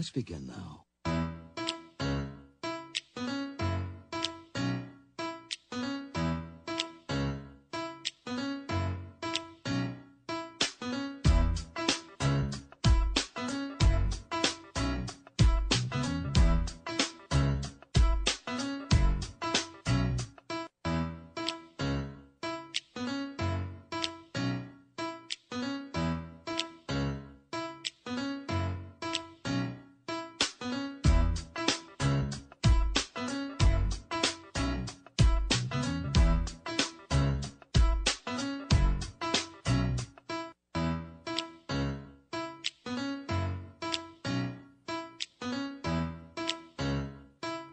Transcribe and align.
Let's 0.00 0.08
begin 0.08 0.46
now. 0.46 0.89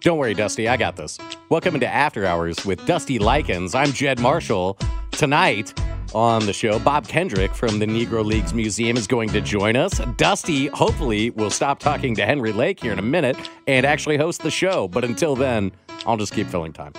Don't 0.07 0.19
worry, 0.19 0.33
Dusty, 0.33 0.69
I 0.69 0.77
got 0.77 0.95
this. 0.95 1.17
Welcome 1.49 1.73
into 1.73 1.85
After 1.85 2.25
Hours 2.25 2.65
with 2.65 2.85
Dusty 2.85 3.19
Likins. 3.19 3.75
I'm 3.75 3.91
Jed 3.91 4.21
Marshall. 4.21 4.77
Tonight 5.11 5.77
on 6.15 6.45
the 6.45 6.53
show, 6.53 6.79
Bob 6.79 7.09
Kendrick 7.09 7.53
from 7.53 7.77
the 7.77 7.85
Negro 7.85 8.23
Leagues 8.23 8.53
Museum 8.53 8.95
is 8.95 9.05
going 9.05 9.27
to 9.27 9.41
join 9.41 9.75
us. 9.75 9.99
Dusty, 10.15 10.67
hopefully, 10.67 11.31
will 11.31 11.49
stop 11.49 11.79
talking 11.79 12.15
to 12.15 12.25
Henry 12.25 12.53
Lake 12.53 12.79
here 12.79 12.93
in 12.93 12.99
a 12.99 13.01
minute 13.01 13.35
and 13.67 13.85
actually 13.85 14.15
host 14.15 14.43
the 14.43 14.49
show. 14.49 14.87
But 14.87 15.03
until 15.03 15.35
then, 15.35 15.73
I'll 16.05 16.15
just 16.15 16.31
keep 16.31 16.47
filling 16.47 16.71
time. 16.71 16.93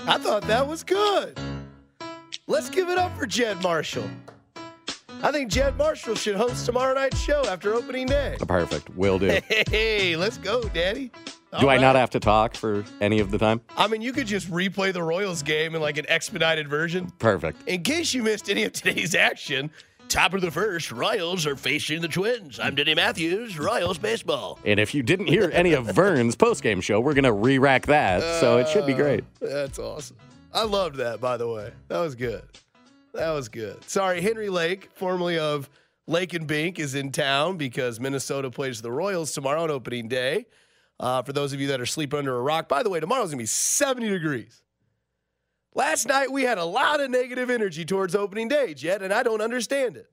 I 0.00 0.18
thought 0.18 0.42
that 0.48 0.66
was 0.66 0.82
good. 0.82 1.38
Let's 2.48 2.70
give 2.70 2.88
it 2.88 2.98
up 2.98 3.16
for 3.16 3.26
Jed 3.26 3.62
Marshall. 3.62 4.10
I 5.22 5.30
think 5.30 5.48
Jed 5.48 5.76
Marshall 5.76 6.16
should 6.16 6.34
host 6.34 6.66
tomorrow 6.66 6.92
night's 6.94 7.20
show 7.20 7.44
after 7.46 7.72
opening 7.74 8.08
day. 8.08 8.36
Perfect. 8.48 8.90
Will 8.96 9.20
do. 9.20 9.38
Hey, 9.70 10.16
let's 10.16 10.38
go, 10.38 10.64
Daddy. 10.70 11.12
Do 11.52 11.58
All 11.58 11.70
I 11.70 11.78
not 11.78 11.96
uh, 11.96 12.00
have 12.00 12.10
to 12.10 12.20
talk 12.20 12.54
for 12.54 12.84
any 13.00 13.20
of 13.20 13.30
the 13.30 13.38
time? 13.38 13.62
I 13.74 13.86
mean, 13.88 14.02
you 14.02 14.12
could 14.12 14.26
just 14.26 14.50
replay 14.50 14.92
the 14.92 15.02
Royals 15.02 15.42
game 15.42 15.74
in 15.74 15.80
like 15.80 15.96
an 15.96 16.04
expedited 16.06 16.68
version. 16.68 17.10
Perfect. 17.18 17.66
In 17.66 17.82
case 17.82 18.12
you 18.12 18.22
missed 18.22 18.50
any 18.50 18.64
of 18.64 18.74
today's 18.74 19.14
action, 19.14 19.70
top 20.08 20.34
of 20.34 20.42
the 20.42 20.50
first, 20.50 20.92
Royals 20.92 21.46
are 21.46 21.56
facing 21.56 22.02
the 22.02 22.08
Twins. 22.08 22.60
I'm 22.60 22.74
Denny 22.74 22.94
Matthews, 22.94 23.58
Royals 23.58 23.96
baseball. 23.96 24.58
And 24.66 24.78
if 24.78 24.94
you 24.94 25.02
didn't 25.02 25.28
hear 25.28 25.50
any 25.54 25.72
of 25.72 25.86
Vern's 25.86 26.36
postgame 26.36 26.82
show, 26.82 27.00
we're 27.00 27.14
going 27.14 27.24
to 27.24 27.32
re 27.32 27.56
rack 27.56 27.86
that. 27.86 28.20
So 28.40 28.58
it 28.58 28.68
should 28.68 28.84
be 28.84 28.92
uh, 28.92 28.98
great. 28.98 29.24
That's 29.40 29.78
awesome. 29.78 30.18
I 30.52 30.64
loved 30.64 30.96
that, 30.96 31.18
by 31.18 31.38
the 31.38 31.48
way. 31.48 31.72
That 31.88 32.00
was 32.00 32.14
good. 32.14 32.42
That 33.14 33.30
was 33.30 33.48
good. 33.48 33.88
Sorry, 33.88 34.20
Henry 34.20 34.50
Lake, 34.50 34.90
formerly 34.94 35.38
of 35.38 35.70
Lake 36.06 36.34
and 36.34 36.46
Bink, 36.46 36.78
is 36.78 36.94
in 36.94 37.10
town 37.10 37.56
because 37.56 37.98
Minnesota 37.98 38.50
plays 38.50 38.82
the 38.82 38.92
Royals 38.92 39.32
tomorrow 39.32 39.62
on 39.62 39.70
opening 39.70 40.08
day. 40.08 40.44
Uh, 41.00 41.22
for 41.22 41.32
those 41.32 41.52
of 41.52 41.60
you 41.60 41.68
that 41.68 41.80
are 41.80 41.86
sleeping 41.86 42.18
under 42.18 42.36
a 42.36 42.40
rock, 42.42 42.68
by 42.68 42.82
the 42.82 42.90
way, 42.90 43.00
tomorrow's 43.00 43.30
gonna 43.30 43.38
be 43.38 43.46
70 43.46 44.08
degrees. 44.08 44.62
Last 45.74 46.06
night 46.06 46.32
we 46.32 46.42
had 46.42 46.58
a 46.58 46.64
lot 46.64 47.00
of 47.00 47.10
negative 47.10 47.50
energy 47.50 47.84
towards 47.84 48.14
opening 48.14 48.48
day, 48.48 48.74
Jed, 48.74 49.02
and 49.02 49.12
I 49.12 49.22
don't 49.22 49.40
understand 49.40 49.96
it. 49.96 50.10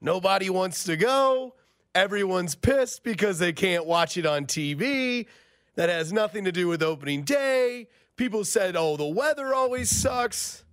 Nobody 0.00 0.50
wants 0.50 0.84
to 0.84 0.96
go. 0.96 1.54
Everyone's 1.94 2.54
pissed 2.54 3.02
because 3.02 3.38
they 3.38 3.52
can't 3.52 3.86
watch 3.86 4.16
it 4.16 4.26
on 4.26 4.46
TV. 4.46 5.26
That 5.74 5.88
has 5.88 6.12
nothing 6.12 6.44
to 6.44 6.52
do 6.52 6.68
with 6.68 6.82
opening 6.82 7.22
day. 7.22 7.88
People 8.16 8.44
said, 8.44 8.76
oh, 8.76 8.96
the 8.96 9.06
weather 9.06 9.54
always 9.54 9.90
sucks. 9.90 10.64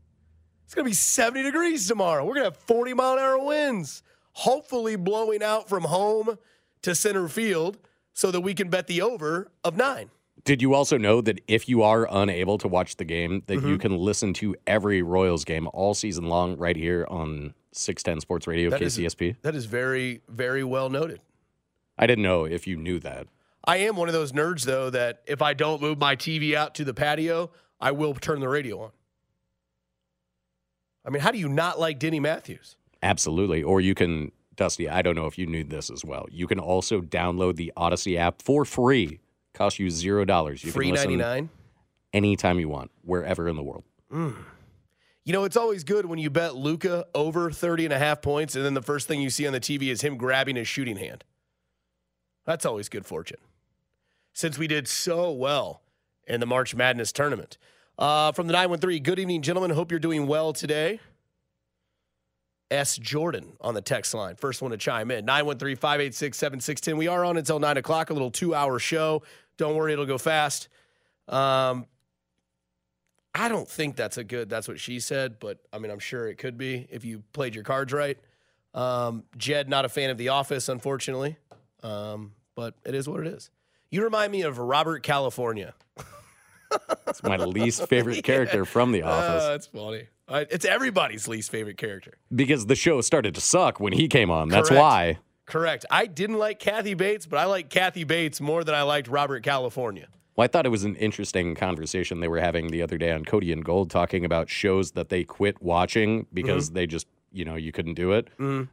It's 0.66 0.73
going 0.73 0.85
to 0.85 0.90
be 0.90 0.96
70 0.96 1.44
degrees 1.44 1.88
tomorrow. 1.88 2.25
We're 2.25 2.34
going 2.34 2.52
to 2.52 2.52
have 2.52 2.58
40 2.58 2.94
mile 2.94 3.14
an 3.14 3.19
hour 3.19 3.38
winds, 3.38 4.03
hopefully 4.34 4.96
blowing 4.96 5.44
out 5.44 5.69
from 5.69 5.84
home 5.84 6.38
to 6.81 6.96
center 6.96 7.28
field 7.28 7.78
so 8.16 8.31
that 8.31 8.42
we 8.42 8.56
can 8.56 8.70
bet 8.70 8.88
the 8.88 9.02
over 9.03 9.52
of 9.64 9.78
nine. 9.78 10.09
Did 10.46 10.62
you 10.62 10.74
also 10.74 10.98
know 10.98 11.22
that 11.22 11.42
if 11.48 11.68
you 11.70 11.84
are 11.84 12.08
unable 12.09 12.58
to 12.59 12.68
watch 12.68 12.96
the 12.96 13.06
game, 13.06 13.44
that 13.48 13.58
Mm-hmm. 13.59 13.68
you 13.68 13.78
can 13.78 13.98
listen 13.98 14.34
to 14.36 14.56
every 14.66 15.02
Royals 15.02 15.44
game 15.46 15.68
all 15.74 15.94
season 15.94 16.26
long 16.26 16.58
right 16.58 16.76
here 16.76 17.06
on 17.09 17.53
610 17.74 18.22
Sports 18.22 18.48
Radio, 18.48 18.70
That 18.70 18.81
is- 18.81 18.98
KCSP? 18.98 19.36
That 19.42 19.53
is 19.56 19.66
very, 19.66 20.22
very 20.30 20.64
well 20.64 20.90
noted. 20.90 21.20
I 21.98 22.08
didn't 22.08 22.24
know 22.24 22.46
if 22.46 22.68
you 22.68 22.78
knew 22.78 23.00
that. 23.02 23.28
I 23.68 23.78
am 23.78 23.96
one 23.96 24.08
of 24.08 24.14
those 24.14 24.32
nerds, 24.32 24.64
though, 24.64 24.90
that 24.92 25.22
if 25.26 25.42
I 25.42 25.53
don't 25.53 25.82
move 25.82 25.97
my 25.97 26.16
TV 26.16 26.53
out 26.56 26.76
to 26.76 26.84
the 26.86 26.94
patio, 26.94 27.50
I 27.82 27.92
will 27.92 28.14
turn 28.14 28.40
the 28.40 28.47
radio 28.50 28.82
on. 28.84 28.92
I 31.06 31.09
mean, 31.09 31.22
how 31.22 31.32
do 31.32 31.38
you 31.38 31.50
not 31.50 31.80
like 31.80 32.00
Denny 32.00 32.20
Matthews? 32.20 32.78
Absolutely. 33.03 33.62
Or 33.64 33.82
you 33.82 33.94
can, 33.96 34.32
Dusty, 34.55 34.89
I 34.89 35.01
don't 35.01 35.16
know 35.16 35.25
if 35.27 35.38
you 35.38 35.45
knew 35.45 35.63
this 35.63 35.89
as 35.89 36.03
well. 36.05 36.25
You 36.31 36.47
can 36.47 36.59
also 36.59 37.01
download 37.01 37.55
the 37.55 37.71
Audacy 37.77 38.17
app 38.17 38.41
for 38.41 38.66
free. 38.66 39.19
Costs 39.53 39.79
you 39.79 39.89
zero 39.89 40.25
dollars. 40.25 40.63
You 40.63 40.71
Free 40.71 40.88
can 40.88 40.95
listen 40.95 41.17
99. 41.17 41.49
anytime 42.13 42.59
you 42.59 42.67
want, 42.69 42.91
wherever 43.03 43.47
in 43.47 43.55
the 43.55 43.63
world. 43.63 43.83
You 44.11 45.33
know, 45.33 45.43
it's 45.43 45.57
always 45.57 45.83
good 45.83 46.05
when 46.05 46.19
you 46.19 46.29
bet 46.29 46.55
Luca 46.55 47.05
over 47.16 47.49
30 47.51 47.85
and 47.85 47.93
a 47.93 47.97
half 47.97 48.21
points, 48.21 48.55
and 48.55 48.63
then 48.63 48.73
the 48.75 48.81
first 48.81 49.07
thing 49.07 49.21
you 49.21 49.29
see 49.29 49.47
on 49.47 49.53
the 49.53 49.59
TV 49.59 49.88
is 49.89 50.01
him 50.01 50.17
grabbing 50.17 50.55
his 50.55 50.67
shooting 50.67 50.97
hand. 50.97 51.23
That's 52.45 52.66
always 52.66 52.89
good 52.89 53.05
fortune. 53.05 53.39
Since 54.33 54.57
we 54.57 54.67
did 54.67 54.87
so 54.87 55.31
well 55.31 55.81
in 56.27 56.39
the 56.41 56.45
March 56.45 56.75
Madness 56.75 57.11
tournament. 57.11 57.57
Uh, 57.97 58.33
from 58.33 58.47
the 58.47 58.53
913, 58.53 59.01
good 59.03 59.19
evening, 59.19 59.41
gentlemen. 59.41 59.72
Hope 59.72 59.89
you're 59.89 59.99
doing 59.99 60.27
well 60.27 60.53
today. 60.53 60.99
S. 62.72 62.98
Jordan 62.98 63.53
on 63.62 63.74
the 63.74 63.81
text 63.81 64.14
line. 64.14 64.36
First 64.36 64.62
one 64.62 64.72
to 64.72 64.78
chime 64.78 65.12
in 65.12 65.26
913 65.26 65.76
586 65.76 66.38
7610. 66.38 66.98
We 66.98 67.08
are 67.08 67.24
on 67.24 67.38
until 67.38 67.59
9 67.59 67.78
o'clock, 67.78 68.09
a 68.09 68.14
little 68.14 68.31
two 68.31 68.56
hour 68.56 68.80
show. 68.80 69.24
Don't 69.58 69.76
worry, 69.76 69.94
it'll 69.94 70.06
go 70.06 70.18
fast. 70.18 70.68
Um, 71.28 71.86
I 73.34 73.50
don't 73.50 73.68
think 73.68 73.96
that's 73.96 74.18
a 74.18 74.24
good. 74.24 74.50
That's 74.50 74.68
what 74.68 74.80
she 74.80 75.00
said, 75.00 75.40
but 75.40 75.59
I 75.74 75.78
mean, 75.78 75.92
I'm 75.92 76.00
sure 76.00 76.28
it 76.28 76.38
could 76.38 76.58
be 76.58 76.88
if 76.90 77.03
you 77.03 77.24
played 77.34 77.53
your 77.53 77.64
cards 77.64 77.92
right. 77.94 78.18
Um, 78.74 79.24
Jed, 79.38 79.70
not 79.70 79.86
a 79.86 79.90
fan 79.90 80.09
of 80.09 80.18
The 80.18 80.30
Office, 80.30 80.70
unfortunately, 80.70 81.38
um, 81.84 82.34
but 82.56 82.76
it 82.86 82.96
is 82.96 83.08
what 83.08 83.22
it 83.22 83.28
is. 83.28 83.50
You 83.90 84.03
remind 84.03 84.32
me 84.32 84.42
of 84.42 84.58
Robert 84.58 85.03
California. 85.03 85.74
It's 87.08 87.24
my 87.24 87.38
least 87.58 87.88
favorite 87.88 88.24
character 88.24 88.66
from 88.66 88.91
The 88.91 89.03
Office 89.03 89.44
Uh, 89.44 89.50
that's 89.50 89.68
funny. 89.68 90.03
Uh, 90.28 90.46
it's 90.50 90.66
everybody's 90.66 91.28
least 91.28 91.52
favorite 91.52 91.78
character. 91.78 92.18
because 92.34 92.66
the 92.66 92.75
show 92.75 93.00
started 93.02 93.36
to 93.36 93.41
suck 93.41 93.80
when 93.80 93.94
he 93.94 94.08
came 94.08 94.31
on. 94.31 94.50
That's 94.50 94.69
Correct. 94.69 94.81
why. 94.81 95.18
Correct. 95.46 95.85
I 95.91 96.08
didn't 96.08 96.40
like 96.40 96.58
Kathy 96.59 96.96
Bates, 96.96 97.28
but 97.28 97.38
I 97.38 97.46
like 97.46 97.69
Kathy 97.69 98.03
Bates 98.03 98.41
more 98.41 98.64
than 98.64 98.74
I 98.74 98.81
liked 98.81 99.08
Robert 99.08 99.44
California. 99.44 100.08
Well, 100.35 100.44
I 100.44 100.47
thought 100.47 100.66
it 100.66 100.69
was 100.69 100.84
an 100.84 100.96
interesting 100.96 101.53
conversation 101.53 102.19
they 102.19 102.28
were 102.28 102.40
having 102.40 102.68
the 102.68 102.81
other 102.81 102.97
day 102.97 103.12
on 103.12 103.24
Cody 103.24 103.52
and 103.52 103.64
Gold, 103.64 103.91
talking 103.91 104.25
about 104.25 104.50
shows 104.50 104.91
that 104.94 105.09
they 105.09 105.24
quit 105.24 105.62
watching 105.62 106.25
because 106.34 106.72
they 106.72 106.88
just, 106.88 107.06
you 107.31 107.46
know, 107.46 107.56
you 107.56 107.72
couldn't 107.72 107.94
do 107.94 108.12
it. 108.14 108.28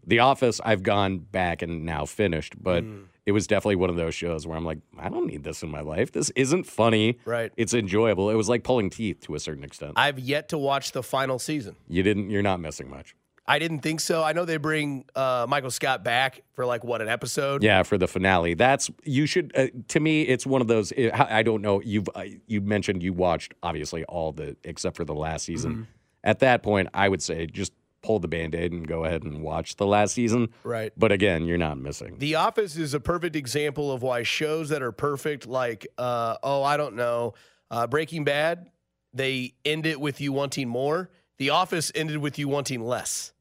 The 0.06 0.18
Office, 0.20 0.60
I've 0.64 0.82
gone 0.82 1.18
back 1.18 1.60
and 1.60 1.84
now 1.84 2.06
finished, 2.06 2.54
but 2.60 2.82
it 3.26 3.32
was 3.32 3.46
definitely 3.46 3.76
one 3.76 3.90
of 3.90 3.96
those 3.96 4.14
shows 4.14 4.46
where 4.46 4.56
I'm 4.56 4.64
like, 4.64 4.78
I 4.98 5.08
don't 5.08 5.26
need 5.26 5.44
this 5.44 5.62
in 5.62 5.70
my 5.70 5.80
life. 5.80 6.12
This 6.12 6.30
isn't 6.30 6.64
funny. 6.64 7.18
Right. 7.24 7.52
It's 7.56 7.74
enjoyable. 7.74 8.30
It 8.30 8.34
was 8.34 8.48
like 8.48 8.64
pulling 8.64 8.90
teeth 8.90 9.20
to 9.22 9.34
a 9.34 9.40
certain 9.40 9.64
extent. 9.64 9.92
I've 9.96 10.18
yet 10.18 10.48
to 10.50 10.58
watch 10.58 10.92
the 10.92 11.02
final 11.02 11.38
season. 11.38 11.76
you 11.88 12.02
didn't. 12.02 12.30
You're 12.30 12.42
not 12.42 12.60
missing 12.60 12.90
much. 12.90 13.14
I 13.46 13.58
didn't 13.58 13.80
think 13.80 13.98
so. 14.00 14.22
I 14.22 14.32
know 14.32 14.44
they 14.44 14.56
bring 14.56 15.04
uh, 15.16 15.46
Michael 15.48 15.72
Scott 15.72 16.04
back 16.04 16.42
for 16.54 16.64
like 16.64 16.84
what 16.84 17.02
an 17.02 17.08
episode. 17.08 17.62
Yeah, 17.62 17.82
for 17.82 17.98
the 17.98 18.06
finale. 18.06 18.54
That's 18.54 18.88
you 19.02 19.26
should. 19.26 19.52
Uh, 19.56 19.66
to 19.88 20.00
me, 20.00 20.22
it's 20.22 20.46
one 20.46 20.60
of 20.60 20.68
those. 20.68 20.92
I 20.96 21.38
I 21.38 21.42
don't 21.42 21.60
know. 21.60 21.82
You've 21.82 22.08
uh, 22.14 22.24
you 22.46 22.60
mentioned 22.60 23.02
you 23.02 23.12
watched 23.12 23.54
obviously 23.62 24.04
all 24.04 24.32
the 24.32 24.56
except 24.62 24.96
for 24.96 25.04
the 25.04 25.14
last 25.14 25.44
season. 25.44 25.72
Mm-hmm. 25.72 25.82
At 26.24 26.38
that 26.38 26.62
point, 26.62 26.88
I 26.94 27.08
would 27.08 27.20
say 27.20 27.46
just 27.46 27.72
pull 28.02 28.18
the 28.18 28.28
band 28.28 28.54
aid 28.54 28.72
and 28.72 28.86
go 28.86 29.04
ahead 29.04 29.22
and 29.22 29.42
watch 29.42 29.76
the 29.76 29.86
last 29.86 30.14
season. 30.14 30.48
Right. 30.64 30.92
But 30.96 31.12
again, 31.12 31.46
you're 31.46 31.58
not 31.58 31.78
missing. 31.78 32.16
The 32.18 32.34
Office 32.34 32.76
is 32.76 32.94
a 32.94 33.00
perfect 33.00 33.36
example 33.36 33.92
of 33.92 34.02
why 34.02 34.24
shows 34.24 34.68
that 34.70 34.82
are 34.82 34.92
perfect, 34.92 35.46
like 35.46 35.86
uh, 35.96 36.36
oh, 36.42 36.62
I 36.62 36.76
don't 36.76 36.96
know, 36.96 37.34
uh, 37.70 37.86
Breaking 37.86 38.24
Bad, 38.24 38.70
they 39.14 39.54
end 39.64 39.86
it 39.86 40.00
with 40.00 40.20
you 40.20 40.32
wanting 40.32 40.68
more. 40.68 41.10
The 41.38 41.50
Office 41.50 41.90
ended 41.94 42.18
with 42.18 42.38
you 42.38 42.48
wanting 42.48 42.82
less, 42.82 43.32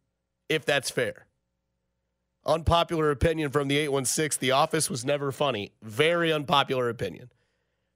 if 0.48 0.66
that's 0.66 0.90
fair. 0.90 1.28
Unpopular 2.46 3.12
opinion 3.12 3.52
from 3.52 3.68
the 3.68 3.78
816 3.78 4.40
The 4.40 4.52
Office 4.52 4.90
was 4.90 5.06
never 5.06 5.32
funny. 5.32 5.74
Very 5.84 6.32
unpopular 6.34 6.90
opinion. 6.90 7.32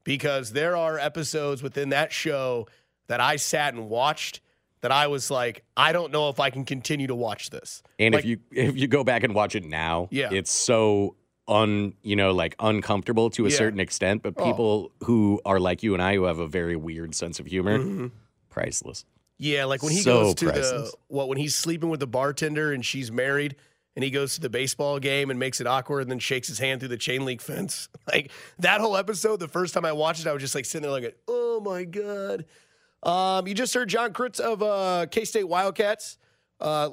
Because 0.04 0.52
there 0.52 0.78
are 0.78 1.00
episodes 1.00 1.64
within 1.64 1.90
that 1.90 2.12
show 2.12 2.68
that 3.08 3.20
I 3.20 3.38
sat 3.38 3.74
and 3.74 3.90
watched 3.90 4.40
that 4.86 4.92
I 4.92 5.08
was 5.08 5.30
like, 5.32 5.64
I 5.76 5.92
don't 5.92 6.12
know 6.12 6.30
if 6.30 6.40
I 6.40 6.52
can 6.52 6.64
continue 6.64 7.08
to 7.08 7.16
watch 7.16 7.50
this. 7.50 7.82
And 8.00 8.14
Like- 8.14 8.24
if 8.24 8.30
you 8.30 8.38
if 8.52 8.78
you 8.78 8.88
go 8.88 9.04
back 9.04 9.24
and 9.24 9.34
watch 9.34 9.56
it 9.56 9.66
now, 9.66 10.08
Yeah. 10.12 10.30
it's 10.32 10.52
so 10.52 11.16
un 11.48 11.94
you 12.02 12.16
know 12.16 12.32
like 12.32 12.56
uncomfortable 12.60 13.30
to 13.32 13.46
a 13.46 13.50
Yeah. 13.50 13.56
certain 13.58 13.80
extent, 13.80 14.22
but 14.24 14.34
Oh. 14.38 14.46
people 14.46 14.92
who 15.04 15.42
are 15.46 15.60
like 15.60 15.84
you 15.84 15.94
and 15.94 16.02
I 16.02 16.16
who 16.16 16.24
have 16.24 16.40
a 16.40 16.48
very 16.48 16.76
weird 16.76 17.14
sense 17.16 17.40
of 17.40 17.46
humor, 17.48 17.78
Mm-hmm. 17.80 18.08
priceless. 18.50 19.06
Yeah, 19.38 19.66
like 19.66 19.84
when 19.84 19.92
he 19.92 20.00
So 20.02 20.24
goes 20.24 20.36
to 20.36 20.46
priceless. 20.46 20.92
the 20.92 20.98
what 21.08 21.28
when 21.28 21.38
he's 21.38 21.56
sleeping 21.56 21.90
with 21.90 22.00
the 22.00 22.08
bartender 22.08 22.72
and 22.72 22.86
she's 22.86 23.12
married 23.12 23.56
and 23.96 24.04
he 24.04 24.10
goes 24.12 24.36
to 24.36 24.42
the 24.42 24.50
baseball 24.50 25.00
game 25.00 25.30
and 25.30 25.40
makes 25.40 25.60
it 25.62 25.68
awkward 25.68 26.02
and 26.02 26.12
then 26.12 26.20
shakes 26.20 26.48
his 26.48 26.60
hand 26.60 26.80
through 26.80 26.90
the 26.90 26.98
chain 26.98 27.26
link 27.26 27.42
fence. 27.42 27.90
Like 28.14 28.32
that 28.60 28.82
whole 28.82 28.96
episode, 28.98 29.40
the 29.40 29.48
first 29.48 29.74
time 29.74 29.84
I 29.84 29.92
watched 29.92 30.22
it, 30.22 30.28
I 30.28 30.34
was 30.34 30.42
just 30.42 30.54
like 30.56 30.66
sitting 30.66 30.84
there 30.84 30.92
like, 30.92 31.18
oh 31.28 31.60
my 31.60 31.84
God. 31.84 32.46
Um, 33.06 33.48
you 33.48 33.54
just 33.54 33.74
heard 33.74 33.88
John 33.88 34.12
Kritz 34.14 34.40
of 34.40 34.64
uh, 34.64 35.06
K 35.10 35.26
State 35.26 35.48
Wildcats. 35.48 36.18
Uh, 36.60 36.90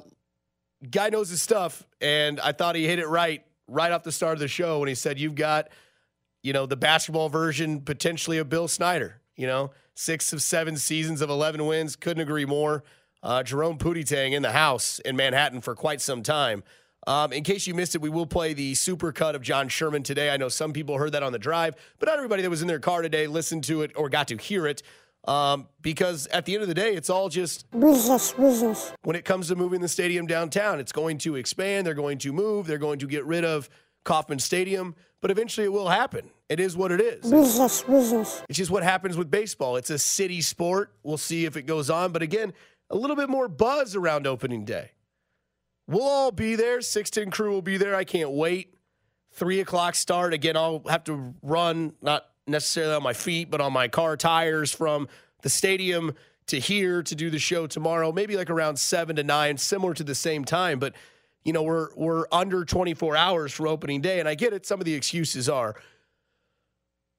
guy 0.89 1.09
knows 1.09 1.29
his 1.29 1.41
stuff, 1.41 1.85
and 1.99 2.39
I 2.39 2.51
thought 2.51 2.75
he 2.75 2.87
hit 2.87 2.99
it 2.99 3.07
right 3.07 3.43
right 3.67 3.91
off 3.91 4.03
the 4.03 4.11
start 4.11 4.33
of 4.33 4.39
the 4.39 4.47
show 4.47 4.79
when 4.79 4.89
he 4.89 4.95
said, 4.95 5.19
You've 5.19 5.35
got, 5.35 5.69
you 6.43 6.53
know, 6.53 6.65
the 6.65 6.77
basketball 6.77 7.29
version 7.29 7.81
potentially 7.81 8.37
of 8.37 8.49
Bill 8.49 8.67
Snyder. 8.67 9.19
You 9.35 9.47
know, 9.47 9.71
six 9.95 10.31
of 10.31 10.41
seven 10.41 10.77
seasons 10.77 11.21
of 11.21 11.29
11 11.29 11.65
wins. 11.65 11.95
Couldn't 11.95 12.21
agree 12.21 12.45
more. 12.45 12.83
Uh, 13.23 13.41
Jerome 13.41 13.77
Pootie 13.77 14.31
in 14.33 14.41
the 14.41 14.51
house 14.51 14.99
in 14.99 15.15
Manhattan 15.15 15.61
for 15.61 15.75
quite 15.75 16.01
some 16.01 16.21
time. 16.21 16.61
Um, 17.07 17.33
in 17.33 17.43
case 17.43 17.67
you 17.67 17.73
missed 17.73 17.95
it, 17.95 18.01
we 18.01 18.09
will 18.09 18.25
play 18.25 18.53
the 18.53 18.75
super 18.75 19.11
cut 19.11 19.35
of 19.35 19.41
John 19.41 19.67
Sherman 19.67 20.03
today. 20.03 20.29
I 20.29 20.37
know 20.37 20.49
some 20.49 20.71
people 20.71 20.97
heard 20.97 21.13
that 21.13 21.23
on 21.23 21.31
the 21.31 21.39
drive, 21.39 21.75
but 21.99 22.07
not 22.07 22.17
everybody 22.17 22.43
that 22.43 22.49
was 22.49 22.61
in 22.61 22.67
their 22.67 22.79
car 22.79 23.01
today 23.01 23.27
listened 23.27 23.63
to 23.65 23.81
it 23.81 23.91
or 23.95 24.07
got 24.07 24.27
to 24.29 24.37
hear 24.37 24.67
it. 24.67 24.83
Um, 25.25 25.69
because 25.81 26.27
at 26.27 26.45
the 26.45 26.53
end 26.53 26.63
of 26.63 26.67
the 26.67 26.73
day, 26.73 26.95
it's 26.95 27.09
all 27.09 27.29
just 27.29 27.69
business, 27.71 28.33
business. 28.33 28.91
when 29.03 29.15
it 29.15 29.23
comes 29.23 29.47
to 29.47 29.55
moving 29.55 29.79
the 29.79 29.87
stadium 29.87 30.27
downtown. 30.27 30.79
It's 30.79 30.91
going 30.91 31.17
to 31.19 31.35
expand. 31.35 31.87
They're 31.87 31.93
going 31.93 32.17
to 32.19 32.33
move. 32.33 32.67
They're 32.67 32.77
going 32.77 32.99
to 32.99 33.07
get 33.07 33.25
rid 33.25 33.45
of 33.45 33.69
Kauffman 34.03 34.39
Stadium, 34.39 34.95
but 35.21 35.31
eventually 35.31 35.65
it 35.65 35.71
will 35.71 35.87
happen. 35.87 36.29
It 36.49 36.59
is 36.59 36.75
what 36.75 36.91
it 36.91 36.99
is. 36.99 37.31
Business, 37.31 37.83
business. 37.83 38.43
It's 38.49 38.57
just 38.57 38.69
what 38.69 38.83
happens 38.83 39.15
with 39.15 39.31
baseball. 39.31 39.77
It's 39.77 39.89
a 39.89 39.97
city 39.97 40.41
sport. 40.41 40.93
We'll 41.03 41.17
see 41.17 41.45
if 41.45 41.55
it 41.55 41.63
goes 41.63 41.89
on. 41.89 42.11
But 42.11 42.21
again, 42.21 42.51
a 42.89 42.97
little 42.97 43.15
bit 43.15 43.29
more 43.29 43.47
buzz 43.47 43.95
around 43.95 44.27
opening 44.27 44.65
day. 44.65 44.91
We'll 45.87 46.03
all 46.03 46.31
be 46.31 46.55
there. 46.55 46.81
610 46.81 47.31
crew 47.31 47.51
will 47.51 47.61
be 47.61 47.77
there. 47.77 47.95
I 47.95 48.03
can't 48.03 48.31
wait. 48.31 48.75
Three 49.31 49.61
o'clock 49.61 49.95
start. 49.95 50.33
Again, 50.33 50.55
I'll 50.55 50.83
have 50.87 51.05
to 51.05 51.33
run, 51.41 51.93
not 52.01 52.25
necessarily 52.47 52.95
on 52.95 53.03
my 53.03 53.13
feet, 53.13 53.49
but 53.49 53.61
on 53.61 53.73
my 53.73 53.87
car 53.87 54.17
tires 54.17 54.71
from 54.71 55.07
the 55.41 55.49
stadium 55.49 56.13
to 56.47 56.59
here 56.59 57.01
to 57.03 57.15
do 57.15 57.29
the 57.29 57.39
show 57.39 57.67
tomorrow. 57.67 58.11
Maybe 58.11 58.35
like 58.35 58.49
around 58.49 58.77
seven 58.77 59.15
to 59.15 59.23
nine, 59.23 59.57
similar 59.57 59.93
to 59.93 60.03
the 60.03 60.15
same 60.15 60.45
time. 60.45 60.79
But 60.79 60.93
you 61.43 61.53
know, 61.53 61.63
we're 61.63 61.89
we're 61.95 62.25
under 62.31 62.65
24 62.65 63.15
hours 63.15 63.53
for 63.53 63.67
opening 63.67 64.01
day. 64.01 64.19
And 64.19 64.27
I 64.27 64.35
get 64.35 64.53
it. 64.53 64.65
Some 64.65 64.79
of 64.79 64.85
the 64.85 64.93
excuses 64.93 65.49
are 65.49 65.75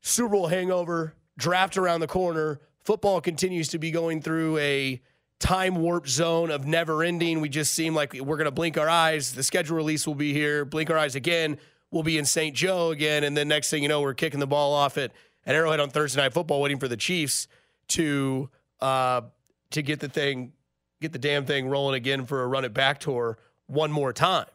Super 0.00 0.30
Bowl 0.30 0.46
hangover, 0.48 1.14
draft 1.38 1.76
around 1.76 2.00
the 2.00 2.06
corner. 2.06 2.60
Football 2.84 3.20
continues 3.20 3.68
to 3.68 3.78
be 3.78 3.90
going 3.90 4.20
through 4.20 4.58
a 4.58 5.00
time 5.40 5.76
warp 5.76 6.08
zone 6.08 6.50
of 6.50 6.66
never 6.66 7.02
ending. 7.02 7.40
We 7.40 7.48
just 7.48 7.72
seem 7.74 7.94
like 7.94 8.12
we're 8.14 8.36
going 8.36 8.44
to 8.46 8.50
blink 8.50 8.78
our 8.78 8.88
eyes. 8.88 9.32
The 9.32 9.42
schedule 9.42 9.76
release 9.76 10.06
will 10.06 10.14
be 10.14 10.32
here. 10.32 10.64
Blink 10.64 10.90
our 10.90 10.98
eyes 10.98 11.14
again. 11.14 11.58
We'll 11.94 12.02
be 12.02 12.18
in 12.18 12.24
St. 12.24 12.56
Joe 12.56 12.90
again. 12.90 13.22
And 13.22 13.36
then 13.36 13.46
next 13.46 13.70
thing 13.70 13.84
you 13.84 13.88
know, 13.88 14.00
we're 14.00 14.14
kicking 14.14 14.40
the 14.40 14.48
ball 14.48 14.74
off 14.74 14.98
at, 14.98 15.12
at 15.46 15.54
Arrowhead 15.54 15.78
on 15.78 15.90
Thursday 15.90 16.20
Night 16.20 16.32
Football, 16.32 16.60
waiting 16.60 16.80
for 16.80 16.88
the 16.88 16.96
Chiefs 16.96 17.46
to 17.86 18.50
uh, 18.80 19.20
to 19.70 19.80
get 19.80 20.00
the 20.00 20.08
thing, 20.08 20.52
get 21.00 21.12
the 21.12 21.20
damn 21.20 21.46
thing 21.46 21.68
rolling 21.68 21.94
again 21.94 22.26
for 22.26 22.42
a 22.42 22.48
run 22.48 22.64
it 22.64 22.74
back 22.74 22.98
tour 22.98 23.38
one 23.68 23.92
more 23.92 24.12
time. 24.12 24.46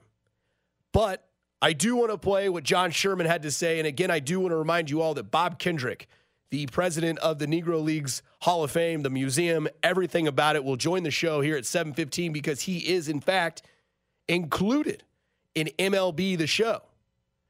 But 0.91 1.29
I 1.61 1.71
do 1.71 1.95
want 1.95 2.11
to 2.11 2.17
play 2.17 2.49
what 2.49 2.65
John 2.65 2.91
Sherman 2.91 3.25
had 3.25 3.43
to 3.43 3.51
say. 3.51 3.79
And 3.79 3.87
again, 3.87 4.11
I 4.11 4.19
do 4.19 4.41
want 4.41 4.51
to 4.51 4.57
remind 4.57 4.89
you 4.89 5.01
all 5.01 5.13
that 5.13 5.31
Bob 5.31 5.59
Kendrick, 5.59 6.09
the 6.49 6.65
president 6.67 7.19
of 7.19 7.39
the 7.39 7.47
Negro 7.47 7.81
Leagues 7.81 8.21
Hall 8.41 8.65
of 8.65 8.71
Fame, 8.71 9.01
the 9.03 9.09
museum, 9.09 9.69
everything 9.81 10.27
about 10.27 10.57
it, 10.57 10.65
will 10.65 10.75
join 10.75 11.03
the 11.03 11.11
show 11.11 11.39
here 11.39 11.55
at 11.55 11.63
7:15 11.63 12.33
because 12.33 12.63
he 12.63 12.79
is, 12.79 13.07
in 13.07 13.21
fact, 13.21 13.61
included 14.27 15.05
in 15.55 15.69
MLB 15.79 16.37
the 16.37 16.45
show. 16.45 16.81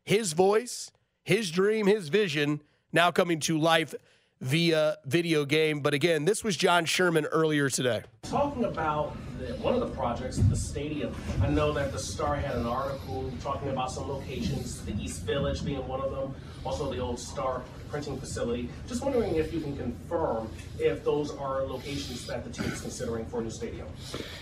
His 0.09 0.33
voice, 0.33 0.89
his 1.21 1.51
dream, 1.51 1.85
his 1.85 2.09
vision 2.09 2.61
now 2.91 3.11
coming 3.11 3.39
to 3.41 3.59
life 3.59 3.93
via 4.41 4.97
video 5.05 5.45
game. 5.45 5.81
But 5.81 5.93
again, 5.93 6.25
this 6.25 6.43
was 6.43 6.57
John 6.57 6.85
Sherman 6.85 7.25
earlier 7.25 7.69
today. 7.69 8.01
Talking 8.23 8.63
about 8.63 9.15
the, 9.37 9.53
one 9.57 9.75
of 9.75 9.81
the 9.81 9.95
projects, 9.95 10.37
the 10.37 10.55
stadium, 10.55 11.13
I 11.43 11.49
know 11.49 11.71
that 11.73 11.91
the 11.91 11.99
Star 11.99 12.35
had 12.35 12.55
an 12.55 12.65
article 12.65 13.31
talking 13.39 13.69
about 13.69 13.91
some 13.91 14.09
locations, 14.09 14.83
the 14.83 14.99
East 14.99 15.21
Village 15.27 15.63
being 15.63 15.87
one 15.87 16.01
of 16.01 16.09
them, 16.09 16.33
also 16.65 16.91
the 16.91 16.97
old 16.97 17.19
Star 17.19 17.61
printing 17.91 18.19
facility. 18.19 18.67
Just 18.87 19.03
wondering 19.03 19.35
if 19.35 19.53
you 19.53 19.61
can 19.61 19.77
confirm 19.77 20.49
if 20.79 21.03
those 21.03 21.35
are 21.35 21.61
locations 21.61 22.25
that 22.25 22.43
the 22.43 22.49
team 22.49 22.71
is 22.71 22.81
considering 22.81 23.27
for 23.27 23.41
a 23.41 23.43
new 23.43 23.51
stadium. 23.51 23.85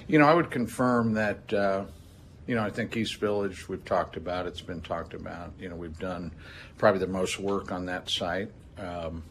You 0.07 0.17
know, 0.17 0.29
I 0.29 0.33
would 0.33 0.49
confirm 0.49 1.11
that, 1.15 1.53
uh, 1.53 1.83
you 2.47 2.55
know, 2.55 2.63
I 2.63 2.69
think 2.69 2.95
East 2.95 3.17
Village, 3.17 3.67
we've 3.67 3.83
talked 3.83 4.15
about, 4.15 4.47
it's 4.47 4.61
been 4.61 4.81
talked 4.81 5.13
about. 5.13 5.51
You 5.59 5.69
know, 5.69 5.75
we've 5.75 5.99
done 5.99 6.31
probably 6.77 6.99
the 6.99 7.07
most 7.07 7.39
work 7.39 7.71
on 7.71 7.85
that 7.87 8.09
site. 8.09 8.49
Um, 8.77 9.23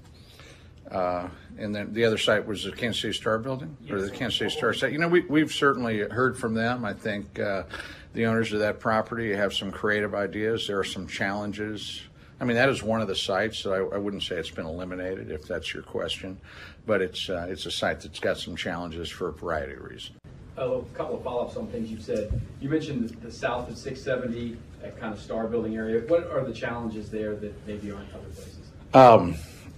uh, 0.90 1.28
and 1.58 1.74
then 1.74 1.92
the 1.92 2.04
other 2.04 2.18
site 2.18 2.46
was 2.46 2.62
the 2.62 2.70
Kansas 2.70 3.00
City 3.00 3.14
Star 3.14 3.38
building, 3.38 3.76
or 3.90 4.00
the 4.00 4.10
Kansas 4.10 4.38
City 4.38 4.50
Star 4.50 4.72
site. 4.72 4.92
You 4.92 4.98
know, 4.98 5.08
we, 5.08 5.22
we've 5.22 5.52
certainly 5.52 6.00
heard 6.00 6.38
from 6.38 6.54
them. 6.54 6.84
I 6.84 6.92
think 6.92 7.40
uh, 7.40 7.64
the 8.12 8.26
owners 8.26 8.52
of 8.52 8.60
that 8.60 8.78
property 8.78 9.32
have 9.32 9.52
some 9.52 9.72
creative 9.72 10.14
ideas. 10.14 10.66
There 10.66 10.78
are 10.78 10.84
some 10.84 11.08
challenges. 11.08 12.02
I 12.38 12.44
mean, 12.44 12.56
that 12.56 12.68
is 12.68 12.82
one 12.82 13.00
of 13.00 13.08
the 13.08 13.16
sites 13.16 13.62
that 13.62 13.70
I, 13.70 13.78
I 13.78 13.98
wouldn't 13.98 14.22
say 14.22 14.36
it's 14.36 14.50
been 14.50 14.66
eliminated, 14.66 15.30
if 15.30 15.48
that's 15.48 15.72
your 15.72 15.82
question, 15.82 16.38
but 16.84 17.00
it's 17.00 17.30
uh, 17.30 17.46
it's 17.48 17.66
a 17.66 17.70
site 17.70 18.00
that's 18.00 18.20
got 18.20 18.36
some 18.36 18.54
challenges 18.54 19.08
for 19.08 19.28
a 19.28 19.32
variety 19.32 19.72
of 19.72 19.82
reasons. 19.82 20.18
A 20.56 20.80
couple 20.94 21.16
of 21.16 21.22
follow-ups 21.22 21.56
on 21.56 21.66
things 21.66 21.90
you've 21.90 22.02
said. 22.02 22.40
You 22.60 22.70
mentioned 22.70 23.10
the- 23.22 23.30
south 23.30 23.68
of 23.68 23.76
670, 23.76 24.56
that 24.80 24.98
kind 24.98 25.12
of 25.12 25.20
star 25.20 25.46
building 25.46 25.76
area. 25.76 26.00
What 26.08 26.30
are 26.30 26.44
the 26.44 26.52
challenges 26.52 27.10
there 27.10 27.34
that 27.36 27.66
maybe 27.66 27.90
aren't 27.90 28.08
other 28.14 28.24
places? 28.34 28.58
Um, 28.94 29.34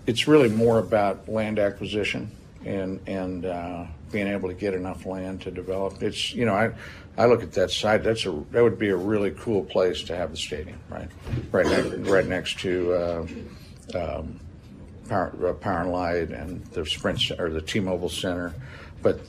it's 0.06 0.28
really 0.28 0.48
more 0.48 0.78
about 0.78 1.28
land 1.28 1.58
acquisition 1.58 2.30
and 2.64 3.00
and 3.06 3.44
uh, 3.44 3.86
being 4.12 4.26
able 4.26 4.48
to 4.48 4.54
get 4.54 4.74
enough 4.74 5.06
land 5.06 5.40
to 5.42 5.50
develop. 5.50 6.02
It's 6.02 6.32
you 6.32 6.44
know 6.44 6.54
I 6.54 6.70
I 7.16 7.26
look 7.26 7.42
at 7.42 7.52
that 7.52 7.70
site. 7.70 8.04
That's 8.04 8.24
a 8.26 8.30
that 8.52 8.62
would 8.62 8.78
be 8.78 8.90
a 8.90 8.96
really 8.96 9.32
cool 9.32 9.64
place 9.64 10.02
to 10.04 10.16
have 10.16 10.30
the 10.30 10.36
stadium, 10.36 10.78
right? 10.88 11.08
Right 11.50 11.66
next 11.66 12.08
right 12.08 12.26
next 12.26 12.60
to. 12.60 12.92
Uh, 12.92 13.26
um, 13.94 14.40
Power, 15.08 15.32
uh, 15.48 15.52
Power 15.54 15.80
and 15.80 15.92
Light 15.92 16.30
and 16.30 16.64
the 16.66 16.84
Sprint 16.84 17.30
or 17.38 17.50
the 17.50 17.62
T-Mobile 17.62 18.10
Center, 18.10 18.54
but 19.02 19.20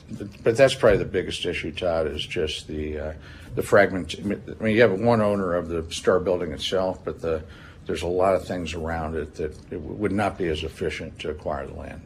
but 0.42 0.56
that's 0.56 0.74
probably 0.74 0.98
the 0.98 1.04
biggest 1.04 1.44
issue, 1.44 1.72
Todd, 1.72 2.06
is 2.06 2.24
just 2.24 2.66
the 2.66 2.98
uh, 2.98 3.12
the 3.54 3.62
fragment. 3.62 4.14
I 4.18 4.22
mean, 4.62 4.74
you 4.74 4.80
have 4.82 4.92
one 4.92 5.20
owner 5.20 5.54
of 5.54 5.68
the 5.68 5.90
Star 5.92 6.20
Building 6.20 6.52
itself, 6.52 7.04
but 7.04 7.20
the 7.20 7.42
there's 7.86 8.02
a 8.02 8.06
lot 8.06 8.34
of 8.34 8.46
things 8.46 8.74
around 8.74 9.16
it 9.16 9.34
that 9.34 9.56
it 9.72 9.80
would 9.80 10.12
not 10.12 10.38
be 10.38 10.48
as 10.48 10.62
efficient 10.62 11.18
to 11.18 11.30
acquire 11.30 11.66
the 11.66 11.74
land. 11.74 12.00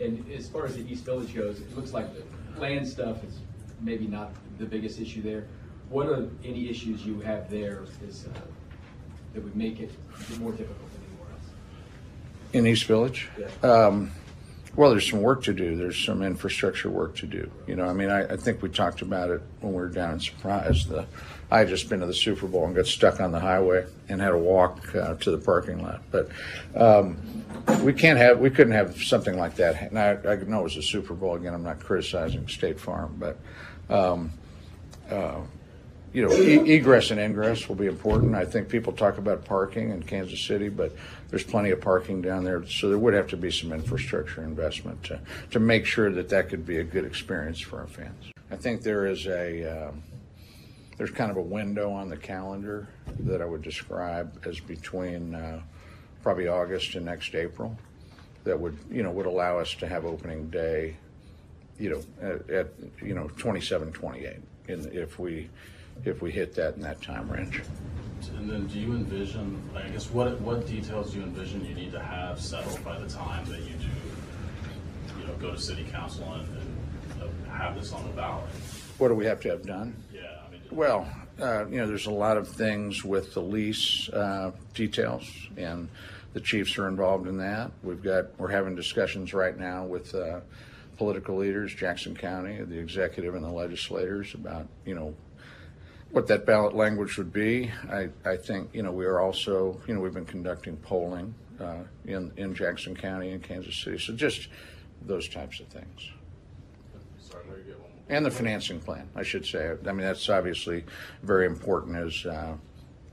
And 0.00 0.24
as 0.32 0.48
far 0.48 0.66
as 0.66 0.76
the 0.76 0.90
East 0.90 1.04
Village 1.04 1.34
goes, 1.34 1.60
it 1.60 1.76
looks 1.76 1.92
like 1.92 2.06
the 2.14 2.60
land 2.60 2.86
stuff 2.86 3.22
is 3.24 3.38
maybe 3.80 4.06
not 4.06 4.32
the 4.58 4.64
biggest 4.64 5.00
issue 5.00 5.22
there. 5.22 5.46
What 5.90 6.06
are 6.06 6.28
any 6.44 6.68
issues 6.68 7.04
you 7.04 7.20
have 7.20 7.50
there 7.50 7.84
is, 8.06 8.26
uh, 8.26 8.38
that 9.34 9.42
would 9.42 9.56
make 9.56 9.80
it 9.80 9.90
more 10.38 10.52
difficult 10.52 10.92
than 10.92 11.02
anywhere 11.08 11.32
else? 11.32 11.50
In 12.52 12.66
East 12.66 12.84
Village? 12.84 13.28
Yeah. 13.38 13.68
Um, 13.68 14.10
well, 14.78 14.90
there's 14.90 15.10
some 15.10 15.22
work 15.22 15.42
to 15.42 15.52
do. 15.52 15.74
There's 15.74 15.98
some 15.98 16.22
infrastructure 16.22 16.88
work 16.88 17.16
to 17.16 17.26
do. 17.26 17.50
You 17.66 17.74
know, 17.74 17.86
I 17.86 17.92
mean, 17.92 18.10
I, 18.10 18.34
I 18.34 18.36
think 18.36 18.62
we 18.62 18.68
talked 18.68 19.02
about 19.02 19.28
it 19.28 19.42
when 19.60 19.72
we 19.72 19.80
were 19.80 19.88
down 19.88 20.12
in 20.12 20.20
Surprise. 20.20 20.86
The, 20.86 21.04
I 21.50 21.58
had 21.58 21.68
just 21.68 21.88
been 21.88 21.98
to 21.98 22.06
the 22.06 22.14
Super 22.14 22.46
Bowl 22.46 22.64
and 22.64 22.76
got 22.76 22.86
stuck 22.86 23.18
on 23.18 23.32
the 23.32 23.40
highway 23.40 23.86
and 24.08 24.20
had 24.20 24.30
to 24.30 24.38
walk 24.38 24.94
uh, 24.94 25.14
to 25.14 25.32
the 25.32 25.38
parking 25.38 25.82
lot. 25.82 26.00
But 26.12 26.28
um, 26.76 27.18
we 27.82 27.92
can't 27.92 28.20
have, 28.20 28.38
we 28.38 28.50
couldn't 28.50 28.72
have 28.72 29.02
something 29.02 29.36
like 29.36 29.56
that. 29.56 29.82
And 29.82 29.98
I, 29.98 30.10
I 30.12 30.36
know 30.36 30.60
it 30.60 30.62
was 30.62 30.76
a 30.76 30.82
Super 30.82 31.12
Bowl. 31.12 31.34
Again, 31.34 31.54
I'm 31.54 31.64
not 31.64 31.80
criticizing 31.80 32.46
State 32.46 32.78
Farm, 32.78 33.16
but 33.18 33.36
um, 33.92 34.32
uh, 35.10 35.40
you 36.12 36.26
know, 36.26 36.32
e- 36.32 36.74
egress 36.74 37.10
and 37.10 37.20
ingress 37.20 37.68
will 37.68 37.76
be 37.76 37.86
important. 37.86 38.34
I 38.34 38.44
think 38.44 38.68
people 38.68 38.92
talk 38.92 39.18
about 39.18 39.44
parking 39.44 39.90
in 39.90 40.02
Kansas 40.02 40.40
City, 40.40 40.68
but 40.68 40.92
there's 41.28 41.44
plenty 41.44 41.70
of 41.70 41.80
parking 41.80 42.22
down 42.22 42.44
there, 42.44 42.66
so 42.66 42.88
there 42.88 42.98
would 42.98 43.14
have 43.14 43.28
to 43.28 43.36
be 43.36 43.50
some 43.50 43.72
infrastructure 43.72 44.42
investment 44.42 45.02
to, 45.04 45.20
to 45.50 45.60
make 45.60 45.86
sure 45.86 46.10
that 46.10 46.28
that 46.30 46.48
could 46.48 46.66
be 46.66 46.78
a 46.78 46.84
good 46.84 47.04
experience 47.04 47.60
for 47.60 47.80
our 47.80 47.86
fans. 47.86 48.32
I 48.50 48.56
think 48.56 48.82
there 48.82 49.06
is 49.06 49.26
a, 49.26 49.88
um, 49.88 50.02
there's 50.96 51.10
kind 51.10 51.30
of 51.30 51.36
a 51.36 51.42
window 51.42 51.92
on 51.92 52.08
the 52.08 52.16
calendar 52.16 52.88
that 53.20 53.42
I 53.42 53.44
would 53.44 53.62
describe 53.62 54.42
as 54.46 54.60
between 54.60 55.34
uh, 55.34 55.60
probably 56.22 56.48
August 56.48 56.94
and 56.94 57.04
next 57.04 57.34
April 57.34 57.76
that 58.44 58.58
would, 58.58 58.78
you 58.90 59.02
know, 59.02 59.10
would 59.10 59.26
allow 59.26 59.58
us 59.58 59.74
to 59.74 59.86
have 59.86 60.06
opening 60.06 60.48
day 60.48 60.96
you 61.78 61.90
know, 61.90 62.02
at, 62.20 62.50
at 62.50 62.66
you 63.00 63.14
know, 63.14 63.28
27, 63.36 63.92
28. 63.92 64.36
And 64.68 64.86
if 64.86 65.18
we 65.18 65.48
if 66.04 66.22
we 66.22 66.30
hit 66.30 66.54
that 66.54 66.74
in 66.74 66.82
that 66.82 67.00
time 67.02 67.30
range. 67.30 67.62
And 68.36 68.48
then 68.48 68.66
do 68.66 68.78
you 68.78 68.92
envision, 68.92 69.60
I 69.74 69.88
guess, 69.88 70.10
what, 70.10 70.40
what 70.40 70.66
details 70.66 71.12
do 71.12 71.18
you 71.18 71.24
envision 71.24 71.64
you 71.64 71.74
need 71.74 71.92
to 71.92 72.00
have 72.00 72.40
settled 72.40 72.84
by 72.84 72.98
the 72.98 73.08
time 73.08 73.44
that 73.46 73.60
you 73.60 73.74
do, 73.74 75.20
you 75.20 75.26
know, 75.26 75.34
go 75.34 75.50
to 75.52 75.58
city 75.58 75.84
council 75.84 76.24
and, 76.32 76.48
and 77.20 77.46
have 77.50 77.74
this 77.74 77.92
on 77.92 78.02
the 78.04 78.12
ballot? 78.12 78.44
What 78.98 79.08
do 79.08 79.14
we 79.14 79.26
have 79.26 79.40
to 79.40 79.50
have 79.50 79.64
done? 79.64 79.94
Yeah, 80.12 80.20
I 80.46 80.50
mean, 80.50 80.60
Well, 80.70 81.08
uh, 81.40 81.66
you 81.68 81.78
know, 81.78 81.86
there's 81.86 82.06
a 82.06 82.12
lot 82.12 82.36
of 82.36 82.48
things 82.48 83.04
with 83.04 83.34
the 83.34 83.42
lease 83.42 84.08
uh, 84.08 84.52
details, 84.74 85.30
and 85.56 85.88
the 86.32 86.40
chiefs 86.40 86.78
are 86.78 86.88
involved 86.88 87.28
in 87.28 87.38
that. 87.38 87.70
We've 87.82 88.02
got, 88.02 88.38
we're 88.38 88.50
having 88.50 88.74
discussions 88.74 89.32
right 89.32 89.56
now 89.56 89.84
with 89.84 90.14
uh, 90.14 90.40
political 90.96 91.36
leaders, 91.36 91.74
Jackson 91.74 92.14
County, 92.14 92.62
the 92.62 92.78
executive 92.78 93.34
and 93.34 93.44
the 93.44 93.50
legislators 93.50 94.34
about, 94.34 94.66
you 94.84 94.94
know, 94.94 95.14
what 96.10 96.26
that 96.28 96.46
ballot 96.46 96.74
language 96.74 97.18
would 97.18 97.32
be. 97.32 97.70
I, 97.90 98.08
I 98.24 98.36
think, 98.36 98.70
you 98.74 98.82
know, 98.82 98.92
we 98.92 99.04
are 99.04 99.20
also, 99.20 99.80
you 99.86 99.94
know, 99.94 100.00
we've 100.00 100.14
been 100.14 100.24
conducting 100.24 100.76
polling 100.76 101.34
uh, 101.60 101.82
in, 102.06 102.32
in 102.36 102.54
Jackson 102.54 102.96
County 102.96 103.30
and 103.30 103.42
Kansas 103.42 103.76
City. 103.76 103.98
So 103.98 104.14
just 104.14 104.48
those 105.02 105.28
types 105.28 105.60
of 105.60 105.68
things. 105.68 106.10
sorry, 107.20 107.44
let 107.48 107.58
me 107.58 107.64
get 107.64 107.78
one 107.78 107.90
more. 107.90 108.16
And 108.16 108.24
the 108.24 108.30
financing 108.30 108.80
plan, 108.80 109.08
I 109.14 109.22
should 109.22 109.44
say. 109.44 109.72
I 109.86 109.92
mean, 109.92 110.06
that's 110.06 110.28
obviously 110.28 110.84
very 111.22 111.46
important 111.46 111.96
as, 111.96 112.24
uh, 112.24 112.54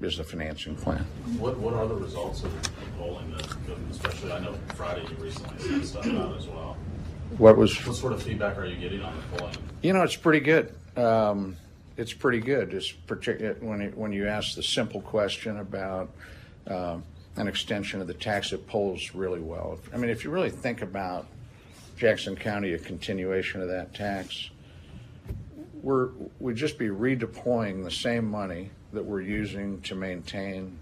is 0.02 0.18
the 0.18 0.24
financing 0.24 0.76
plan. 0.76 1.06
What, 1.38 1.58
what 1.58 1.74
are 1.74 1.88
the 1.88 1.96
results 1.96 2.44
of 2.44 2.64
the 2.64 2.70
polling 2.98 3.32
that, 3.32 3.58
especially, 3.92 4.32
I 4.32 4.40
know 4.40 4.56
Friday 4.76 5.02
you 5.10 5.24
recently 5.24 5.58
sent 5.60 5.86
stuff 5.86 6.08
out 6.08 6.38
as 6.38 6.48
well. 6.48 6.78
What 7.38 7.58
was, 7.58 7.86
What 7.86 7.96
sort 7.98 8.14
of 8.14 8.24
feedback 8.24 8.58
are 8.58 8.66
you 8.66 8.78
getting 8.78 9.02
on 9.02 9.14
the 9.18 9.38
polling? 9.38 9.58
you 9.82 9.92
know, 9.94 10.04
it's 10.04 10.16
pretty 10.16 10.40
good. 10.40 10.74
Um, 10.96 11.58
it's 11.98 12.14
pretty 12.14 12.40
good. 12.40 12.74
It's 12.74 12.92
particular 12.92 13.56
when 13.60 13.82
it, 13.82 13.98
when 13.98 14.12
you 14.12 14.28
ask 14.28 14.56
the 14.56 14.64
simple 14.64 15.02
question 15.02 15.60
about 15.60 16.10
um, 16.68 17.04
an 17.38 17.48
extension 17.48 18.02
of 18.02 18.08
the 18.08 18.14
tax, 18.14 18.52
it 18.52 18.68
polls 18.68 19.14
really 19.14 19.40
well. 19.40 19.80
I 19.94 19.98
mean, 19.98 20.10
if 20.10 20.24
you 20.24 20.30
really 20.30 20.50
think 20.50 20.82
about 20.82 21.28
Jackson 21.98 22.36
County, 22.36 22.74
a 22.74 22.78
continuation 22.78 23.62
of 23.62 23.68
that 23.70 23.94
tax, 23.94 24.50
we're 25.82 26.10
we'd 26.40 26.56
just 26.56 26.78
be 26.78 26.88
redeploying 26.88 27.84
the 27.84 27.92
same 27.92 28.26
money 28.26 28.72
that 28.92 29.04
we're 29.04 29.22
using 29.22 29.82
to 29.82 29.96
maintain 29.96 30.78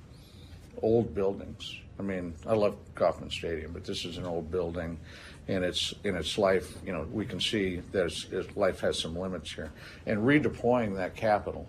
old 0.81 1.13
buildings. 1.13 1.79
I 1.99 2.03
mean, 2.03 2.33
I 2.47 2.53
love 2.53 2.75
Kauffman 2.95 3.29
Stadium, 3.29 3.71
but 3.71 3.83
this 3.83 4.05
is 4.05 4.17
an 4.17 4.25
old 4.25 4.49
building, 4.49 4.99
and 5.47 5.63
it's 5.63 5.93
in 6.03 6.15
its 6.15 6.37
life. 6.37 6.77
You 6.85 6.93
know, 6.93 7.07
we 7.11 7.25
can 7.25 7.39
see 7.39 7.81
that 7.91 8.47
life 8.55 8.79
has 8.81 8.99
some 8.99 9.17
limits 9.17 9.51
here, 9.51 9.71
and 10.05 10.19
redeploying 10.19 10.95
that 10.95 11.15
capital 11.15 11.67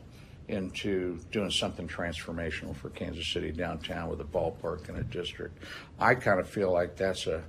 into 0.49 1.19
doing 1.33 1.51
something 1.51 1.89
transformational 1.89 2.77
for 2.77 2.91
Kansas 2.91 3.27
City 3.33 3.51
downtown 3.51 4.11
with 4.11 4.21
a 4.21 4.25
ballpark 4.25 4.89
and 4.89 4.99
a 4.99 5.03
district. 5.05 5.59
I 5.99 6.15
kind 6.15 6.39
of 6.39 6.49
feel 6.49 6.71
like 6.73 6.97
that's 6.97 7.27
a 7.27 7.43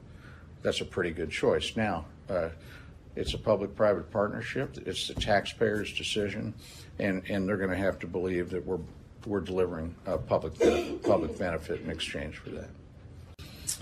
that's 0.61 0.81
a 0.81 0.85
pretty 0.85 1.11
good 1.11 1.29
choice. 1.29 1.75
Now, 1.75 2.05
uh, 2.29 2.49
it's 3.15 3.33
a 3.33 3.37
public-private 3.37 4.11
partnership. 4.11 4.77
It's 4.85 5.07
the 5.07 5.13
taxpayers' 5.13 5.93
decision, 5.93 6.53
and, 6.99 7.23
and 7.29 7.47
they're 7.47 7.57
going 7.57 7.69
to 7.69 7.77
have 7.77 7.99
to 7.99 8.07
believe 8.07 8.49
that 8.49 8.65
we're 8.65 8.79
we're 9.25 9.41
delivering 9.41 9.95
a 10.05 10.17
public 10.17 10.53
public 11.03 11.37
benefit 11.37 11.81
in 11.81 11.89
exchange 11.89 12.37
for 12.37 12.51
that. 12.51 12.69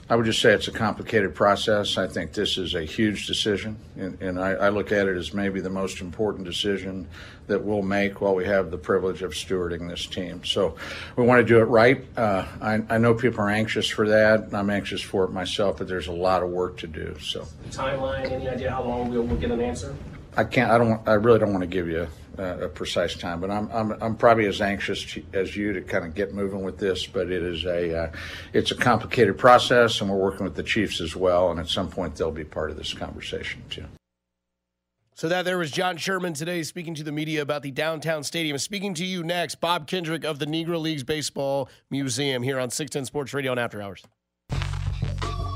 I 0.09 0.15
would 0.17 0.25
just 0.25 0.41
say 0.41 0.53
it's 0.53 0.67
a 0.67 0.71
complicated 0.71 1.33
process. 1.33 1.97
I 1.97 2.07
think 2.07 2.33
this 2.33 2.57
is 2.57 2.75
a 2.75 2.83
huge 2.83 3.25
decision, 3.25 3.77
and, 3.95 4.21
and 4.21 4.39
I, 4.39 4.51
I 4.51 4.69
look 4.69 4.91
at 4.91 5.07
it 5.07 5.15
as 5.15 5.33
maybe 5.33 5.61
the 5.61 5.69
most 5.69 6.01
important 6.01 6.45
decision 6.45 7.07
that 7.47 7.63
we'll 7.63 7.81
make 7.81 8.19
while 8.19 8.35
we 8.35 8.45
have 8.45 8.69
the 8.69 8.77
privilege 8.77 9.21
of 9.21 9.31
stewarding 9.31 9.87
this 9.89 10.05
team. 10.05 10.43
So 10.43 10.75
we 11.15 11.25
want 11.25 11.39
to 11.39 11.45
do 11.45 11.59
it 11.59 11.65
right. 11.65 12.05
Uh, 12.17 12.45
I, 12.61 12.81
I 12.89 12.97
know 12.97 13.13
people 13.13 13.39
are 13.41 13.49
anxious 13.49 13.87
for 13.87 14.07
that, 14.09 14.41
and 14.41 14.53
I'm 14.53 14.69
anxious 14.69 15.01
for 15.01 15.23
it 15.23 15.31
myself, 15.31 15.77
but 15.77 15.87
there's 15.87 16.07
a 16.07 16.13
lot 16.13 16.43
of 16.43 16.49
work 16.49 16.77
to 16.79 16.87
do. 16.87 17.17
So 17.21 17.47
Timeline, 17.69 18.29
any 18.29 18.49
idea 18.49 18.71
how 18.71 18.83
long 18.83 19.09
we'll, 19.09 19.23
we'll 19.23 19.37
get 19.39 19.51
an 19.51 19.61
answer? 19.61 19.95
I 20.35 20.43
can't. 20.43 20.69
I 20.69 20.77
don't. 20.77 20.89
want- 20.89 21.07
I 21.07 21.13
really 21.13 21.39
don't 21.39 21.51
want 21.53 21.61
to 21.61 21.67
give 21.67 21.87
you 21.87 22.07
a, 22.37 22.65
a 22.65 22.69
precise 22.69 23.15
time, 23.15 23.39
but 23.39 23.51
I'm, 23.51 23.69
I'm 23.71 23.91
I'm 24.01 24.15
probably 24.15 24.45
as 24.45 24.61
anxious 24.61 25.03
to, 25.13 25.23
as 25.33 25.55
you 25.55 25.73
to 25.73 25.81
kind 25.81 26.05
of 26.05 26.15
get 26.15 26.33
moving 26.33 26.63
with 26.63 26.77
this. 26.77 27.05
But 27.05 27.31
it 27.31 27.43
is 27.43 27.65
a 27.65 28.03
uh, 28.03 28.11
it's 28.53 28.71
a 28.71 28.75
complicated 28.75 29.37
process, 29.37 30.01
and 30.01 30.09
we're 30.09 30.17
working 30.17 30.43
with 30.43 30.55
the 30.55 30.63
chiefs 30.63 31.01
as 31.01 31.15
well. 31.15 31.51
And 31.51 31.59
at 31.59 31.67
some 31.67 31.89
point, 31.89 32.15
they'll 32.15 32.31
be 32.31 32.43
part 32.43 32.71
of 32.71 32.77
this 32.77 32.93
conversation 32.93 33.63
too. 33.69 33.85
So 35.15 35.29
that 35.29 35.45
there 35.45 35.59
was 35.59 35.69
John 35.69 35.97
Sherman 35.97 36.33
today 36.33 36.63
speaking 36.63 36.95
to 36.95 37.03
the 37.03 37.11
media 37.11 37.43
about 37.43 37.61
the 37.61 37.69
downtown 37.69 38.23
stadium. 38.23 38.57
Speaking 38.57 38.95
to 38.95 39.05
you 39.05 39.23
next, 39.23 39.55
Bob 39.61 39.85
Kendrick 39.85 40.23
of 40.23 40.39
the 40.39 40.47
Negro 40.47 40.81
Leagues 40.81 41.03
Baseball 41.03 41.69
Museum 41.91 42.41
here 42.41 42.59
on 42.59 42.71
610 42.71 43.05
Sports 43.05 43.33
Radio 43.33 43.51
on 43.51 43.59
After 43.59 43.79
Hours. 43.79 44.03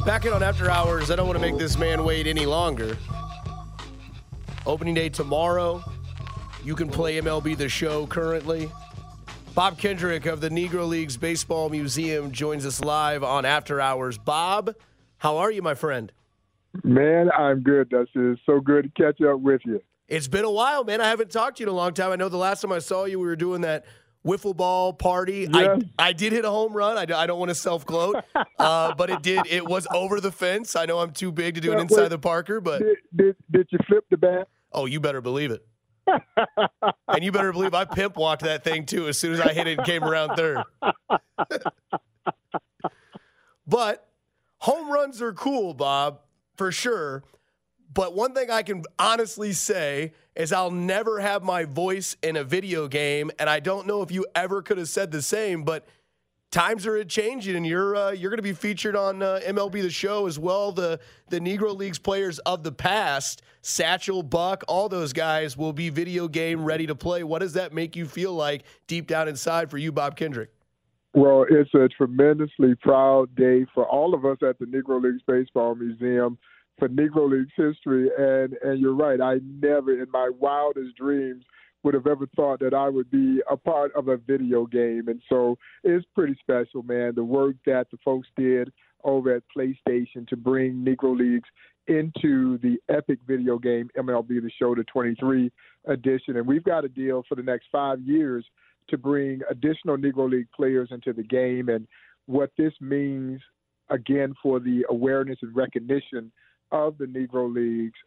Back 0.06 0.26
in 0.26 0.32
on 0.32 0.44
After 0.44 0.70
Hours, 0.70 1.10
I 1.10 1.16
don't 1.16 1.28
want 1.28 1.40
to 1.40 1.42
make 1.42 1.58
this 1.58 1.76
man 1.78 2.04
wait 2.04 2.28
any 2.28 2.46
longer. 2.46 2.96
Opening 4.68 4.94
day 4.94 5.10
tomorrow. 5.10 5.84
You 6.68 6.76
can 6.76 6.90
play 6.90 7.18
MLB 7.22 7.58
The 7.58 7.70
Show 7.70 8.08
currently. 8.08 8.70
Bob 9.56 9.78
Kendrick 9.78 10.26
of 10.26 10.42
the 10.42 10.50
Negro 10.50 10.86
Leagues 10.86 11.16
Baseball 11.16 11.70
Museum 11.70 12.30
joins 12.30 12.66
us 12.66 12.82
live 12.82 13.24
on 13.24 13.46
After 13.46 13.80
Hours. 13.80 14.18
Bob, 14.18 14.76
how 15.16 15.38
are 15.38 15.50
you, 15.50 15.62
my 15.62 15.76
friend? 15.76 16.12
Man, 16.84 17.32
I'm 17.32 17.64
good. 17.64 17.88
It's 17.94 18.42
so 18.46 18.60
good 18.60 18.84
to 18.84 19.02
catch 19.02 19.22
up 19.22 19.40
with 19.40 19.62
you. 19.64 19.82
It's 20.10 20.28
been 20.28 20.44
a 20.44 20.52
while, 20.52 20.84
man. 20.84 21.00
I 21.00 21.08
haven't 21.08 21.32
talked 21.32 21.56
to 21.60 21.64
you 21.64 21.70
in 21.70 21.74
a 21.74 21.76
long 21.78 21.94
time. 21.94 22.12
I 22.12 22.18
know 22.18 22.28
the 22.28 22.36
last 22.36 22.60
time 22.60 22.74
I 22.74 22.80
saw 22.80 23.06
you, 23.06 23.18
we 23.18 23.28
were 23.28 23.38
doing 23.38 23.62
that 23.62 23.86
wiffle 24.26 24.54
ball 24.54 24.92
party. 24.92 25.48
Yes. 25.50 25.84
I, 25.98 26.08
I 26.10 26.12
did 26.12 26.34
hit 26.34 26.44
a 26.44 26.50
home 26.50 26.74
run. 26.74 26.98
I 26.98 27.26
don't 27.26 27.40
want 27.40 27.48
to 27.48 27.56
self 27.56 27.86
gloat, 27.86 28.18
uh, 28.60 28.94
but 28.94 29.10
it 29.10 29.22
did. 29.22 29.48
It 29.48 29.66
was 29.66 29.88
over 29.96 30.20
the 30.20 30.34
fence. 30.34 30.76
I 30.76 30.86
know 30.86 31.00
I'm 31.00 31.12
too 31.12 31.32
big 31.32 31.56
to 31.56 31.62
do 31.62 31.72
an 31.72 31.80
inside 31.80 32.10
the 32.10 32.20
Parker, 32.20 32.60
but 32.60 32.80
Did, 32.80 32.98
did, 33.16 33.36
did 33.52 33.68
you 33.72 33.80
flip 33.88 34.04
the 34.12 34.18
bat? 34.18 34.50
oh, 34.74 34.86
you 34.86 35.00
better 35.00 35.22
believe 35.22 35.52
it. 35.52 35.66
And 36.08 37.24
you 37.24 37.32
better 37.32 37.52
believe 37.52 37.74
I 37.74 37.86
pimp 37.86 38.18
walked 38.18 38.44
that 38.44 38.64
thing 38.64 38.86
too 38.86 39.08
as 39.08 39.20
soon 39.20 39.34
as 39.34 39.42
I 39.42 39.54
hit 39.54 39.68
it 39.68 39.78
and 39.78 39.86
came 39.86 40.04
around 40.04 40.36
third. 40.36 40.64
but 43.68 44.08
home 44.60 44.92
runs 44.92 45.22
are 45.22 45.34
cool, 45.34 45.74
Bob, 45.74 46.22
for 46.56 46.72
sure. 46.72 47.24
But 47.94 48.16
one 48.16 48.34
thing 48.34 48.52
I 48.52 48.64
can 48.64 48.84
honestly 49.00 49.54
say 49.54 50.14
is 50.36 50.52
I'll 50.52 50.72
never 50.72 51.20
have 51.20 51.44
my 51.44 51.66
voice 51.66 52.16
in 52.22 52.36
a 52.36 52.44
video 52.44 52.88
game, 52.88 53.32
and 53.40 53.50
I 53.50 53.60
don't 53.60 53.88
know 53.88 54.02
if 54.02 54.12
you 54.12 54.26
ever 54.36 54.62
could 54.62 54.78
have 54.78 54.90
said 54.90 55.12
the 55.12 55.22
same. 55.22 55.64
But 55.64 55.88
times 56.52 56.88
are 56.88 57.04
changing, 57.04 57.56
and 57.56 57.66
you're 57.66 57.96
uh, 57.96 58.12
you're 58.12 58.30
going 58.30 58.38
to 58.38 58.44
be 58.44 58.54
featured 58.54 58.96
on 58.96 59.22
uh, 59.22 59.40
MLB 59.46 59.82
The 59.82 59.90
Show 59.90 60.28
as 60.28 60.40
well. 60.40 60.72
The 60.72 61.00
the 61.30 61.40
Negro 61.40 61.76
Leagues 61.76 62.00
players 62.00 62.40
of 62.40 62.64
the 62.64 62.72
past, 62.72 63.42
Satchel, 63.62 64.24
Buck, 64.24 64.64
all 64.68 64.90
those 64.90 65.14
guys 65.14 65.58
will 65.58 65.74
be 65.74 65.90
video 65.90 66.28
game 66.28 66.64
ready 66.64 66.88
to 66.88 66.96
play. 66.96 67.24
What 67.24 67.40
does 67.40 67.54
that 67.54 67.74
make 67.74 67.96
you 67.96 68.06
feel 68.06 68.34
like 68.34 68.64
deep 68.88 69.08
down 69.08 69.28
inside 69.28 69.70
for 69.70 69.78
you, 69.78 69.92
Bob 69.92 70.16
Kendrick? 70.16 70.52
Well, 71.14 71.46
it's 71.50 71.74
a 71.74 71.88
tremendously 71.88 72.76
proud 72.76 73.34
day 73.36 73.66
for 73.74 73.86
all 73.88 74.14
of 74.14 74.26
us 74.26 74.38
at 74.48 74.60
the 74.60 74.66
Negro 74.66 75.02
Leagues 75.02 75.24
Baseball 75.26 75.76
Museum 75.76 76.38
for 76.78 76.88
Negro 76.90 77.30
Leagues 77.30 77.52
history. 77.56 78.10
And 78.18 78.54
and 78.62 78.80
you're 78.80 78.96
right. 78.96 79.20
I 79.20 79.40
never, 79.44 80.00
in 80.00 80.10
my 80.12 80.30
wildest 80.40 80.96
dreams, 80.96 81.44
would 81.88 81.94
have 81.94 82.08
ever 82.08 82.28
thought 82.36 82.60
that 82.60 82.74
I 82.74 82.90
would 82.90 83.10
be 83.10 83.42
a 83.50 83.56
part 83.56 83.96
of 83.96 84.10
a 84.10 84.18
video 84.18 84.66
game. 84.66 85.08
And 85.08 85.22
so 85.30 85.58
it's 85.86 86.06
pretty 86.14 86.36
special, 86.42 86.84
man. 86.84 87.14
The 87.16 87.24
work 87.24 87.56
that 87.66 87.88
the 87.90 87.98
folks 88.04 88.28
did 88.36 88.74
over 89.06 89.34
at 89.34 89.44
PlayStation 89.58 90.28
to 90.28 90.36
bring 90.36 90.84
Negro 90.86 91.18
Leagues 91.18 91.48
into 91.88 92.58
the 92.58 92.76
epic 92.90 93.20
video 93.26 93.58
game 93.58 93.90
MLB 93.98 94.28
The 94.28 94.52
Show, 94.60 94.76
the 94.76 94.84
23 94.84 95.50
edition. 95.86 96.36
And 96.36 96.46
we've 96.46 96.66
got 96.66 96.84
a 96.84 96.90
deal 96.90 97.24
for 97.30 97.36
the 97.36 97.42
next 97.42 97.68
five 97.72 98.02
years 98.02 98.44
to 98.90 98.98
bring 98.98 99.40
additional 99.50 99.96
Negro 99.96 100.30
League 100.30 100.52
players 100.54 100.90
into 100.92 101.14
the 101.14 101.24
game. 101.24 101.70
And 101.70 101.88
what 102.26 102.52
this 102.58 102.74
means, 102.82 103.40
again, 103.90 104.34
for 104.44 104.60
the 104.60 104.84
awareness 104.90 105.38
and 105.42 105.56
recognition 105.56 106.34
of 106.74 106.98
the 106.98 107.06
Negro 107.06 107.50
Leagues. 107.50 107.98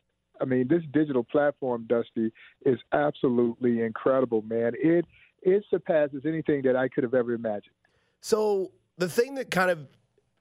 I 0.40 0.44
mean, 0.44 0.68
this 0.68 0.82
digital 0.92 1.24
platform, 1.24 1.86
Dusty, 1.88 2.32
is 2.64 2.78
absolutely 2.92 3.82
incredible, 3.82 4.42
man. 4.42 4.72
It 4.78 5.04
it 5.42 5.64
surpasses 5.70 6.22
anything 6.26 6.62
that 6.62 6.76
I 6.76 6.88
could 6.88 7.02
have 7.02 7.14
ever 7.14 7.32
imagined. 7.32 7.74
So 8.20 8.72
the 8.98 9.08
thing 9.08 9.36
that 9.36 9.50
kind 9.50 9.70
of 9.70 9.86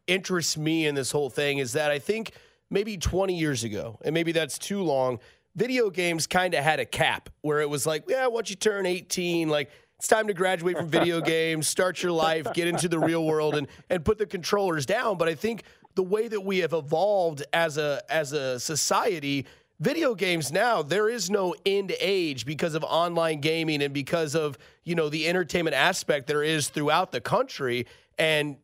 interests 0.07 0.57
me 0.57 0.85
in 0.85 0.95
this 0.95 1.11
whole 1.11 1.29
thing 1.29 1.59
is 1.59 1.73
that 1.73 1.91
I 1.91 1.99
think 1.99 2.33
maybe 2.69 2.97
20 2.97 3.33
years 3.37 3.63
ago, 3.63 3.97
and 4.03 4.13
maybe 4.13 4.33
that's 4.33 4.57
too 4.57 4.83
long, 4.83 5.19
video 5.55 5.89
games 5.89 6.27
kind 6.27 6.53
of 6.53 6.63
had 6.63 6.79
a 6.79 6.85
cap 6.85 7.29
where 7.41 7.61
it 7.61 7.69
was 7.69 7.85
like, 7.85 8.03
yeah, 8.07 8.27
once 8.27 8.49
you 8.49 8.55
turn 8.55 8.85
18, 8.85 9.47
like 9.47 9.69
it's 9.97 10.07
time 10.07 10.27
to 10.27 10.33
graduate 10.33 10.77
from 10.77 10.87
video 10.87 11.21
games, 11.35 11.67
start 11.67 12.01
your 12.03 12.11
life, 12.11 12.47
get 12.53 12.67
into 12.67 12.87
the 12.87 12.99
real 12.99 13.25
world, 13.25 13.55
and 13.55 13.67
and 13.89 14.03
put 14.03 14.17
the 14.17 14.25
controllers 14.25 14.85
down. 14.85 15.17
But 15.17 15.27
I 15.27 15.35
think 15.35 15.63
the 15.95 16.03
way 16.03 16.27
that 16.27 16.41
we 16.41 16.59
have 16.59 16.73
evolved 16.73 17.43
as 17.53 17.77
a 17.77 18.01
as 18.09 18.31
a 18.31 18.59
society, 18.59 19.45
video 19.79 20.13
games 20.13 20.51
now 20.51 20.81
there 20.81 21.09
is 21.09 21.29
no 21.29 21.55
end 21.65 21.93
age 21.99 22.45
because 22.45 22.75
of 22.75 22.83
online 22.83 23.39
gaming 23.39 23.81
and 23.81 23.93
because 23.93 24.35
of 24.35 24.57
you 24.83 24.95
know 24.95 25.09
the 25.09 25.27
entertainment 25.27 25.75
aspect 25.75 26.27
there 26.27 26.43
is 26.43 26.69
throughout 26.69 27.11
the 27.11 27.21
country. 27.21 27.85
And 28.17 28.57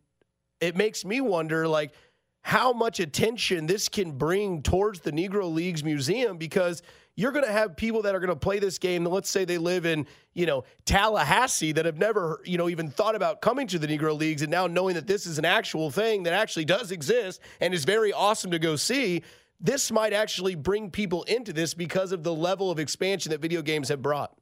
it 0.59 0.75
makes 0.75 1.05
me 1.05 1.21
wonder 1.21 1.67
like 1.67 1.93
how 2.41 2.73
much 2.73 2.99
attention 2.99 3.65
this 3.65 3.89
can 3.89 4.11
bring 4.11 4.61
towards 4.61 4.99
the 4.99 5.11
negro 5.11 5.51
leagues 5.51 5.83
museum 5.83 6.37
because 6.37 6.81
you're 7.15 7.31
going 7.31 7.45
to 7.45 7.51
have 7.51 7.77
people 7.77 8.01
that 8.01 8.13
are 8.13 8.19
going 8.19 8.29
to 8.29 8.35
play 8.35 8.59
this 8.59 8.77
game. 8.77 9.05
Let's 9.05 9.29
say 9.29 9.45
they 9.45 9.57
live 9.57 9.85
in 9.85 10.05
you 10.33 10.45
know 10.45 10.65
tallahassee 10.85 11.71
that 11.71 11.85
have 11.85 11.97
never 11.97 12.41
you 12.43 12.57
know 12.57 12.67
even 12.67 12.89
thought 12.89 13.15
about 13.15 13.41
coming 13.41 13.67
to 13.67 13.79
the 13.79 13.87
negro 13.87 14.17
leagues 14.17 14.41
and 14.41 14.51
now 14.51 14.67
knowing 14.67 14.95
that 14.95 15.07
this 15.07 15.25
is 15.25 15.37
an 15.37 15.45
actual 15.45 15.89
thing 15.89 16.23
that 16.23 16.33
actually 16.33 16.65
does 16.65 16.91
exist 16.91 17.39
and 17.61 17.73
is 17.73 17.85
very 17.85 18.11
awesome 18.11 18.51
to 18.51 18.59
go 18.59 18.75
see 18.75 19.23
this 19.65 19.91
might 19.91 20.13
actually 20.13 20.55
bring 20.55 20.91
people 20.91 21.23
into 21.23 21.51
this 21.51 21.73
because 21.73 22.11
of 22.11 22.23
the 22.23 22.33
level 22.33 22.69
of 22.69 22.79
expansion 22.79 23.31
that 23.31 23.41
video 23.41 23.61
games 23.61 23.89
have 23.89 24.01
brought. 24.01 24.35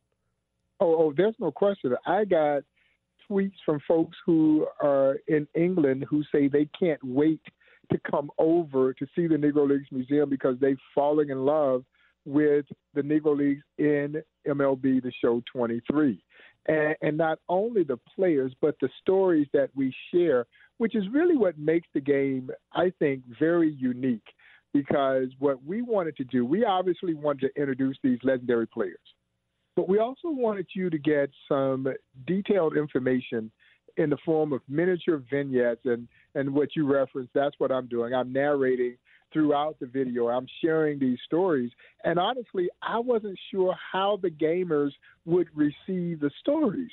Oh, 0.80 0.96
oh, 0.96 1.14
there's 1.16 1.36
no 1.40 1.52
question. 1.52 1.96
I 2.06 2.26
got 2.26 2.64
tweets 3.30 3.54
from 3.66 3.80
folks 3.88 4.18
who 4.26 4.68
are 4.82 5.18
in 5.28 5.48
England 5.56 6.06
who 6.10 6.24
say 6.32 6.48
they 6.50 6.68
can't 6.78 7.02
wait 7.04 7.42
to 7.92 8.00
come 8.10 8.32
over 8.38 8.94
to 8.94 9.06
see 9.16 9.28
the 9.28 9.36
Negro 9.36 9.68
Leagues 9.68 9.88
Museum 9.92 10.30
because 10.30 10.58
they've 10.60 10.78
fallen 10.94 11.32
in 11.32 11.46
love 11.46 11.86
with 12.26 12.66
the 12.94 13.02
Negro 13.02 13.38
Leagues 13.38 13.64
in 13.78 14.22
MLB 14.46 15.02
The 15.02 15.12
Show 15.22 15.42
23. 15.54 16.22
And, 16.66 16.96
and 17.02 17.18
not 17.18 17.40
only 17.48 17.84
the 17.84 18.00
players, 18.16 18.54
but 18.62 18.76
the 18.82 18.90
stories 19.02 19.48
that 19.54 19.70
we 19.74 19.94
share, 20.14 20.48
which 20.78 20.96
is 20.96 21.04
really 21.14 21.38
what 21.38 21.58
makes 21.58 21.88
the 21.94 22.02
game, 22.02 22.50
I 22.74 22.92
think, 23.00 23.24
very 23.40 23.72
unique 23.72 24.24
because 24.74 25.28
what 25.40 25.64
we 25.64 25.82
wanted 25.82 26.18
to 26.18 26.24
do, 26.24 26.46
we 26.46 26.66
obviously 26.66 27.14
wanted 27.14 27.54
to 27.54 27.62
introduce 27.62 27.98
these 28.04 28.20
legendary 28.24 28.68
players, 28.68 28.98
but 29.76 29.88
we 29.88 30.00
also 30.00 30.30
wanted 30.30 30.68
you 30.76 30.90
to 30.90 30.98
get 30.98 31.30
some 31.48 31.88
detailed 32.28 32.76
information 32.76 33.52
in 33.98 34.10
the 34.10 34.18
form 34.26 34.54
of 34.54 34.62
miniature 34.68 35.22
vignettes 35.30 35.82
and, 35.86 36.08
and 36.36 36.52
what 36.54 36.76
you 36.76 36.92
referenced. 36.92 37.32
That's 37.34 37.56
what 37.60 37.72
I'm 37.72 37.88
doing. 37.88 38.14
I'm 38.14 38.34
narrating 38.34 38.98
throughout 39.32 39.80
the 39.80 39.86
video. 39.86 40.28
I'm 40.28 40.48
sharing 40.64 41.00
these 41.00 41.18
stories. 41.26 41.72
And 42.04 42.20
honestly, 42.20 42.70
I 42.82 43.00
wasn't 43.00 43.38
sure 43.52 43.76
how 43.92 44.20
the 44.22 44.30
gamers 44.30 44.92
would 45.26 45.48
receive 45.56 46.20
the 46.20 46.32
stories. 46.40 46.90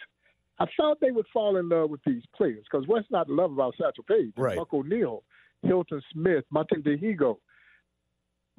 I 0.59 0.67
thought 0.77 1.01
they 1.01 1.11
would 1.11 1.27
fall 1.33 1.57
in 1.57 1.71
love 1.71 1.89
with 1.89 2.01
these 2.05 2.23
players 2.37 2.65
because 2.71 2.87
what's 2.87 3.11
not 3.11 3.29
to 3.29 3.35
love 3.35 3.53
about 3.53 3.75
Satchel 3.81 4.05
Paige, 4.05 4.33
right. 4.37 4.59
Buck 4.59 4.75
O'Neil, 4.75 5.23
Hilton 5.63 6.03
Smith, 6.13 6.45
Martin 6.51 6.83
Dihigo, 6.83 7.39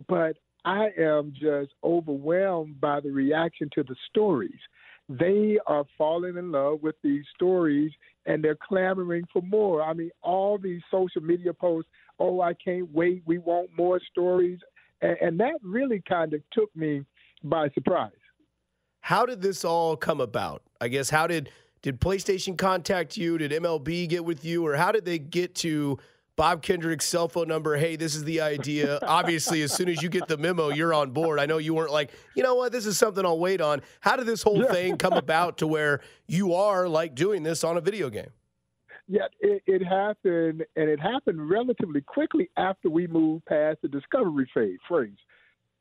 but 0.08 0.38
I 0.66 0.90
am 0.98 1.34
just 1.34 1.74
overwhelmed 1.84 2.80
by 2.80 3.00
the 3.00 3.12
reaction 3.12 3.70
to 3.76 3.84
the 3.84 3.96
stories. 4.10 4.60
They 5.10 5.58
are 5.68 5.84
falling 5.98 6.38
in 6.38 6.52
love 6.52 6.82
with 6.82 6.96
these 7.04 7.26
stories 7.36 7.92
and 8.26 8.44
they're 8.44 8.58
clamoring 8.68 9.26
for 9.34 9.42
more. 9.42 9.82
I 9.82 9.94
mean, 9.94 10.12
all 10.22 10.58
these 10.58 10.82
social 10.92 11.22
media 11.22 11.54
posts, 11.54 11.90
oh, 12.20 12.42
I 12.42 12.54
can't 12.54 12.92
wait, 12.94 13.24
we 13.26 13.40
want 13.40 13.70
more 13.76 14.00
stories. 14.12 14.60
And, 15.02 15.18
and 15.22 15.40
that 15.40 15.56
really 15.64 16.02
kind 16.08 16.34
of 16.34 16.42
took 16.54 16.74
me 16.76 17.04
by 17.44 17.70
surprise. 17.70 18.12
How 19.02 19.26
did 19.26 19.42
this 19.42 19.66
all 19.66 19.98
come 19.98 20.22
about? 20.22 20.62
I 20.80 20.88
guess 20.88 21.10
how 21.10 21.28
did 21.28 21.50
did 21.82 22.00
PlayStation 22.00 22.56
contact 22.56 23.18
you? 23.18 23.40
Did 23.40 23.52
MLB 23.52 24.08
get 24.08 24.24
with 24.24 24.46
you, 24.46 24.66
or 24.66 24.76
how 24.76 24.92
did 24.92 25.04
they 25.04 25.18
get 25.18 25.56
to 25.56 25.98
Bob 26.38 26.62
Kendrick's 26.62 27.06
cell 27.06 27.28
phone 27.28 27.48
number. 27.48 27.76
Hey, 27.78 27.96
this 27.96 28.16
is 28.16 28.24
the 28.24 28.42
idea. 28.42 29.00
Obviously, 29.04 29.62
as 29.62 29.74
soon 29.74 29.90
as 29.90 30.02
you 30.02 30.10
get 30.10 30.28
the 30.28 30.38
memo, 30.38 30.70
you're 30.70 30.94
on 30.94 31.12
board. 31.12 31.40
I 31.40 31.46
know 31.46 31.58
you 31.58 31.74
weren't 31.74 31.92
like, 31.92 32.12
you 32.36 32.44
know 32.44 32.56
what, 32.56 32.72
this 32.72 32.86
is 32.86 32.98
something 32.98 33.26
I'll 33.26 33.40
wait 33.40 33.62
on. 33.62 33.82
How 34.00 34.16
did 34.16 34.26
this 34.26 34.42
whole 34.42 34.60
yeah. 34.60 34.72
thing 34.72 34.98
come 34.98 35.14
about 35.14 35.58
to 35.58 35.68
where 35.68 36.02
you 36.28 36.54
are 36.54 36.88
like 36.88 37.16
doing 37.16 37.44
this 37.44 37.64
on 37.64 37.78
a 37.78 37.82
video 37.82 38.10
game? 38.10 38.32
Yeah, 39.08 39.28
it, 39.42 39.62
it, 39.68 39.84
happened, 39.84 40.64
and 40.78 40.90
it 40.90 41.00
happened 41.00 41.50
relatively 41.50 42.00
quickly 42.00 42.50
after 42.56 42.90
we 42.90 43.08
moved 43.08 43.46
past 43.46 43.80
the 43.82 43.90
discovery 43.90 44.50
phase, 44.54 44.80
phase, 44.90 45.10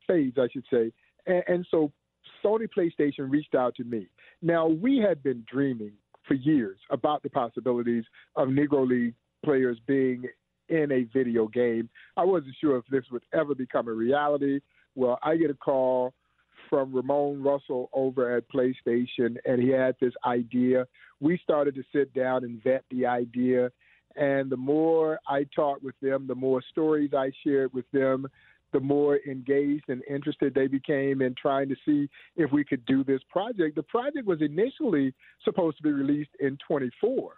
phase 0.05 0.33
I 0.37 0.47
should 0.51 0.65
say. 0.69 0.91
And, 1.27 1.43
and 1.47 1.67
so 1.71 1.93
Sony 2.43 2.67
PlayStation 2.77 3.31
reached 3.31 3.55
out 3.55 3.75
to 3.75 3.85
me. 3.85 4.09
Now, 4.41 4.67
we 4.67 4.97
had 4.97 5.23
been 5.23 5.45
dreaming 5.49 5.93
for 6.27 6.33
years 6.33 6.77
about 6.89 7.23
the 7.23 7.29
possibilities 7.29 8.03
of 8.35 8.49
Negro 8.49 8.87
League 8.87 9.13
players 9.43 9.77
being 9.87 10.25
in 10.71 10.91
a 10.91 11.03
video 11.13 11.47
game. 11.47 11.89
I 12.17 12.23
wasn't 12.23 12.55
sure 12.59 12.77
if 12.77 12.85
this 12.89 13.03
would 13.11 13.23
ever 13.33 13.53
become 13.53 13.87
a 13.87 13.93
reality. 13.93 14.61
Well, 14.95 15.19
I 15.21 15.35
get 15.35 15.51
a 15.51 15.55
call 15.55 16.13
from 16.69 16.95
Ramone 16.95 17.43
Russell 17.43 17.89
over 17.93 18.35
at 18.35 18.49
PlayStation, 18.49 19.35
and 19.45 19.61
he 19.61 19.69
had 19.69 19.95
this 19.99 20.13
idea. 20.25 20.87
We 21.19 21.39
started 21.43 21.75
to 21.75 21.83
sit 21.93 22.13
down 22.13 22.45
and 22.45 22.63
vet 22.63 22.85
the 22.89 23.05
idea. 23.05 23.69
And 24.15 24.49
the 24.49 24.57
more 24.57 25.19
I 25.27 25.45
talked 25.55 25.83
with 25.83 25.99
them, 26.01 26.27
the 26.27 26.35
more 26.35 26.61
stories 26.71 27.11
I 27.13 27.31
shared 27.43 27.73
with 27.73 27.89
them, 27.91 28.27
the 28.71 28.79
more 28.79 29.19
engaged 29.27 29.89
and 29.89 30.01
interested 30.09 30.53
they 30.53 30.67
became 30.67 31.21
in 31.21 31.35
trying 31.35 31.67
to 31.67 31.75
see 31.85 32.09
if 32.37 32.51
we 32.53 32.63
could 32.63 32.85
do 32.85 33.03
this 33.03 33.21
project. 33.29 33.75
The 33.75 33.83
project 33.83 34.25
was 34.25 34.41
initially 34.41 35.13
supposed 35.43 35.77
to 35.77 35.83
be 35.83 35.91
released 35.91 36.31
in 36.39 36.57
24, 36.65 37.33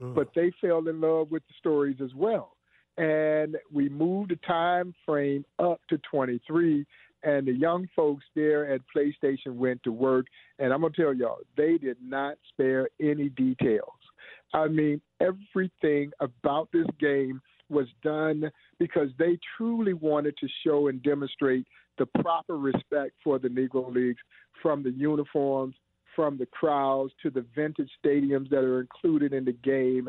mm. 0.00 0.14
but 0.14 0.28
they 0.36 0.52
fell 0.60 0.86
in 0.86 1.00
love 1.00 1.32
with 1.32 1.42
the 1.48 1.54
stories 1.58 1.96
as 2.00 2.14
well 2.14 2.57
and 2.98 3.56
we 3.72 3.88
moved 3.88 4.32
the 4.32 4.36
time 4.46 4.92
frame 5.06 5.44
up 5.58 5.80
to 5.88 5.98
23 6.10 6.84
and 7.22 7.46
the 7.46 7.52
young 7.52 7.88
folks 7.96 8.24
there 8.34 8.72
at 8.72 8.80
PlayStation 8.94 9.54
went 9.54 9.82
to 9.84 9.92
work 9.92 10.26
and 10.58 10.72
I'm 10.72 10.80
going 10.80 10.92
to 10.92 11.02
tell 11.02 11.14
y'all 11.14 11.38
they 11.56 11.78
did 11.78 11.96
not 12.02 12.36
spare 12.52 12.88
any 13.00 13.28
details. 13.30 13.88
I 14.52 14.66
mean 14.66 15.00
everything 15.20 16.10
about 16.20 16.68
this 16.72 16.86
game 17.00 17.40
was 17.70 17.86
done 18.02 18.50
because 18.78 19.08
they 19.18 19.38
truly 19.56 19.92
wanted 19.92 20.36
to 20.38 20.48
show 20.66 20.88
and 20.88 21.02
demonstrate 21.02 21.66
the 21.98 22.06
proper 22.20 22.56
respect 22.56 23.12
for 23.22 23.38
the 23.38 23.48
Negro 23.48 23.92
Leagues 23.92 24.20
from 24.62 24.82
the 24.82 24.90
uniforms, 24.90 25.74
from 26.16 26.38
the 26.38 26.46
crowds 26.46 27.12
to 27.22 27.30
the 27.30 27.44
vintage 27.54 27.90
stadiums 28.04 28.48
that 28.50 28.64
are 28.64 28.80
included 28.80 29.32
in 29.32 29.44
the 29.44 29.52
game 29.52 30.08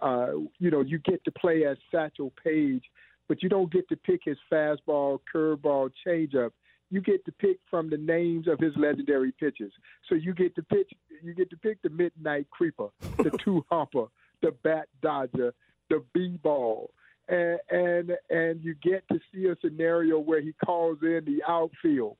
uh, 0.00 0.32
you 0.58 0.70
know, 0.70 0.80
you 0.80 0.98
get 0.98 1.22
to 1.24 1.32
play 1.32 1.64
as 1.64 1.76
Satchel 1.90 2.32
Paige, 2.42 2.84
but 3.28 3.42
you 3.42 3.48
don't 3.48 3.72
get 3.72 3.88
to 3.88 3.96
pick 3.96 4.22
his 4.24 4.38
fastball, 4.52 5.20
curveball, 5.32 5.90
changeup. 6.06 6.50
You 6.90 7.00
get 7.00 7.24
to 7.26 7.32
pick 7.32 7.58
from 7.70 7.88
the 7.88 7.96
names 7.96 8.48
of 8.48 8.58
his 8.58 8.72
legendary 8.76 9.32
pitches. 9.38 9.72
So 10.08 10.16
you 10.16 10.34
get 10.34 10.54
to 10.56 10.62
pitch. 10.62 10.90
You 11.22 11.34
get 11.34 11.50
to 11.50 11.56
pick 11.56 11.80
the 11.82 11.90
midnight 11.90 12.48
creeper, 12.50 12.88
the 13.18 13.30
two 13.44 13.64
humper, 13.70 14.06
the 14.42 14.52
bat 14.64 14.88
dodger, 15.00 15.54
the 15.88 16.02
b 16.12 16.38
ball, 16.42 16.90
and, 17.28 17.58
and 17.70 18.10
and 18.30 18.64
you 18.64 18.74
get 18.82 19.04
to 19.12 19.20
see 19.32 19.46
a 19.46 19.56
scenario 19.62 20.18
where 20.18 20.40
he 20.40 20.52
calls 20.64 20.98
in 21.02 21.22
the 21.24 21.40
outfield 21.46 22.16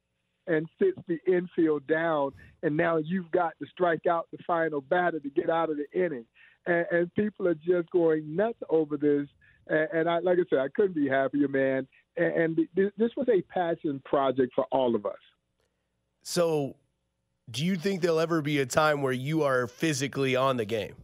and 0.46 0.68
sits 0.78 0.98
the 1.08 1.18
infield 1.26 1.86
down, 1.86 2.32
and 2.62 2.76
now 2.76 2.98
you've 2.98 3.30
got 3.30 3.52
to 3.60 3.66
strike 3.66 4.06
out 4.06 4.28
the 4.32 4.38
final 4.46 4.80
batter 4.80 5.18
to 5.18 5.30
get 5.30 5.50
out 5.50 5.70
of 5.70 5.76
the 5.76 5.90
inning 5.98 6.26
and, 6.66 6.86
and 6.90 7.14
people 7.14 7.48
are 7.48 7.54
just 7.54 7.90
going 7.90 8.36
nuts 8.36 8.58
over 8.68 8.96
this. 8.96 9.26
And, 9.68 9.88
and 9.92 10.10
I, 10.10 10.18
like 10.18 10.38
I 10.38 10.42
said, 10.48 10.58
I 10.58 10.68
couldn't 10.68 10.94
be 10.94 11.08
happier, 11.08 11.48
man. 11.48 11.86
And, 12.16 12.32
and 12.32 12.68
this 12.74 13.10
was 13.16 13.28
a 13.28 13.42
passion 13.42 14.02
project 14.04 14.52
for 14.54 14.66
all 14.70 14.94
of 14.94 15.06
us. 15.06 15.18
So, 16.22 16.76
do 17.50 17.64
you 17.64 17.76
think 17.76 18.02
there'll 18.02 18.20
ever 18.20 18.42
be 18.42 18.58
a 18.58 18.66
time 18.66 19.02
where 19.02 19.12
you 19.12 19.42
are 19.42 19.66
physically 19.66 20.36
on 20.36 20.56
the 20.56 20.64
game? 20.64 20.94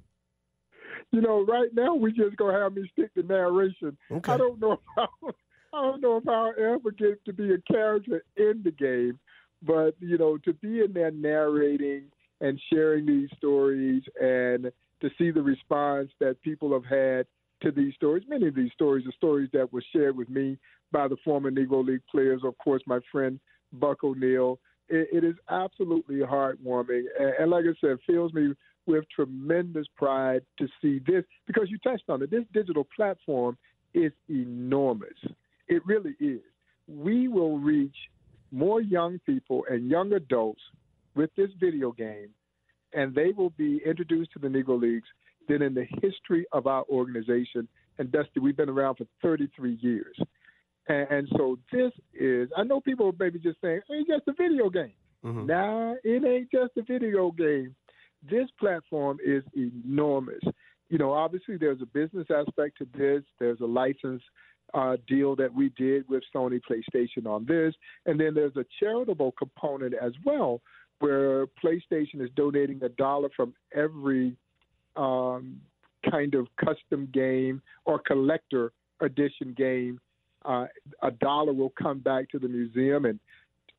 You 1.13 1.21
know, 1.21 1.45
right 1.45 1.69
now 1.73 1.95
we 1.95 2.13
just 2.13 2.37
gonna 2.37 2.59
have 2.59 2.75
me 2.75 2.89
stick 2.93 3.15
to 3.15 3.23
narration. 3.23 3.97
Okay. 4.11 4.33
I 4.33 4.37
don't 4.37 4.61
know 4.61 4.73
if 4.73 4.79
I, 4.97 5.07
I 5.73 5.83
don't 5.83 6.01
know 6.01 6.17
if 6.19 6.29
I'll 6.29 6.53
ever 6.59 6.91
get 6.91 7.25
to 7.25 7.33
be 7.33 7.53
a 7.53 7.59
character 7.73 8.25
in 8.37 8.63
the 8.65 8.71
game, 8.71 9.19
but 9.63 9.95
you 10.01 10.19
know, 10.19 10.37
to 10.39 10.53
be 10.55 10.81
in 10.81 10.93
there 10.93 11.11
narrating 11.11 12.05
and 12.41 12.61
sharing 12.71 13.07
these 13.07 13.31
stories 13.37 14.03
and 14.21 14.71
to 15.01 15.11
see 15.19 15.31
the 15.31 15.43
response 15.43 16.11
that 16.21 16.41
people 16.43 16.73
have 16.73 16.85
had 16.85 17.27
to 17.63 17.71
these 17.71 17.95
stories. 17.95 18.25
Many 18.29 18.49
of 18.49 18.55
these 18.55 18.73
stories 18.73 19.07
are 19.07 19.13
stories 19.13 19.49
that 19.53 19.73
were 19.73 19.85
shared 19.93 20.17
with 20.17 20.29
me 20.29 20.59
by 20.93 21.09
the 21.09 21.17
former 21.25 21.51
Negro 21.51 21.85
League 21.85 22.03
players. 22.11 22.43
Of 22.45 22.57
course, 22.59 22.83
my 22.87 23.01
friend 23.11 23.41
Buck 23.73 24.05
O'Neil. 24.05 24.59
it, 24.89 25.09
it 25.13 25.25
is 25.25 25.35
absolutely 25.51 26.17
heartwarming, 26.17 27.05
and, 27.19 27.33
and 27.39 27.51
like 27.51 27.65
I 27.65 27.75
said, 27.81 27.99
fills 28.07 28.33
me 28.33 28.55
with 28.87 29.05
tremendous 29.15 29.87
pride 29.97 30.43
to 30.59 30.69
see 30.81 31.01
this 31.07 31.25
because 31.47 31.69
you 31.71 31.79
touched 31.79 32.09
on 32.09 32.23
it. 32.23 32.31
This 32.31 32.45
digital 32.53 32.87
platform 32.95 33.59
is 33.95 34.13
enormous. 34.29 35.17
It 35.69 35.85
really 35.85 36.15
is. 36.21 36.41
We 36.87 37.27
will 37.27 37.59
reach 37.59 37.97
more 38.53 38.81
young 38.81 39.19
people 39.27 39.65
and 39.69 39.91
young 39.91 40.13
adults 40.13 40.61
with 41.17 41.31
this 41.37 41.51
video 41.59 41.91
game 41.91 42.29
and 42.97 43.15
they 43.15 43.31
will 43.37 43.51
be 43.51 43.81
introduced 43.87 44.33
to 44.33 44.39
the 44.41 44.49
Negro 44.49 44.81
Leagues 44.81 45.07
than 45.49 45.63
in 45.63 45.75
the 45.75 45.87
history 46.03 46.47
of 46.53 46.67
our 46.67 46.85
organization. 46.91 47.69
And 47.99 48.11
Dusty, 48.11 48.41
we've 48.41 48.57
been 48.57 48.69
around 48.69 48.97
for 48.97 49.07
33 49.23 49.79
years. 49.81 50.17
And, 50.89 51.09
and 51.11 51.29
so 51.37 51.59
this 51.73 51.93
is, 52.15 52.49
I 52.57 52.65
know 52.65 52.81
people 52.81 53.09
are 53.09 53.13
maybe 53.19 53.39
just 53.39 53.61
saying, 53.61 53.81
it's 53.89 54.09
just 54.09 54.27
a 54.27 54.33
video 54.33 54.69
game. 54.71 54.93
Mhm. 55.25 55.47
Nah, 55.47 55.95
it 56.05 56.25
ain't 56.25 56.51
just 56.51 56.77
a 56.77 56.83
video 56.83 57.31
game. 57.31 57.75
This 58.29 58.49
platform 58.59 59.19
is 59.25 59.45
enormous. 59.57 60.43
You 60.89 60.99
know, 60.99 61.13
obviously 61.13 61.57
there's 61.57 61.83
a 61.83 61.87
business 61.87 62.27
aspect 62.31 62.79
to 62.79 62.87
this. 62.97 63.23
There's 63.39 63.61
a 63.61 63.67
license 63.67 64.23
uh, 64.75 64.97
deal 65.09 65.37
that 65.37 65.53
we 65.53 65.71
did 65.71 66.09
with 66.09 66.23
Sony 66.35 66.61
PlayStation 66.69 67.27
on 67.27 67.45
this, 67.47 67.75
and 68.07 68.19
then 68.19 68.35
there's 68.35 68.57
a 68.57 68.65
charitable 68.81 69.33
component 69.39 69.95
as 69.95 70.13
well, 70.25 70.61
where 70.99 71.47
PlayStation 71.63 72.21
is 72.21 72.31
donating 72.37 72.83
a 72.83 72.89
dollar 72.89 73.29
from 73.37 73.55
every 73.75 74.37
um, 74.97 75.61
kind 76.11 76.35
of 76.35 76.47
custom 76.57 77.09
game 77.13 77.61
or 77.85 77.99
collector 77.99 78.73
edition 79.01 79.55
game. 79.57 80.01
Uh, 80.45 80.67
a 81.03 81.11
dollar 81.11 81.53
will 81.53 81.73
come 81.81 81.99
back 81.99 82.31
to 82.31 82.39
the 82.39 82.49
museum, 82.49 83.05
and 83.05 83.19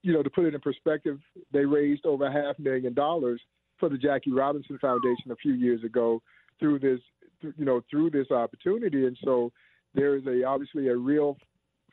you 0.03 0.13
know, 0.13 0.21
to 0.21 0.29
put 0.29 0.45
it 0.45 0.53
in 0.53 0.59
perspective, 0.61 1.19
they 1.51 1.65
raised 1.65 2.05
over 2.05 2.29
half 2.29 2.59
million 2.59 2.93
dollars 2.93 3.41
for 3.79 3.89
the 3.89 3.97
Jackie 3.97 4.31
Robinson 4.31 4.77
Foundation 4.79 5.31
a 5.31 5.35
few 5.35 5.53
years 5.53 5.83
ago 5.83 6.21
through 6.59 6.79
this, 6.79 6.99
you 7.41 7.65
know, 7.65 7.81
through 7.89 8.09
this 8.09 8.31
opportunity, 8.31 9.05
and 9.05 9.17
so 9.23 9.51
there 9.93 10.15
is 10.15 10.25
a 10.27 10.43
obviously 10.43 10.89
a 10.89 10.95
real 10.95 11.37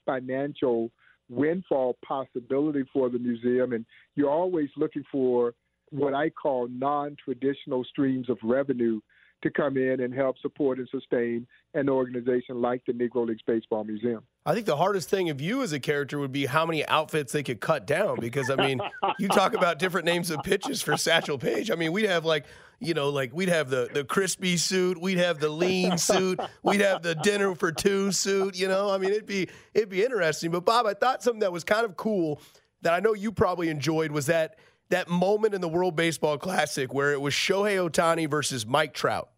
financial 0.05 0.91
windfall 1.29 1.97
possibility 2.05 2.85
for 2.93 3.09
the 3.09 3.19
museum, 3.19 3.73
and 3.73 3.85
you're 4.15 4.31
always 4.31 4.69
looking 4.77 5.05
for 5.11 5.55
what 5.91 6.15
I 6.15 6.31
call 6.31 6.69
non-traditional 6.69 7.85
streams 7.85 8.29
of 8.29 8.39
revenue 8.43 9.01
to 9.45 9.51
come 9.51 9.77
in 9.77 10.01
and 10.01 10.13
help 10.13 10.37
support 10.39 10.79
and 10.79 10.89
sustain 10.91 11.47
an 11.75 11.89
organization 11.89 12.61
like 12.61 12.85
the 12.87 12.93
Negro 12.93 13.27
Leagues 13.27 13.43
Baseball 13.47 13.85
Museum. 13.85 14.23
I 14.47 14.55
think 14.55 14.67
the 14.67 14.77
hardest 14.77 15.09
thing 15.09 15.31
of 15.31 15.41
you 15.41 15.63
as 15.63 15.73
a 15.73 15.79
character 15.79 16.19
would 16.19 16.33
be 16.33 16.47
how 16.47 16.67
many 16.67 16.85
outfits 16.87 17.33
they 17.33 17.43
could 17.43 17.61
cut 17.61 17.87
down 17.87 18.19
because 18.21 18.51
I 18.51 18.57
mean, 18.57 18.81
you 19.19 19.29
talk 19.29 19.55
about 19.55 19.79
different 19.79 20.07
names 20.07 20.31
of 20.31 20.43
pitches 20.43 20.83
for 20.83 20.97
Satchel 20.97 21.39
Paige. 21.39 21.71
I 21.71 21.77
mean, 21.77 21.93
we'd 21.93 22.09
have 22.09 22.25
like, 22.25 22.47
you 22.81 22.95
know, 22.95 23.11
like 23.11 23.33
we'd 23.33 23.49
have 23.49 23.71
the 23.71 23.89
the 23.93 24.03
crispy 24.05 24.57
suit, 24.57 25.01
we'd 25.01 25.19
have 25.19 25.39
the 25.39 25.49
lean 25.49 25.99
suit, 25.99 26.41
we'd 26.63 26.81
have 26.81 27.03
the 27.03 27.15
dinner 27.15 27.55
for 27.55 27.71
two 27.71 28.11
suit, 28.13 28.59
you 28.59 28.67
know? 28.67 28.91
I 28.91 28.99
mean, 28.99 29.11
it'd 29.11 29.27
be 29.27 29.49
it'd 29.75 29.91
be 29.91 30.03
interesting. 30.03 30.51
But 30.51 30.65
Bob, 30.65 30.87
I 30.87 30.95
thought 30.95 31.23
something 31.23 31.41
that 31.41 31.53
was 31.53 31.65
kind 31.65 31.85
of 31.85 31.97
cool 31.97 32.41
that 32.83 32.93
I 32.93 33.01
know 33.01 33.15
you 33.15 33.31
probably 33.31 33.69
enjoyed 33.69 34.11
was 34.11 34.27
that 34.27 34.59
that 34.91 35.09
moment 35.09 35.55
in 35.55 35.61
the 35.61 35.69
World 35.69 35.97
Baseball 35.97 36.39
Classic 36.39 36.93
where 36.93 37.13
it 37.13 37.21
was 37.21 37.35
Shohei 37.35 37.91
Ohtani 37.91 38.29
versus 38.29 38.67
Mike 38.67 38.95
Trout. 38.95 39.31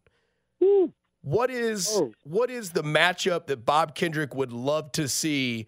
What 1.22 1.50
is 1.50 1.88
Oh. 1.92 2.12
what 2.24 2.50
is 2.50 2.70
the 2.70 2.82
matchup 2.82 3.46
that 3.46 3.64
Bob 3.64 3.94
Kendrick 3.94 4.34
would 4.34 4.52
love 4.52 4.92
to 4.92 5.08
see 5.08 5.66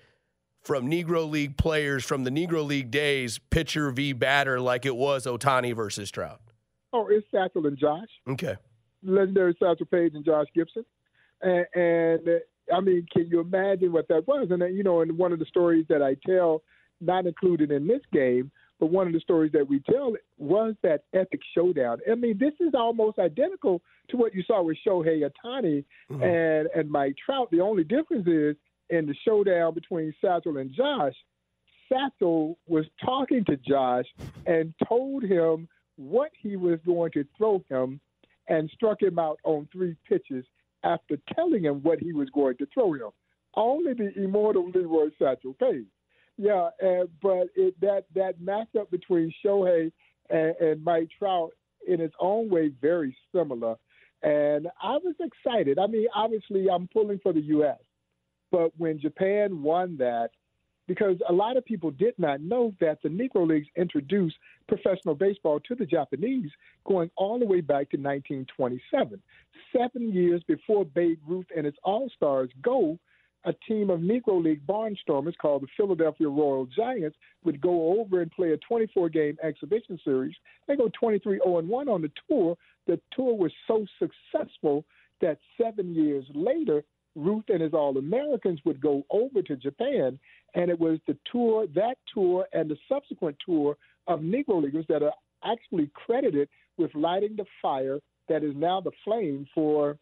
from 0.63 0.89
Negro 0.91 1.29
League 1.29 1.57
players 1.57 2.05
from 2.05 2.25
the 2.25 2.31
Negro 2.31 2.65
League 2.67 2.91
days, 2.91 3.39
pitcher 3.51 3.91
v 3.91 4.13
batter, 4.13 4.61
like 4.61 4.87
it 4.87 4.95
was 4.97 5.27
Ohtani 5.27 5.75
versus 5.75 6.11
Trout? 6.11 6.41
Oh, 6.93 7.07
it's 7.09 7.27
Satchel 7.31 7.67
and 7.67 7.77
Josh. 7.79 8.09
Okay. 8.29 8.57
legendary 9.03 9.57
Satchel 9.61 9.87
Paige 9.87 10.15
and 10.15 10.25
Josh 10.25 10.47
Gibson. 10.55 10.85
And, 11.43 11.67
and 11.75 12.29
uh, 12.29 12.75
I 12.77 12.81
mean, 12.81 13.07
can 13.13 13.27
you 13.29 13.41
imagine 13.41 13.93
what 13.93 14.09
that 14.09 14.27
was? 14.27 14.49
And, 14.51 14.63
uh, 14.63 14.67
you 14.67 14.83
know, 14.83 15.01
in 15.03 15.17
one 15.17 15.33
of 15.33 15.39
the 15.39 15.45
stories 15.47 15.87
that 15.89 16.03
I 16.03 16.17
tell, 16.27 16.63
not 17.01 17.27
included 17.27 17.71
in 17.71 17.87
this 17.87 18.01
game, 18.13 18.51
but 18.81 18.87
one 18.87 19.07
of 19.07 19.13
the 19.13 19.21
stories 19.21 19.53
that 19.53 19.69
we 19.69 19.81
tell 19.81 20.15
was 20.39 20.75
that 20.83 21.05
epic 21.13 21.41
showdown. 21.55 21.99
I 22.11 22.15
mean, 22.15 22.39
this 22.39 22.55
is 22.61 22.75
almost 22.75 23.19
identical 23.19 23.83
to 24.11 24.17
what 24.17 24.35
you 24.35 24.43
saw 24.47 24.63
with 24.63 24.79
Shohei 24.87 25.23
Ohtani 25.23 25.85
mm-hmm. 26.11 26.23
and, 26.23 26.69
and 26.75 26.91
Mike 26.91 27.17
Trout. 27.25 27.51
The 27.51 27.61
only 27.61 27.85
difference 27.85 28.27
is 28.27 28.57
in 28.91 29.07
the 29.07 29.15
showdown 29.27 29.75
between 29.75 30.15
Satchel 30.21 30.59
and 30.59 30.73
Josh, 30.73 31.15
Satchel 31.89 32.59
was 32.67 32.85
talking 33.05 33.45
to 33.47 33.57
Josh 33.57 34.07
and 34.47 34.75
told 34.87 35.23
him 35.23 35.69
what 35.97 36.31
he 36.39 36.57
was 36.57 36.79
going 36.87 37.11
to 37.13 37.25
throw 37.37 37.65
him 37.69 38.01
and 38.49 38.71
struck 38.75 39.03
him 39.03 39.19
out 39.19 39.39
on 39.45 39.69
three 39.73 39.97
pitches 40.09 40.45
after 40.85 41.17
telling 41.35 41.65
him 41.65 41.83
what 41.83 41.99
he 41.99 42.13
was 42.13 42.29
going 42.31 42.57
to 42.59 42.67
throw 42.73 42.93
him. 42.93 43.11
Only 43.55 43.95
the 43.95 44.13
immortal 44.17 44.71
Leroy 44.71 45.09
Satchel 45.19 45.55
Paige. 45.55 45.87
Yeah, 46.39 46.71
and, 46.81 47.09
but 47.21 47.49
it, 47.57 47.79
that 47.81 48.05
that 48.15 48.41
matchup 48.41 48.91
between 48.91 49.35
Shohei 49.45 49.91
and, 50.31 50.55
and 50.61 50.85
Mike 50.85 51.09
Trout, 51.19 51.51
in 51.87 52.01
its 52.01 52.15
own 52.21 52.49
way, 52.49 52.71
very 52.81 53.17
similar. 53.35 53.77
And 54.23 54.69
I 54.83 54.99
was 54.99 55.15
excited. 55.21 55.79
I 55.79 55.87
mean, 55.87 56.07
obviously, 56.15 56.67
I'm 56.69 56.89
pulling 56.89 57.19
for 57.21 57.33
the 57.33 57.41
U.S., 57.41 57.79
but 58.51 58.73
when 58.79 59.01
Japan 59.01 59.63
won 59.63 59.97
that, 59.99 60.31
because 60.87 61.17
a 61.29 61.33
lot 61.33 61.57
of 61.57 61.65
people 61.65 61.91
did 61.91 62.15
not 62.19 62.41
know 62.41 62.73
that 62.81 62.99
the 63.03 63.11
Negro 63.11 63.47
Leagues 63.47 63.69
introduced 63.77 64.37
professional 64.67 65.15
baseball 65.15 65.61
to 65.61 65.75
the 65.75 65.85
Japanese 65.85 66.51
going 66.87 67.11
all 67.17 67.39
the 67.39 67.45
way 67.45 67.61
back 67.61 67.91
to 67.91 67.99
1927. 67.99 69.21
Seven 69.77 70.13
years 70.13 70.43
before 70.49 70.87
Babe 70.87 71.19
Ruth 71.29 71.47
and 71.55 71.67
his 71.67 71.75
All 71.85 72.11
Stars 72.17 72.49
go, 72.63 72.99
a 73.45 73.53
team 73.67 73.91
of 73.91 74.01
Negro 74.01 74.43
League 74.43 74.67
barnstormers 74.67 75.37
called 75.41 75.63
the 75.63 75.69
Philadelphia 75.77 76.29
Royal 76.29 76.67
Giants 76.67 77.17
would 77.45 77.61
go 77.61 78.01
over 78.01 78.21
and 78.21 78.31
play 78.31 78.53
a 78.53 78.57
24 78.59 79.09
game 79.09 79.37
exhibition 79.43 79.99
series. 80.05 80.35
They 80.67 80.77
go 80.77 80.91
23 80.99 81.41
0 81.45 81.63
1 81.63 81.89
on 81.89 82.03
the 82.03 82.11
tour. 82.29 82.57
The 82.87 83.01
tour 83.15 83.37
was 83.37 83.53
so 83.67 83.87
successful 83.99 84.85
that 85.21 85.39
seven 85.61 85.95
years 85.95 86.25
later, 86.35 86.83
Ruth 87.15 87.45
and 87.49 87.63
his 87.63 87.75
All 87.75 87.97
Americans 87.97 88.61
would 88.65 88.81
go 88.81 89.05
over 89.11 89.43
to 89.43 89.57
Japan, 89.57 90.19
and 90.55 90.71
it 90.71 90.79
was 90.79 90.99
the 91.07 91.17
tour, 91.31 91.67
that 91.75 91.97
tour, 92.13 92.47
and 92.53 92.71
the 92.71 92.77
subsequent 92.89 93.37
tour 93.45 93.77
of 94.07 94.21
Negro 94.21 94.63
Leaguers 94.63 94.87
that 94.89 95.03
are 95.03 95.13
actually 95.45 95.91
credited 95.95 96.49
with 96.77 96.95
lighting 96.95 97.37
the 97.37 97.45
fire 97.61 97.99
that 98.29 98.45
is 98.45 98.55
now 98.57 98.81
the 98.81 98.91
flame 99.05 99.47
for 99.55 99.97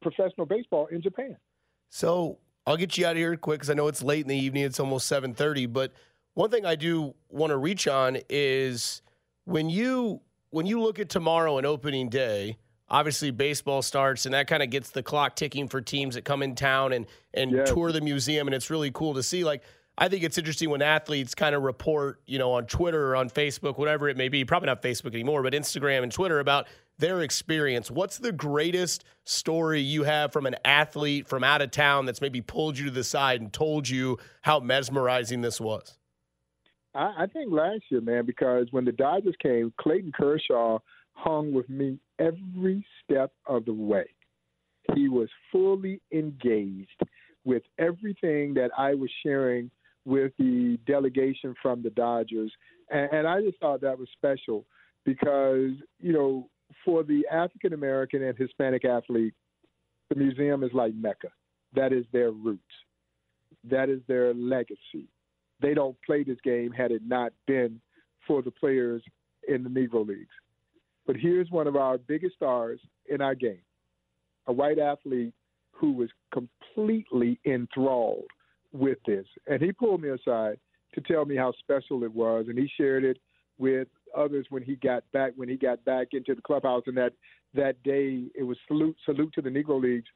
professional 0.00 0.46
baseball 0.46 0.86
in 0.86 1.02
Japan. 1.02 1.36
So 1.88 2.38
I'll 2.66 2.76
get 2.76 2.96
you 2.98 3.06
out 3.06 3.12
of 3.12 3.16
here 3.18 3.36
quick 3.36 3.60
because 3.60 3.70
I 3.70 3.74
know 3.74 3.88
it's 3.88 4.02
late 4.02 4.22
in 4.22 4.28
the 4.28 4.36
evening. 4.36 4.64
It's 4.64 4.80
almost 4.80 5.06
seven 5.06 5.34
thirty. 5.34 5.66
But 5.66 5.92
one 6.34 6.50
thing 6.50 6.66
I 6.66 6.74
do 6.76 7.14
want 7.28 7.50
to 7.50 7.56
reach 7.56 7.88
on 7.88 8.18
is 8.28 9.02
when 9.44 9.70
you 9.70 10.20
when 10.50 10.66
you 10.66 10.80
look 10.80 10.98
at 10.98 11.08
tomorrow 11.08 11.58
and 11.58 11.66
opening 11.66 12.08
day. 12.08 12.58
Obviously, 12.90 13.30
baseball 13.30 13.82
starts, 13.82 14.24
and 14.24 14.32
that 14.32 14.46
kind 14.46 14.62
of 14.62 14.70
gets 14.70 14.88
the 14.88 15.02
clock 15.02 15.36
ticking 15.36 15.68
for 15.68 15.82
teams 15.82 16.14
that 16.14 16.24
come 16.24 16.42
in 16.42 16.54
town 16.54 16.94
and 16.94 17.04
and 17.34 17.50
Yes. 17.50 17.68
tour 17.68 17.92
the 17.92 18.00
museum, 18.00 18.48
and 18.48 18.54
it's 18.54 18.70
really 18.70 18.90
cool 18.90 19.12
to 19.12 19.22
see. 19.22 19.44
Like, 19.44 19.62
I 19.98 20.08
think 20.08 20.24
it's 20.24 20.38
interesting 20.38 20.70
when 20.70 20.80
athletes 20.80 21.34
kind 21.34 21.54
of 21.54 21.64
report, 21.64 22.22
you 22.24 22.38
know, 22.38 22.52
on 22.52 22.64
Twitter 22.64 23.10
or 23.10 23.16
on 23.16 23.28
Facebook, 23.28 23.76
whatever 23.76 24.08
it 24.08 24.16
may 24.16 24.30
be. 24.30 24.42
Probably 24.46 24.68
not 24.68 24.80
Facebook 24.80 25.12
anymore, 25.12 25.42
but 25.42 25.52
Instagram 25.52 26.02
and 26.02 26.10
Twitter 26.10 26.40
about 26.40 26.66
their 26.98 27.22
experience. 27.22 27.90
What's 27.90 28.18
the 28.18 28.32
greatest 28.32 29.04
story 29.24 29.80
you 29.80 30.04
have 30.04 30.32
from 30.32 30.46
an 30.46 30.56
athlete 30.64 31.28
from 31.28 31.44
out 31.44 31.62
of 31.62 31.70
town 31.70 32.06
that's 32.06 32.20
maybe 32.20 32.40
pulled 32.40 32.78
you 32.78 32.86
to 32.86 32.90
the 32.90 33.04
side 33.04 33.40
and 33.40 33.52
told 33.52 33.88
you 33.88 34.18
how 34.42 34.60
mesmerizing 34.60 35.40
this 35.40 35.60
was? 35.60 35.98
I, 36.94 37.14
I 37.18 37.26
think 37.26 37.52
last 37.52 37.82
year, 37.90 38.00
man, 38.00 38.26
because 38.26 38.66
when 38.70 38.84
the 38.84 38.92
Dodgers 38.92 39.36
came, 39.40 39.72
Clayton 39.80 40.12
Kershaw 40.12 40.78
hung 41.12 41.52
with 41.52 41.68
me 41.68 41.98
every 42.18 42.84
step 43.04 43.32
of 43.46 43.64
the 43.64 43.72
way. 43.72 44.06
He 44.94 45.08
was 45.08 45.28
fully 45.52 46.00
engaged 46.12 47.00
with 47.44 47.62
everything 47.78 48.54
that 48.54 48.70
I 48.76 48.94
was 48.94 49.10
sharing 49.22 49.70
with 50.04 50.32
the 50.38 50.78
delegation 50.86 51.54
from 51.60 51.82
the 51.82 51.90
Dodgers. 51.90 52.52
And, 52.90 53.12
and 53.12 53.26
I 53.26 53.42
just 53.42 53.58
thought 53.60 53.82
that 53.82 53.98
was 53.98 54.08
special 54.14 54.64
because, 55.04 55.72
you 56.00 56.12
know, 56.12 56.48
for 56.84 57.02
the 57.02 57.26
African 57.30 57.72
American 57.72 58.22
and 58.22 58.36
Hispanic 58.36 58.84
athlete, 58.84 59.34
the 60.08 60.14
museum 60.14 60.62
is 60.64 60.70
like 60.72 60.94
Mecca. 60.94 61.28
That 61.74 61.92
is 61.92 62.04
their 62.12 62.30
roots, 62.30 62.62
that 63.64 63.88
is 63.88 64.00
their 64.08 64.32
legacy 64.34 65.08
they 65.60 65.74
don't 65.74 65.96
play 66.04 66.22
this 66.22 66.38
game 66.44 66.72
had 66.72 66.90
it 66.90 67.02
not 67.04 67.32
been 67.46 67.80
for 68.26 68.42
the 68.42 68.50
players 68.50 69.02
in 69.48 69.62
the 69.62 69.70
Negro 69.70 70.06
Leagues. 70.06 70.34
But 71.06 71.16
here's 71.16 71.50
one 71.50 71.66
of 71.66 71.76
our 71.76 71.98
biggest 71.98 72.36
stars 72.36 72.80
in 73.08 73.20
our 73.20 73.34
game, 73.34 73.62
a 74.46 74.52
white 74.52 74.78
athlete 74.78 75.32
who 75.72 75.92
was 75.92 76.10
completely 76.32 77.38
enthralled 77.46 78.26
with 78.72 78.98
this. 79.06 79.24
And 79.46 79.62
he 79.62 79.72
pulled 79.72 80.02
me 80.02 80.10
aside 80.10 80.58
to 80.94 81.00
tell 81.00 81.24
me 81.24 81.36
how 81.36 81.52
special 81.58 82.04
it 82.04 82.12
was, 82.12 82.46
and 82.48 82.58
he 82.58 82.70
shared 82.76 83.04
it 83.04 83.18
with 83.58 83.88
others 84.18 84.46
when 84.50 84.62
he 84.62 84.76
got 84.76 85.04
back 85.12 85.32
when 85.36 85.48
he 85.48 85.56
got 85.56 85.84
back 85.84 86.08
into 86.12 86.34
the 86.34 86.42
clubhouse 86.42 86.82
and 86.86 86.96
that 86.96 87.12
that 87.54 87.82
day 87.82 88.24
it 88.34 88.42
was 88.42 88.56
salute 88.66 88.96
salute 89.04 89.32
to 89.34 89.42
the 89.42 89.50
Negro 89.50 89.80
Leagues 89.80 90.08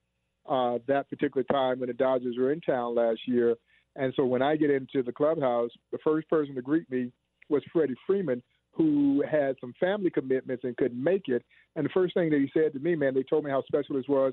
uh, 0.48 0.78
that 0.88 1.08
particular 1.08 1.44
time 1.44 1.78
when 1.78 1.88
the 1.88 1.94
Dodgers 1.94 2.36
were 2.38 2.52
in 2.52 2.60
town 2.60 2.94
last 2.94 3.20
year 3.26 3.56
and 3.96 4.12
so 4.16 4.24
when 4.24 4.42
I 4.42 4.56
get 4.56 4.70
into 4.70 5.02
the 5.02 5.12
clubhouse, 5.12 5.70
the 5.90 5.98
first 6.02 6.28
person 6.28 6.54
to 6.54 6.62
greet 6.62 6.90
me 6.90 7.12
was 7.48 7.62
Freddie 7.72 7.94
Freeman, 8.06 8.42
who 8.72 9.22
had 9.30 9.56
some 9.60 9.74
family 9.78 10.10
commitments 10.10 10.64
and 10.64 10.76
couldn't 10.76 11.02
make 11.02 11.28
it. 11.28 11.44
And 11.76 11.84
the 11.84 11.90
first 11.90 12.14
thing 12.14 12.30
that 12.30 12.38
he 12.40 12.50
said 12.54 12.72
to 12.72 12.78
me, 12.78 12.94
man, 12.94 13.14
they 13.14 13.22
told 13.22 13.44
me 13.44 13.50
how 13.50 13.62
special 13.62 13.96
this 13.96 14.08
was. 14.08 14.32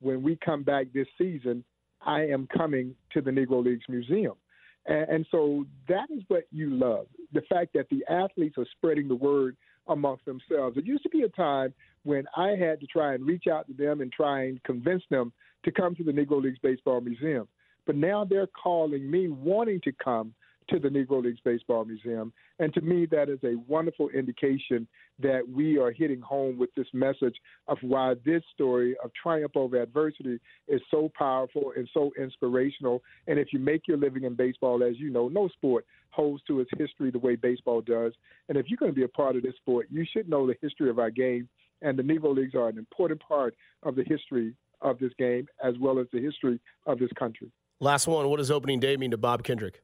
When 0.00 0.22
we 0.22 0.36
come 0.44 0.62
back 0.64 0.86
this 0.92 1.06
season, 1.16 1.64
I 2.04 2.22
am 2.22 2.48
coming 2.56 2.94
to 3.12 3.20
the 3.20 3.30
Negro 3.30 3.64
Leagues 3.64 3.84
Museum. 3.88 4.34
And, 4.86 5.08
and 5.08 5.26
so 5.30 5.66
that 5.88 6.10
is 6.10 6.22
what 6.28 6.44
you 6.50 6.70
love 6.70 7.06
the 7.32 7.42
fact 7.42 7.72
that 7.74 7.88
the 7.90 8.04
athletes 8.08 8.56
are 8.58 8.66
spreading 8.76 9.08
the 9.08 9.14
word 9.14 9.56
amongst 9.88 10.24
themselves. 10.24 10.76
It 10.76 10.86
used 10.86 11.02
to 11.02 11.08
be 11.08 11.22
a 11.22 11.28
time 11.28 11.74
when 12.04 12.24
I 12.36 12.50
had 12.50 12.80
to 12.80 12.86
try 12.86 13.14
and 13.14 13.26
reach 13.26 13.44
out 13.46 13.66
to 13.66 13.74
them 13.74 14.00
and 14.00 14.12
try 14.12 14.44
and 14.44 14.62
convince 14.64 15.02
them 15.10 15.32
to 15.64 15.72
come 15.72 15.94
to 15.96 16.04
the 16.04 16.12
Negro 16.12 16.42
Leagues 16.42 16.58
Baseball 16.62 17.00
Museum. 17.00 17.48
But 17.86 17.96
now 17.96 18.24
they're 18.24 18.48
calling 18.48 19.08
me, 19.10 19.28
wanting 19.28 19.80
to 19.82 19.92
come 19.92 20.34
to 20.68 20.78
the 20.78 20.88
Negro 20.88 21.22
Leagues 21.22 21.40
Baseball 21.44 21.84
Museum. 21.84 22.32
And 22.58 22.72
to 22.74 22.80
me, 22.80 23.06
that 23.06 23.28
is 23.28 23.38
a 23.44 23.56
wonderful 23.68 24.08
indication 24.10 24.86
that 25.18 25.42
we 25.48 25.78
are 25.78 25.92
hitting 25.92 26.20
home 26.20 26.58
with 26.58 26.74
this 26.74 26.86
message 26.92 27.36
of 27.68 27.78
why 27.82 28.14
this 28.24 28.42
story 28.54 28.96
of 29.02 29.10
triumph 29.20 29.52
over 29.56 29.80
adversity 29.80 30.38
is 30.68 30.80
so 30.90 31.10
powerful 31.16 31.72
and 31.76 31.88
so 31.94 32.12
inspirational. 32.18 33.02
And 33.26 33.38
if 33.38 33.52
you 33.52 33.58
make 33.58 33.86
your 33.86 33.96
living 33.96 34.24
in 34.24 34.34
baseball, 34.34 34.82
as 34.82 34.98
you 34.98 35.10
know, 35.10 35.28
no 35.28 35.48
sport 35.48 35.86
holds 36.10 36.42
to 36.44 36.60
its 36.60 36.70
history 36.78 37.10
the 37.10 37.18
way 37.18 37.36
baseball 37.36 37.80
does. 37.80 38.12
And 38.48 38.56
if 38.58 38.66
you're 38.68 38.78
going 38.78 38.92
to 38.92 38.96
be 38.96 39.04
a 39.04 39.08
part 39.08 39.36
of 39.36 39.42
this 39.42 39.56
sport, 39.56 39.86
you 39.90 40.04
should 40.10 40.28
know 40.28 40.46
the 40.46 40.56
history 40.62 40.90
of 40.90 40.98
our 40.98 41.10
game. 41.10 41.48
And 41.82 41.98
the 41.98 42.02
Negro 42.02 42.34
Leagues 42.34 42.54
are 42.54 42.68
an 42.68 42.78
important 42.78 43.20
part 43.20 43.54
of 43.82 43.96
the 43.96 44.04
history 44.04 44.54
of 44.80 44.98
this 44.98 45.12
game 45.18 45.46
as 45.62 45.74
well 45.78 45.98
as 45.98 46.06
the 46.12 46.20
history 46.20 46.58
of 46.86 46.98
this 46.98 47.10
country. 47.18 47.50
Last 47.80 48.06
one. 48.06 48.28
What 48.28 48.38
does 48.38 48.50
opening 48.50 48.80
day 48.80 48.96
mean 48.96 49.10
to 49.10 49.18
Bob 49.18 49.42
Kendrick? 49.42 49.82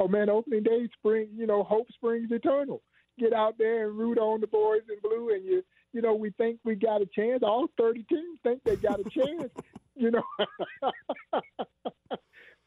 Oh 0.00 0.08
man, 0.08 0.30
opening 0.30 0.62
day 0.62 0.88
spring, 0.98 1.28
you 1.36 1.46
know, 1.46 1.62
hope 1.62 1.86
springs 1.92 2.28
eternal. 2.32 2.82
Get 3.18 3.32
out 3.32 3.58
there 3.58 3.88
and 3.88 3.98
root 3.98 4.18
on 4.18 4.40
the 4.40 4.46
boys 4.46 4.80
in 4.88 4.96
blue, 5.02 5.30
and 5.34 5.44
you, 5.44 5.62
you 5.92 6.00
know, 6.00 6.14
we 6.14 6.30
think 6.30 6.58
we 6.64 6.74
got 6.74 7.02
a 7.02 7.06
chance. 7.06 7.42
All 7.42 7.66
thirty 7.78 8.02
teams 8.04 8.38
think 8.42 8.62
they 8.64 8.76
got 8.76 8.98
a 8.98 9.04
chance, 9.04 9.52
you 9.94 10.10
know. 10.10 10.22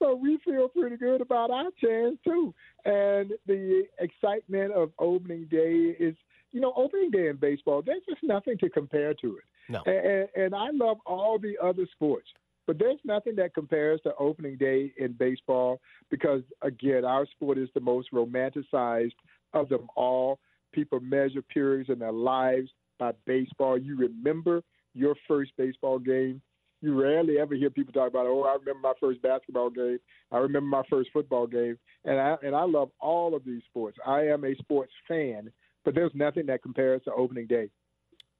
so 0.02 0.16
we 0.16 0.38
feel 0.46 0.70
pretty 0.70 0.98
good 0.98 1.22
about 1.22 1.50
our 1.50 1.70
chance 1.84 2.18
too. 2.24 2.54
And 2.86 3.32
the 3.48 3.86
excitement 4.00 4.74
of 4.74 4.92
opening 5.00 5.48
day 5.50 5.96
is, 6.00 6.16
you 6.52 6.62
know, 6.62 6.74
opening 6.76 7.10
day 7.10 7.30
in 7.30 7.38
baseball. 7.38 7.82
There's 7.84 8.04
just 8.08 8.22
nothing 8.22 8.58
to 8.60 8.70
compare 8.70 9.16
to 9.16 9.38
it. 9.38 9.44
No. 9.70 9.82
And, 9.86 10.28
and 10.36 10.54
I 10.54 10.70
love 10.72 10.98
all 11.06 11.40
the 11.40 11.56
other 11.64 11.88
sports. 11.94 12.28
But 12.66 12.80
there's 12.80 13.00
nothing 13.04 13.36
that 13.36 13.54
compares 13.54 14.00
to 14.02 14.16
opening 14.16 14.58
day 14.58 14.94
in 14.98 15.14
baseball 15.14 15.82
because, 16.10 16.42
again, 16.62 17.04
our 17.04 17.26
sport 17.28 17.58
is 17.58 17.70
the 17.74 17.82
most 17.82 18.12
romanticized 18.14 19.16
of 19.54 19.70
them 19.70 19.88
all. 19.96 20.40
People 20.72 21.00
measure 21.02 21.42
periods 21.42 21.90
in 21.90 22.00
their 22.00 22.12
lives 22.12 22.70
by 23.00 23.12
baseball. 23.26 23.78
You 23.78 23.98
remember 23.98 24.64
your 24.94 25.16
first 25.28 25.52
baseball 25.58 26.00
game. 26.00 26.42
You 26.82 27.00
rarely 27.00 27.40
ever 27.40 27.56
hear 27.56 27.70
people 27.70 27.94
talk 27.94 28.10
about, 28.10 28.26
oh, 28.26 28.44
I 28.44 28.58
remember 28.60 28.88
my 28.88 28.94
first 29.00 29.22
basketball 29.22 29.70
game. 29.70 30.00
I 30.32 30.38
remember 30.38 30.68
my 30.68 30.84
first 30.90 31.10
football 31.14 31.48
game. 31.48 31.78
And 32.06 32.20
I, 32.20 32.36
and 32.44 32.56
I 32.56 32.64
love 32.64 32.90
all 33.00 33.36
of 33.36 33.46
these 33.46 33.62
sports. 33.70 33.98
I 34.06 34.22
am 34.28 34.44
a 34.44 34.56
sports 34.56 34.92
fan, 35.08 35.52
but 35.86 35.96
there's 35.96 36.12
nothing 36.14 36.46
that 36.48 36.62
compares 36.62 37.02
to 37.04 37.14
opening 37.14 37.48
day. 37.48 37.70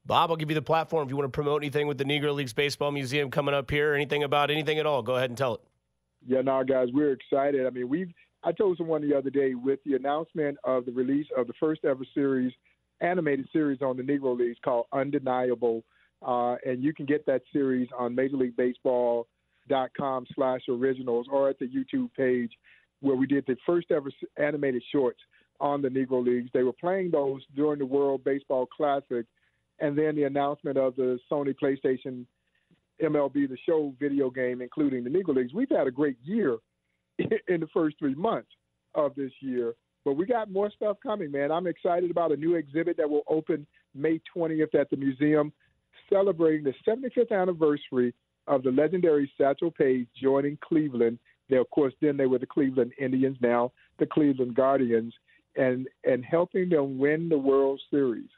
Bob, 0.06 0.30
I'll 0.30 0.36
give 0.36 0.50
you 0.50 0.54
the 0.54 0.62
platform 0.62 1.06
if 1.06 1.10
you 1.10 1.16
want 1.16 1.32
to 1.32 1.34
promote 1.34 1.62
anything 1.62 1.86
with 1.86 1.96
the 1.96 2.04
Negro 2.04 2.34
Leagues 2.34 2.52
Baseball 2.52 2.90
Museum 2.90 3.30
coming 3.30 3.54
up 3.54 3.70
here, 3.70 3.94
anything 3.94 4.22
about 4.22 4.50
anything 4.50 4.78
at 4.78 4.84
all. 4.84 5.02
Go 5.02 5.16
ahead 5.16 5.30
and 5.30 5.38
tell 5.38 5.54
it. 5.54 5.60
Yeah, 6.26 6.42
no, 6.42 6.62
guys, 6.62 6.88
we're 6.92 7.12
excited. 7.12 7.66
I 7.66 7.70
mean, 7.70 7.88
we've 7.88 8.12
I 8.42 8.52
told 8.52 8.76
someone 8.76 9.08
the 9.08 9.16
other 9.16 9.30
day 9.30 9.54
with 9.54 9.80
the 9.84 9.94
announcement 9.94 10.58
of 10.64 10.84
the 10.84 10.92
release 10.92 11.26
of 11.34 11.46
the 11.46 11.54
first 11.58 11.84
ever 11.86 12.04
series, 12.12 12.52
animated 13.00 13.48
series 13.50 13.80
on 13.80 13.96
the 13.96 14.02
Negro 14.02 14.38
Leagues 14.38 14.58
called 14.62 14.86
Undeniable, 14.92 15.82
uh, 16.20 16.56
and 16.66 16.84
you 16.84 16.92
can 16.92 17.06
get 17.06 17.24
that 17.24 17.40
series 17.50 17.88
on 17.98 18.14
Major 18.14 18.36
League 18.36 18.56
Baseball.com 18.56 20.26
slash 20.34 20.60
originals 20.68 21.26
or 21.30 21.48
at 21.48 21.58
the 21.58 21.66
YouTube 21.66 22.10
page 22.14 22.52
where 23.00 23.16
we 23.16 23.26
did 23.26 23.44
the 23.46 23.56
first 23.64 23.90
ever 23.90 24.10
animated 24.36 24.82
shorts 24.92 25.20
on 25.60 25.80
the 25.80 25.88
Negro 25.88 26.22
Leagues. 26.22 26.50
They 26.52 26.62
were 26.62 26.74
playing 26.74 27.10
those 27.10 27.40
during 27.56 27.78
the 27.78 27.86
World 27.86 28.22
Baseball 28.24 28.66
Classic 28.66 29.24
and 29.80 29.96
then 29.96 30.16
the 30.16 30.24
announcement 30.24 30.76
of 30.76 30.96
the 30.96 31.18
Sony 31.30 31.54
PlayStation 31.60 32.26
MLB 33.02 33.48
The 33.48 33.58
Show 33.66 33.94
video 33.98 34.30
game, 34.30 34.62
including 34.62 35.04
the 35.04 35.10
Negro 35.10 35.34
Leagues. 35.34 35.52
We've 35.52 35.68
had 35.70 35.86
a 35.86 35.90
great 35.90 36.16
year 36.22 36.58
in 37.18 37.60
the 37.60 37.68
first 37.72 37.96
three 37.98 38.14
months 38.14 38.50
of 38.94 39.14
this 39.14 39.32
year, 39.40 39.74
but 40.04 40.14
we 40.14 40.26
got 40.26 40.50
more 40.50 40.70
stuff 40.70 40.96
coming, 41.02 41.30
man. 41.30 41.50
I'm 41.50 41.66
excited 41.66 42.10
about 42.10 42.32
a 42.32 42.36
new 42.36 42.54
exhibit 42.54 42.96
that 42.98 43.10
will 43.10 43.24
open 43.28 43.66
May 43.94 44.20
20th 44.36 44.74
at 44.74 44.90
the 44.90 44.96
museum, 44.96 45.52
celebrating 46.12 46.64
the 46.64 46.74
75th 46.86 47.32
anniversary 47.32 48.14
of 48.46 48.62
the 48.62 48.70
legendary 48.70 49.30
Satchel 49.38 49.70
Paige 49.70 50.06
joining 50.20 50.58
Cleveland. 50.62 51.18
They, 51.48 51.56
of 51.56 51.68
course, 51.70 51.94
then 52.00 52.16
they 52.16 52.26
were 52.26 52.38
the 52.38 52.46
Cleveland 52.46 52.92
Indians, 52.98 53.36
now 53.40 53.72
the 53.98 54.06
Cleveland 54.06 54.54
Guardians, 54.54 55.14
and 55.56 55.88
and 56.04 56.24
helping 56.24 56.68
them 56.68 56.98
win 56.98 57.28
the 57.28 57.38
World 57.38 57.80
Series. 57.90 58.28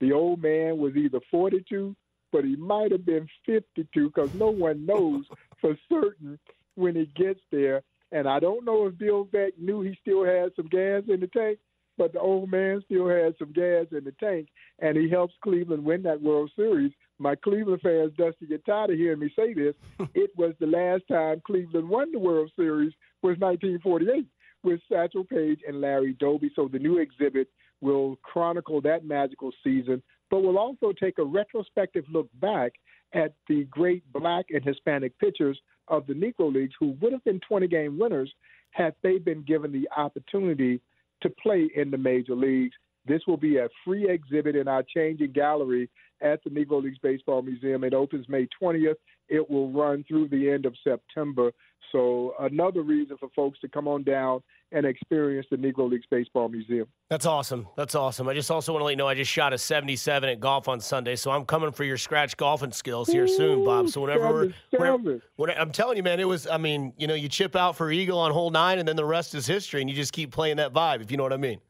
The 0.00 0.12
old 0.12 0.42
man 0.42 0.78
was 0.78 0.96
either 0.96 1.20
42, 1.30 1.94
but 2.32 2.44
he 2.44 2.56
might 2.56 2.92
have 2.92 3.06
been 3.06 3.28
52 3.46 4.08
because 4.08 4.34
no 4.34 4.50
one 4.50 4.84
knows 4.86 5.24
for 5.60 5.76
certain 5.88 6.38
when 6.74 6.94
he 6.94 7.06
gets 7.14 7.40
there. 7.50 7.82
And 8.12 8.28
I 8.28 8.40
don't 8.40 8.64
know 8.64 8.86
if 8.86 8.98
Bill 8.98 9.26
Veeck 9.26 9.52
knew 9.58 9.80
he 9.80 9.96
still 10.00 10.24
had 10.24 10.52
some 10.56 10.68
gas 10.68 11.02
in 11.08 11.20
the 11.20 11.26
tank, 11.28 11.58
but 11.96 12.12
the 12.12 12.20
old 12.20 12.50
man 12.50 12.82
still 12.84 13.08
had 13.08 13.34
some 13.38 13.52
gas 13.52 13.86
in 13.92 14.04
the 14.04 14.14
tank, 14.20 14.48
and 14.80 14.96
he 14.96 15.08
helps 15.08 15.34
Cleveland 15.42 15.84
win 15.84 16.02
that 16.02 16.22
World 16.22 16.50
Series. 16.56 16.92
My 17.18 17.36
Cleveland 17.36 17.82
fans, 17.82 18.12
Dusty, 18.16 18.46
get 18.46 18.66
tired 18.66 18.90
of 18.90 18.96
hearing 18.96 19.20
me 19.20 19.32
say 19.36 19.54
this. 19.54 19.74
it 20.14 20.30
was 20.36 20.54
the 20.58 20.66
last 20.66 21.04
time 21.08 21.42
Cleveland 21.46 21.88
won 21.88 22.10
the 22.12 22.18
World 22.18 22.50
Series 22.56 22.92
was 23.22 23.38
1948 23.38 24.26
with 24.64 24.80
Satchel 24.90 25.24
Paige 25.24 25.60
and 25.66 25.80
Larry 25.80 26.14
Doby. 26.14 26.50
So 26.56 26.68
the 26.68 26.78
new 26.78 26.98
exhibit 26.98 27.48
will 27.80 28.16
chronicle 28.22 28.80
that 28.80 29.04
magical 29.04 29.50
season, 29.62 30.02
but 30.30 30.42
will 30.42 30.58
also 30.58 30.92
take 30.92 31.18
a 31.18 31.24
retrospective 31.24 32.04
look 32.10 32.28
back 32.40 32.72
at 33.12 33.34
the 33.48 33.64
great 33.64 34.02
black 34.12 34.46
and 34.50 34.64
Hispanic 34.64 35.16
pitchers 35.18 35.58
of 35.88 36.06
the 36.06 36.14
Negro 36.14 36.52
Leagues 36.52 36.74
who 36.78 36.96
would 37.00 37.12
have 37.12 37.24
been 37.24 37.40
20 37.46 37.68
game 37.68 37.98
winners 37.98 38.32
had 38.70 38.94
they 39.02 39.18
been 39.18 39.42
given 39.42 39.70
the 39.70 39.88
opportunity 39.96 40.80
to 41.22 41.30
play 41.30 41.70
in 41.76 41.90
the 41.90 41.98
major 41.98 42.34
leagues. 42.34 42.74
This 43.06 43.22
will 43.26 43.36
be 43.36 43.58
a 43.58 43.68
free 43.84 44.08
exhibit 44.08 44.56
in 44.56 44.66
our 44.66 44.82
changing 44.82 45.32
gallery 45.32 45.88
at 46.20 46.42
the 46.42 46.50
Negro 46.50 46.82
Leagues 46.82 46.98
Baseball 47.02 47.42
Museum. 47.42 47.84
It 47.84 47.94
opens 47.94 48.28
May 48.28 48.48
20th. 48.60 48.96
It 49.28 49.48
will 49.48 49.70
run 49.70 50.04
through 50.08 50.28
the 50.28 50.50
end 50.50 50.66
of 50.66 50.74
September. 50.82 51.52
So, 51.92 52.34
another 52.40 52.82
reason 52.82 53.16
for 53.18 53.28
folks 53.36 53.60
to 53.60 53.68
come 53.68 53.86
on 53.86 54.02
down 54.02 54.42
and 54.74 54.84
experience 54.84 55.46
the 55.50 55.56
Negro 55.56 55.88
Leagues 55.88 56.04
Baseball 56.10 56.48
Museum. 56.48 56.86
That's 57.08 57.26
awesome. 57.26 57.68
That's 57.76 57.94
awesome. 57.94 58.28
I 58.28 58.34
just 58.34 58.50
also 58.50 58.72
want 58.72 58.80
to 58.80 58.84
let 58.86 58.90
you 58.90 58.96
know 58.96 59.06
I 59.06 59.14
just 59.14 59.30
shot 59.30 59.52
a 59.52 59.58
77 59.58 60.28
at 60.28 60.40
golf 60.40 60.68
on 60.68 60.80
Sunday, 60.80 61.14
so 61.14 61.30
I'm 61.30 61.44
coming 61.44 61.70
for 61.70 61.84
your 61.84 61.96
scratch 61.96 62.36
golfing 62.36 62.72
skills 62.72 63.08
here 63.08 63.24
Ooh, 63.24 63.28
soon, 63.36 63.64
Bob. 63.64 63.88
So 63.88 64.00
whenever 64.00 64.32
we're, 64.32 64.52
whenever, 64.70 65.20
whenever, 65.36 65.60
I'm 65.60 65.70
telling 65.70 65.96
you, 65.96 66.02
man, 66.02 66.18
it 66.18 66.26
was. 66.26 66.48
I 66.48 66.58
mean, 66.58 66.92
you 66.98 67.06
know, 67.06 67.14
you 67.14 67.28
chip 67.28 67.54
out 67.54 67.76
for 67.76 67.90
eagle 67.90 68.18
on 68.18 68.32
hole 68.32 68.50
nine, 68.50 68.80
and 68.80 68.86
then 68.86 68.96
the 68.96 69.04
rest 69.04 69.34
is 69.34 69.46
history, 69.46 69.80
and 69.80 69.88
you 69.88 69.94
just 69.94 70.12
keep 70.12 70.32
playing 70.32 70.56
that 70.56 70.72
vibe, 70.72 71.00
if 71.00 71.10
you 71.10 71.16
know 71.16 71.22
what 71.22 71.32
I 71.32 71.38
mean. 71.38 71.60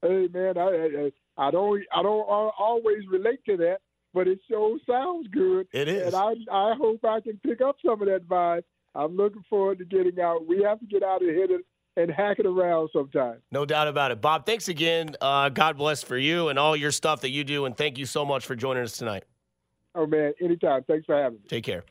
Hey, 0.00 0.28
man, 0.32 0.56
I 0.56 0.62
I, 0.62 1.12
I 1.36 1.50
don't 1.50 1.82
I 1.94 2.02
don't 2.02 2.24
always 2.58 3.06
relate 3.10 3.40
to 3.46 3.58
that, 3.58 3.78
but 4.14 4.26
it 4.26 4.40
sure 4.48 4.78
sounds 4.88 5.28
good. 5.28 5.68
It 5.72 5.88
is, 5.88 6.06
and 6.06 6.16
I 6.16 6.32
I 6.50 6.74
hope 6.78 7.04
I 7.04 7.20
can 7.20 7.38
pick 7.44 7.60
up 7.60 7.76
some 7.84 8.00
of 8.00 8.08
that 8.08 8.26
vibe. 8.26 8.62
I'm 8.94 9.16
looking 9.16 9.44
forward 9.50 9.78
to 9.80 9.84
getting 9.84 10.18
out. 10.18 10.46
We 10.46 10.62
have 10.62 10.80
to 10.80 10.86
get 10.86 11.02
out 11.02 11.20
and 11.20 11.30
hit 11.30 11.50
it 11.50 11.60
and 11.98 12.10
hack 12.10 12.38
it 12.38 12.46
around 12.46 12.90
sometime. 12.92 13.38
No 13.50 13.66
doubt 13.66 13.88
about 13.88 14.12
it. 14.12 14.20
Bob, 14.20 14.46
thanks 14.46 14.68
again. 14.68 15.16
Uh, 15.20 15.48
God 15.48 15.76
bless 15.76 16.02
for 16.02 16.16
you 16.16 16.48
and 16.48 16.58
all 16.58 16.76
your 16.76 16.92
stuff 16.92 17.20
that 17.22 17.30
you 17.30 17.44
do. 17.44 17.64
And 17.64 17.76
thank 17.76 17.98
you 17.98 18.06
so 18.06 18.24
much 18.24 18.46
for 18.46 18.54
joining 18.54 18.84
us 18.84 18.92
tonight. 18.92 19.24
Oh, 19.94 20.06
man. 20.06 20.32
Anytime. 20.40 20.84
Thanks 20.84 21.06
for 21.06 21.16
having 21.16 21.40
me. 21.40 21.48
Take 21.48 21.64
care. 21.64 21.84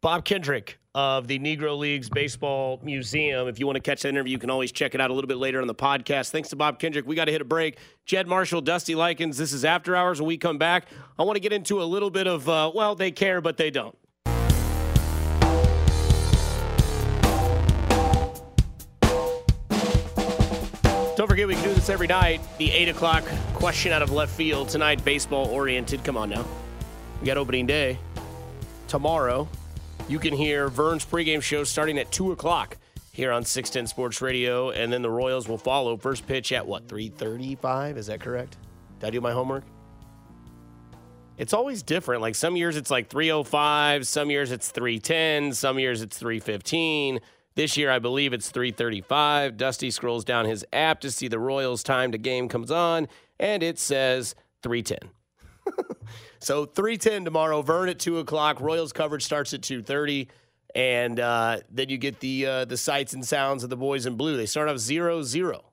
Bob 0.00 0.24
Kendrick 0.24 0.78
of 0.94 1.26
the 1.26 1.38
Negro 1.38 1.76
Leagues 1.78 2.08
Baseball 2.08 2.78
Museum. 2.82 3.48
If 3.48 3.58
you 3.58 3.66
want 3.66 3.76
to 3.76 3.80
catch 3.80 4.02
that 4.02 4.10
interview, 4.10 4.32
you 4.32 4.38
can 4.38 4.50
always 4.50 4.70
check 4.70 4.94
it 4.94 5.00
out 5.00 5.10
a 5.10 5.14
little 5.14 5.28
bit 5.28 5.38
later 5.38 5.60
on 5.60 5.66
the 5.66 5.74
podcast. 5.74 6.30
Thanks 6.30 6.50
to 6.50 6.56
Bob 6.56 6.78
Kendrick. 6.78 7.06
We 7.06 7.14
got 7.14 7.24
to 7.24 7.32
hit 7.32 7.40
a 7.40 7.44
break. 7.44 7.78
Jed 8.06 8.28
Marshall, 8.28 8.60
Dusty 8.60 8.94
Likins, 8.94 9.36
this 9.36 9.52
is 9.52 9.64
After 9.64 9.96
Hours. 9.96 10.20
When 10.20 10.28
we 10.28 10.36
come 10.36 10.58
back, 10.58 10.88
I 11.18 11.24
want 11.24 11.36
to 11.36 11.40
get 11.40 11.52
into 11.52 11.82
a 11.82 11.84
little 11.84 12.10
bit 12.10 12.26
of, 12.26 12.48
uh, 12.48 12.70
well, 12.74 12.94
they 12.94 13.10
care, 13.10 13.40
but 13.40 13.56
they 13.56 13.70
don't. 13.70 13.96
Don't 21.16 21.28
forget, 21.28 21.46
we 21.46 21.54
can 21.54 21.62
do 21.62 21.74
this 21.74 21.88
every 21.90 22.08
night. 22.08 22.40
The 22.58 22.72
8 22.72 22.88
o'clock 22.88 23.24
question 23.54 23.92
out 23.92 24.02
of 24.02 24.10
left 24.10 24.34
field. 24.34 24.68
Tonight, 24.68 25.04
baseball 25.04 25.46
oriented. 25.46 26.02
Come 26.02 26.16
on 26.16 26.28
now. 26.28 26.44
We 27.20 27.26
got 27.28 27.36
opening 27.36 27.66
day. 27.66 28.00
Tomorrow, 28.88 29.48
you 30.08 30.18
can 30.18 30.34
hear 30.34 30.68
Vern's 30.68 31.04
pregame 31.06 31.40
show 31.40 31.62
starting 31.62 31.98
at 31.98 32.10
2 32.10 32.32
o'clock 32.32 32.78
here 33.12 33.30
on 33.30 33.44
610 33.44 33.86
Sports 33.86 34.20
Radio. 34.20 34.70
And 34.70 34.92
then 34.92 35.02
the 35.02 35.10
Royals 35.10 35.46
will 35.46 35.56
follow. 35.56 35.96
First 35.96 36.26
pitch 36.26 36.50
at 36.50 36.66
what, 36.66 36.88
335? 36.88 37.96
Is 37.96 38.08
that 38.08 38.20
correct? 38.20 38.56
Did 38.98 39.06
I 39.06 39.10
do 39.10 39.20
my 39.20 39.30
homework? 39.30 39.62
It's 41.38 41.52
always 41.52 41.84
different. 41.84 42.22
Like 42.22 42.34
some 42.34 42.56
years 42.56 42.76
it's 42.76 42.90
like 42.90 43.08
305, 43.08 44.06
some 44.06 44.30
years 44.30 44.50
it's 44.50 44.70
310, 44.70 45.52
some 45.52 45.78
years 45.78 46.02
it's 46.02 46.18
315. 46.18 47.20
This 47.56 47.76
year 47.76 47.90
I 47.90 47.98
believe 47.98 48.32
it's 48.32 48.50
335. 48.50 49.56
Dusty 49.56 49.90
scrolls 49.90 50.24
down 50.24 50.46
his 50.46 50.64
app 50.72 51.00
to 51.00 51.10
see 51.10 51.28
the 51.28 51.38
Royals 51.38 51.82
time 51.82 52.12
to 52.12 52.18
game 52.18 52.48
comes 52.48 52.70
on, 52.70 53.08
and 53.38 53.62
it 53.62 53.78
says 53.78 54.34
310. 54.62 55.10
so 56.40 56.66
310 56.66 57.24
tomorrow, 57.24 57.62
Vern 57.62 57.88
at 57.88 57.98
2 57.98 58.18
o'clock. 58.18 58.60
Royals 58.60 58.92
coverage 58.92 59.24
starts 59.24 59.54
at 59.54 59.62
230. 59.62 60.28
And 60.74 61.20
uh, 61.20 61.58
then 61.70 61.88
you 61.88 61.98
get 61.98 62.18
the 62.18 62.46
uh, 62.46 62.64
the 62.64 62.76
sights 62.76 63.12
and 63.12 63.24
sounds 63.24 63.62
of 63.62 63.70
the 63.70 63.76
boys 63.76 64.06
in 64.06 64.16
blue. 64.16 64.36
They 64.36 64.46
start 64.46 64.68
off 64.68 64.78
0 64.78 65.22
0. 65.22 65.64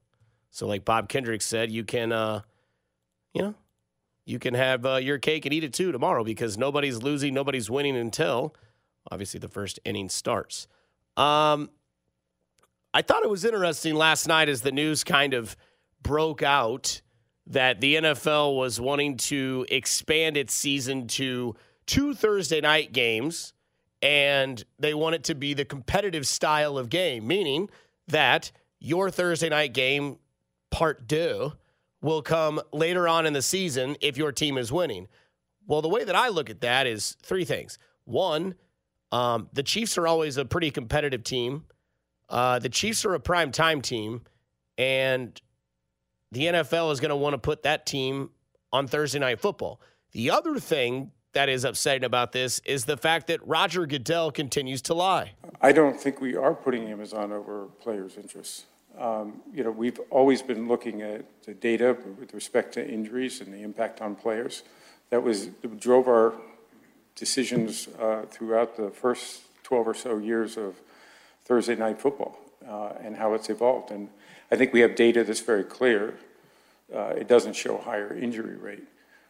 So, 0.51 0.67
like 0.67 0.85
Bob 0.85 1.09
Kendrick 1.09 1.41
said, 1.41 1.71
you 1.71 1.83
can, 1.83 2.11
uh, 2.11 2.41
you 3.33 3.41
know, 3.41 3.55
you 4.25 4.37
can 4.37 4.53
have 4.53 4.85
uh, 4.85 4.95
your 4.97 5.17
cake 5.17 5.45
and 5.45 5.53
eat 5.53 5.63
it 5.63 5.73
too 5.73 5.91
tomorrow 5.91 6.23
because 6.23 6.57
nobody's 6.57 7.01
losing, 7.01 7.33
nobody's 7.33 7.69
winning 7.69 7.97
until 7.97 8.53
obviously 9.09 9.39
the 9.39 9.47
first 9.47 9.79
inning 9.85 10.07
starts. 10.07 10.67
Um, 11.17 11.69
I 12.93 13.01
thought 13.01 13.23
it 13.23 13.29
was 13.29 13.45
interesting 13.45 13.95
last 13.95 14.27
night 14.27 14.49
as 14.49 14.61
the 14.61 14.71
news 14.71 15.03
kind 15.03 15.33
of 15.33 15.55
broke 16.01 16.43
out 16.43 17.01
that 17.47 17.81
the 17.81 17.95
NFL 17.95 18.55
was 18.55 18.79
wanting 18.79 19.17
to 19.17 19.65
expand 19.69 20.37
its 20.37 20.53
season 20.53 21.07
to 21.07 21.55
two 21.85 22.13
Thursday 22.13 22.61
night 22.61 22.93
games 22.93 23.53
and 24.01 24.63
they 24.79 24.93
want 24.93 25.15
it 25.15 25.23
to 25.25 25.35
be 25.35 25.53
the 25.53 25.65
competitive 25.65 26.25
style 26.25 26.77
of 26.77 26.89
game, 26.89 27.27
meaning 27.27 27.69
that 28.07 28.51
your 28.79 29.11
Thursday 29.11 29.49
night 29.49 29.73
game, 29.73 30.17
part 30.71 31.07
deux, 31.07 31.53
will 32.01 32.21
come 32.21 32.59
later 32.73 33.07
on 33.07 33.25
in 33.25 33.33
the 33.33 33.41
season 33.41 33.95
if 34.01 34.17
your 34.17 34.31
team 34.31 34.57
is 34.57 34.71
winning. 34.71 35.07
Well, 35.67 35.81
the 35.81 35.89
way 35.89 36.03
that 36.03 36.15
I 36.15 36.29
look 36.29 36.49
at 36.49 36.61
that 36.61 36.87
is 36.87 37.15
three 37.21 37.45
things. 37.45 37.77
One, 38.05 38.55
um, 39.11 39.49
the 39.53 39.63
Chiefs 39.63 39.97
are 39.97 40.07
always 40.07 40.37
a 40.37 40.45
pretty 40.45 40.71
competitive 40.71 41.23
team. 41.23 41.65
Uh, 42.29 42.59
the 42.59 42.69
Chiefs 42.69 43.05
are 43.05 43.13
a 43.13 43.19
prime 43.19 43.51
time 43.51 43.81
team, 43.81 44.21
and 44.77 45.39
the 46.31 46.45
NFL 46.45 46.91
is 46.93 46.99
going 46.99 47.09
to 47.09 47.15
want 47.15 47.33
to 47.33 47.37
put 47.37 47.63
that 47.63 47.85
team 47.85 48.29
on 48.71 48.87
Thursday 48.87 49.19
night 49.19 49.39
football. 49.39 49.81
The 50.13 50.31
other 50.31 50.59
thing 50.59 51.11
that 51.33 51.49
is 51.49 51.63
upsetting 51.63 52.03
about 52.03 52.31
this 52.31 52.59
is 52.65 52.85
the 52.85 52.97
fact 52.97 53.27
that 53.27 53.45
Roger 53.45 53.85
Goodell 53.85 54.31
continues 54.31 54.81
to 54.83 54.93
lie. 54.93 55.33
I 55.61 55.71
don't 55.71 55.99
think 55.99 56.19
we 56.19 56.35
are 56.35 56.53
putting 56.53 56.87
Amazon 56.89 57.31
over 57.31 57.67
players' 57.81 58.17
interests. 58.17 58.65
Um, 58.97 59.41
you 59.53 59.63
know, 59.63 59.71
we've 59.71 59.99
always 60.09 60.41
been 60.41 60.67
looking 60.67 61.01
at 61.01 61.25
the 61.43 61.53
data 61.53 61.95
with 62.19 62.33
respect 62.33 62.73
to 62.73 62.87
injuries 62.87 63.39
and 63.39 63.53
the 63.53 63.61
impact 63.61 64.01
on 64.01 64.15
players. 64.15 64.63
That 65.09 65.23
was 65.23 65.47
drove 65.79 66.07
our 66.07 66.33
decisions 67.15 67.87
uh, 67.99 68.23
throughout 68.29 68.77
the 68.77 68.89
first 68.89 69.41
12 69.63 69.87
or 69.87 69.93
so 69.93 70.17
years 70.17 70.57
of 70.57 70.75
Thursday 71.45 71.75
night 71.75 71.99
football 71.99 72.37
uh, 72.67 72.93
and 73.01 73.15
how 73.15 73.33
it's 73.33 73.49
evolved. 73.49 73.91
And 73.91 74.09
I 74.51 74.55
think 74.55 74.73
we 74.73 74.81
have 74.81 74.95
data 74.95 75.23
that's 75.23 75.39
very 75.41 75.63
clear. 75.63 76.15
Uh, 76.93 77.13
it 77.17 77.27
doesn't 77.27 77.55
show 77.55 77.77
a 77.77 77.81
higher 77.81 78.13
injury 78.13 78.55
rate, 78.55 78.83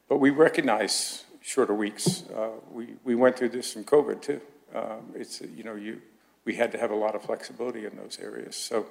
but 0.09 0.17
we 0.17 0.29
recognize 0.29 1.25
shorter 1.41 1.73
weeks. 1.73 2.23
Uh, 2.35 2.49
we, 2.71 2.95
we 3.03 3.15
went 3.15 3.37
through 3.37 3.49
this 3.49 3.75
in 3.75 3.83
COVID 3.83 4.21
too. 4.21 4.41
Um, 4.73 5.13
it's, 5.15 5.41
you 5.41 5.63
know, 5.63 5.75
you, 5.75 6.01
we 6.45 6.55
had 6.55 6.71
to 6.71 6.77
have 6.77 6.91
a 6.91 6.95
lot 6.95 7.15
of 7.15 7.23
flexibility 7.23 7.85
in 7.85 7.95
those 7.95 8.19
areas. 8.21 8.55
So 8.55 8.87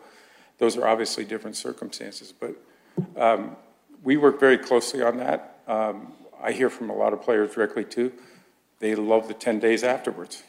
those 0.58 0.76
are 0.76 0.86
obviously 0.86 1.24
different 1.24 1.56
circumstances, 1.56 2.32
but 2.38 2.54
um, 3.16 3.56
we 4.02 4.16
work 4.16 4.38
very 4.38 4.58
closely 4.58 5.02
on 5.02 5.16
that. 5.18 5.60
Um, 5.66 6.12
I 6.42 6.52
hear 6.52 6.70
from 6.70 6.90
a 6.90 6.94
lot 6.94 7.12
of 7.12 7.22
players 7.22 7.54
directly 7.54 7.84
too. 7.84 8.12
They 8.80 8.94
love 8.94 9.28
the 9.28 9.34
10 9.34 9.60
days 9.60 9.84
afterwards. 9.84 10.42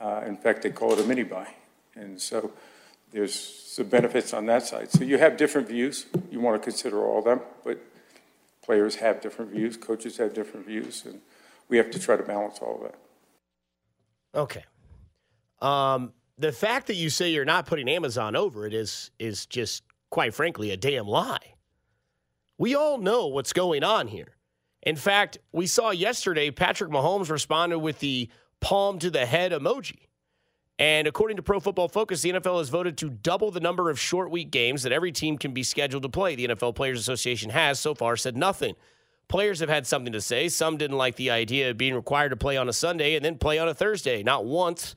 Uh, 0.00 0.22
in 0.26 0.36
fact, 0.36 0.62
they 0.62 0.70
call 0.70 0.92
it 0.92 1.00
a 1.00 1.04
mini 1.04 1.24
bye. 1.24 1.54
And 1.96 2.20
so 2.20 2.52
there's 3.10 3.34
some 3.34 3.88
benefits 3.88 4.32
on 4.32 4.46
that 4.46 4.64
side. 4.64 4.92
So 4.92 5.04
you 5.04 5.18
have 5.18 5.36
different 5.36 5.68
views. 5.68 6.06
You 6.30 6.40
want 6.40 6.60
to 6.60 6.64
consider 6.64 7.04
all 7.04 7.18
of 7.18 7.24
them, 7.24 7.40
but 7.64 7.78
players 8.62 8.96
have 8.96 9.20
different 9.20 9.50
views, 9.50 9.76
coaches 9.76 10.18
have 10.18 10.34
different 10.34 10.66
views, 10.66 11.04
and 11.06 11.20
we 11.68 11.78
have 11.78 11.90
to 11.90 11.98
try 11.98 12.16
to 12.16 12.22
balance 12.22 12.58
all 12.60 12.76
of 12.76 12.82
that. 12.82 12.94
Okay. 14.34 14.64
Um, 15.60 16.12
the 16.38 16.52
fact 16.52 16.86
that 16.86 16.94
you 16.94 17.10
say 17.10 17.30
you're 17.30 17.44
not 17.44 17.66
putting 17.66 17.88
Amazon 17.88 18.36
over 18.36 18.66
it 18.66 18.74
is 18.74 19.10
is 19.18 19.46
just 19.46 19.82
quite 20.10 20.34
frankly 20.34 20.70
a 20.70 20.76
damn 20.76 21.08
lie. 21.08 21.54
We 22.58 22.74
all 22.74 22.98
know 22.98 23.26
what's 23.26 23.52
going 23.52 23.82
on 23.82 24.08
here. 24.08 24.36
In 24.82 24.96
fact, 24.96 25.38
we 25.52 25.66
saw 25.66 25.90
yesterday 25.90 26.50
Patrick 26.50 26.90
Mahomes 26.90 27.30
responded 27.30 27.78
with 27.78 27.98
the 27.98 28.28
palm 28.60 28.98
to 29.00 29.10
the 29.10 29.26
head 29.26 29.52
emoji. 29.52 30.08
And 30.78 31.08
according 31.08 31.36
to 31.38 31.42
Pro 31.42 31.58
Football 31.58 31.88
Focus, 31.88 32.22
the 32.22 32.32
NFL 32.32 32.58
has 32.58 32.68
voted 32.68 32.96
to 32.98 33.10
double 33.10 33.50
the 33.50 33.58
number 33.58 33.90
of 33.90 33.98
short 33.98 34.30
week 34.30 34.52
games 34.52 34.84
that 34.84 34.92
every 34.92 35.10
team 35.10 35.36
can 35.36 35.52
be 35.52 35.64
scheduled 35.64 36.04
to 36.04 36.08
play. 36.08 36.36
The 36.36 36.48
NFL 36.48 36.76
Players 36.76 37.00
Association 37.00 37.50
has 37.50 37.80
so 37.80 37.94
far 37.94 38.16
said 38.16 38.36
nothing. 38.36 38.74
Players 39.28 39.58
have 39.60 39.68
had 39.68 39.86
something 39.86 40.12
to 40.12 40.20
say. 40.20 40.48
Some 40.48 40.76
didn't 40.76 40.96
like 40.96 41.16
the 41.16 41.30
idea 41.30 41.70
of 41.70 41.76
being 41.76 41.94
required 41.94 42.30
to 42.30 42.36
play 42.36 42.56
on 42.56 42.68
a 42.68 42.72
Sunday 42.72 43.16
and 43.16 43.24
then 43.24 43.38
play 43.38 43.58
on 43.58 43.68
a 43.68 43.74
Thursday, 43.74 44.22
not 44.22 44.46
once 44.46 44.94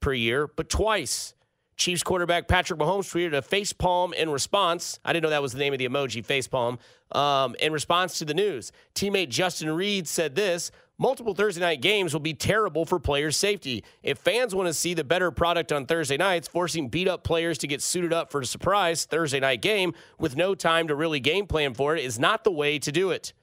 per 0.00 0.12
year, 0.12 0.46
but 0.46 0.68
twice. 0.68 1.34
Chiefs 1.76 2.02
quarterback 2.02 2.48
Patrick 2.48 2.80
Mahomes 2.80 3.12
tweeted 3.12 3.34
a 3.34 3.42
face 3.42 3.72
palm 3.72 4.14
in 4.14 4.30
response. 4.30 4.98
I 5.04 5.12
didn't 5.12 5.24
know 5.24 5.30
that 5.30 5.42
was 5.42 5.52
the 5.52 5.58
name 5.58 5.72
of 5.72 5.78
the 5.78 5.88
emoji, 5.88 6.24
face 6.24 6.48
palm, 6.48 6.78
um, 7.12 7.54
in 7.60 7.72
response 7.72 8.18
to 8.18 8.24
the 8.24 8.34
news. 8.34 8.72
Teammate 8.94 9.28
Justin 9.28 9.70
Reid 9.70 10.08
said 10.08 10.34
this 10.34 10.70
multiple 10.98 11.34
Thursday 11.34 11.60
night 11.60 11.82
games 11.82 12.14
will 12.14 12.20
be 12.20 12.32
terrible 12.32 12.86
for 12.86 12.98
players' 12.98 13.36
safety. 13.36 13.84
If 14.02 14.18
fans 14.18 14.54
want 14.54 14.68
to 14.68 14.72
see 14.72 14.94
the 14.94 15.04
better 15.04 15.30
product 15.30 15.70
on 15.70 15.84
Thursday 15.84 16.16
nights, 16.16 16.48
forcing 16.48 16.88
beat 16.88 17.08
up 17.08 17.24
players 17.24 17.58
to 17.58 17.66
get 17.66 17.82
suited 17.82 18.12
up 18.12 18.30
for 18.30 18.40
a 18.40 18.46
surprise 18.46 19.04
Thursday 19.04 19.40
night 19.40 19.60
game 19.60 19.92
with 20.18 20.34
no 20.34 20.54
time 20.54 20.88
to 20.88 20.94
really 20.94 21.20
game 21.20 21.46
plan 21.46 21.74
for 21.74 21.94
it 21.94 22.02
is 22.02 22.18
not 22.18 22.44
the 22.44 22.50
way 22.50 22.78
to 22.78 22.90
do 22.90 23.10
it. 23.10 23.34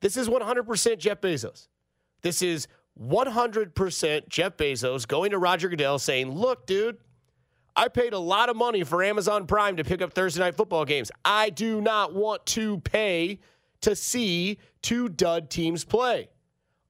This 0.00 0.16
is 0.16 0.28
100% 0.28 0.98
Jeff 0.98 1.20
Bezos. 1.20 1.68
This 2.22 2.42
is 2.42 2.66
100% 3.00 4.28
Jeff 4.28 4.56
Bezos 4.56 5.06
going 5.06 5.30
to 5.30 5.38
Roger 5.38 5.68
Goodell 5.68 5.98
saying, 5.98 6.30
Look, 6.30 6.66
dude, 6.66 6.98
I 7.76 7.88
paid 7.88 8.12
a 8.12 8.18
lot 8.18 8.48
of 8.48 8.56
money 8.56 8.84
for 8.84 9.02
Amazon 9.02 9.46
Prime 9.46 9.76
to 9.76 9.84
pick 9.84 10.00
up 10.00 10.12
Thursday 10.12 10.40
night 10.40 10.54
football 10.54 10.84
games. 10.84 11.10
I 11.24 11.50
do 11.50 11.80
not 11.80 12.14
want 12.14 12.46
to 12.46 12.78
pay 12.80 13.40
to 13.80 13.96
see 13.96 14.58
two 14.80 15.08
dud 15.08 15.50
teams 15.50 15.84
play. 15.84 16.28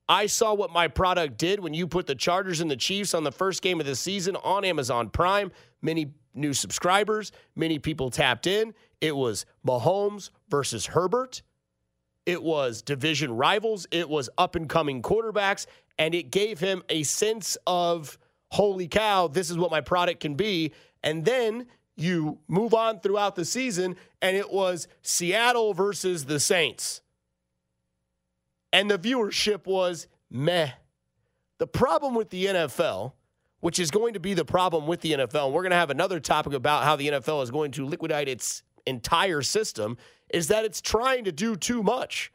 I 0.08 0.26
saw 0.26 0.52
what 0.52 0.70
my 0.70 0.88
product 0.88 1.38
did 1.38 1.60
when 1.60 1.72
you 1.72 1.86
put 1.86 2.06
the 2.06 2.14
Chargers 2.14 2.60
and 2.60 2.70
the 2.70 2.76
Chiefs 2.76 3.14
on 3.14 3.24
the 3.24 3.32
first 3.32 3.62
game 3.62 3.80
of 3.80 3.86
the 3.86 3.96
season 3.96 4.36
on 4.36 4.64
Amazon 4.64 5.08
Prime. 5.08 5.50
Many 5.80 6.12
new 6.34 6.52
subscribers, 6.52 7.32
many 7.56 7.78
people 7.78 8.10
tapped 8.10 8.46
in. 8.46 8.74
It 9.00 9.16
was 9.16 9.46
Mahomes 9.66 10.28
versus 10.50 10.86
Herbert. 10.86 11.42
It 12.26 12.42
was 12.42 12.82
division 12.82 13.34
rivals. 13.34 13.86
It 13.90 14.08
was 14.08 14.28
up 14.36 14.54
and 14.54 14.68
coming 14.68 15.00
quarterbacks. 15.00 15.66
And 15.98 16.14
it 16.14 16.30
gave 16.30 16.58
him 16.60 16.82
a 16.90 17.02
sense 17.04 17.56
of, 17.66 18.18
holy 18.54 18.86
cow, 18.86 19.26
this 19.26 19.50
is 19.50 19.58
what 19.58 19.70
my 19.70 19.80
product 19.80 20.20
can 20.20 20.34
be. 20.34 20.72
And 21.02 21.24
then 21.24 21.66
you 21.96 22.38
move 22.48 22.72
on 22.72 23.00
throughout 23.00 23.34
the 23.34 23.44
season, 23.44 23.96
and 24.22 24.36
it 24.36 24.50
was 24.50 24.88
Seattle 25.02 25.74
versus 25.74 26.24
the 26.24 26.40
Saints. 26.40 27.02
And 28.72 28.90
the 28.90 28.98
viewership 28.98 29.66
was 29.66 30.06
meh. 30.30 30.70
The 31.58 31.66
problem 31.66 32.14
with 32.14 32.30
the 32.30 32.46
NFL, 32.46 33.12
which 33.60 33.78
is 33.78 33.90
going 33.90 34.14
to 34.14 34.20
be 34.20 34.34
the 34.34 34.44
problem 34.44 34.86
with 34.86 35.00
the 35.00 35.12
NFL, 35.12 35.46
and 35.46 35.54
we're 35.54 35.62
going 35.62 35.70
to 35.70 35.76
have 35.76 35.90
another 35.90 36.20
topic 36.20 36.52
about 36.52 36.84
how 36.84 36.96
the 36.96 37.08
NFL 37.08 37.42
is 37.42 37.50
going 37.50 37.72
to 37.72 37.84
liquidate 37.84 38.28
its 38.28 38.62
entire 38.86 39.42
system, 39.42 39.96
is 40.30 40.48
that 40.48 40.64
it's 40.64 40.80
trying 40.80 41.24
to 41.24 41.32
do 41.32 41.56
too 41.56 41.82
much. 41.82 42.32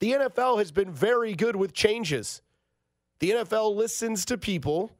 The 0.00 0.12
NFL 0.12 0.58
has 0.58 0.70
been 0.70 0.90
very 0.90 1.34
good 1.34 1.56
with 1.56 1.72
changes. 1.72 2.42
The 3.20 3.30
NFL 3.30 3.76
listens 3.76 4.24
to 4.26 4.36
people, 4.36 4.90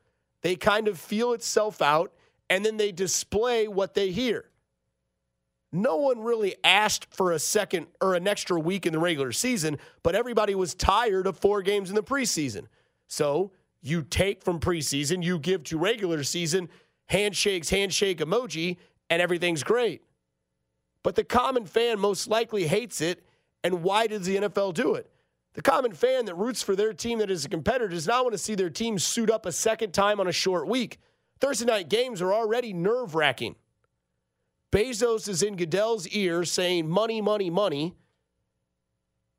they 0.43 0.57
kind 0.57 0.89
of 0.89 0.99
feel 0.99 1.33
itself 1.33 1.81
out, 1.81 2.13
and 2.51 2.65
then 2.65 2.77
they 2.77 2.93
display 2.93 3.69
what 3.69 3.95
they 3.95 4.11
hear. 4.11 4.45
No 5.73 5.97
one 5.97 6.21
really 6.21 6.55
asked 6.63 7.15
for 7.15 7.33
a 7.33 7.39
second 7.39 7.87
or 8.01 8.15
an 8.15 8.29
extra 8.29 8.61
week 8.61 8.85
in 8.85 8.93
the 8.93 8.99
regular 8.99 9.33
season, 9.33 9.79
but 10.03 10.15
everybody 10.15 10.55
was 10.55 10.75
tired 10.75 11.27
of 11.27 11.39
four 11.39 11.63
games 11.63 11.89
in 11.89 11.95
the 11.95 12.03
preseason. 12.03 12.67
So 13.09 13.53
you 13.81 14.03
take 14.03 14.43
from 14.43 14.61
preseason, 14.61 15.23
you 15.23 15.39
give 15.39 15.65
to 15.65 15.79
regular 15.79 16.25
season, 16.25 16.69
handshakes, 17.07 17.71
handshake 17.71 18.19
emoji, 18.19 18.77
and 19.09 19.23
everything's 19.23 19.63
great. 19.63 20.03
But 21.03 21.17
the 21.17 21.25
common 21.25 21.67
fan 21.67 21.99
most 21.99 22.29
likely 22.29 22.67
hates 22.67 23.01
it. 23.01 23.25
And 23.65 23.83
why 23.83 24.07
does 24.07 24.27
the 24.27 24.37
NFL 24.37 24.75
do 24.75 24.95
it? 24.95 25.09
The 25.55 25.63
common 25.63 25.93
fan 25.93 26.25
that 26.27 26.35
roots 26.35 26.63
for 26.63 26.75
their 26.75 26.93
team 26.93 27.19
that 27.19 27.31
is 27.31 27.45
a 27.45 27.49
competitor 27.49 27.89
does 27.89 28.07
not 28.07 28.25
want 28.25 28.33
to 28.33 28.39
see 28.39 28.55
their 28.55 28.71
team 28.71 28.99
suit 28.99 29.31
up 29.31 29.45
a 29.45 29.53
second 29.53 29.93
time 29.93 30.19
on 30.19 30.27
a 30.27 30.33
short 30.33 30.67
week. 30.67 30.99
Thursday 31.41 31.67
night 31.67 31.89
games 31.89 32.23
are 32.23 32.33
already 32.33 32.73
nerve 32.73 33.15
wracking. 33.15 33.57
Bezos 34.71 35.29
is 35.29 35.43
in 35.43 35.57
Goodell's 35.57 36.09
ear 36.09 36.45
saying 36.45 36.89
money, 36.89 37.21
money, 37.21 37.51
money. 37.51 37.95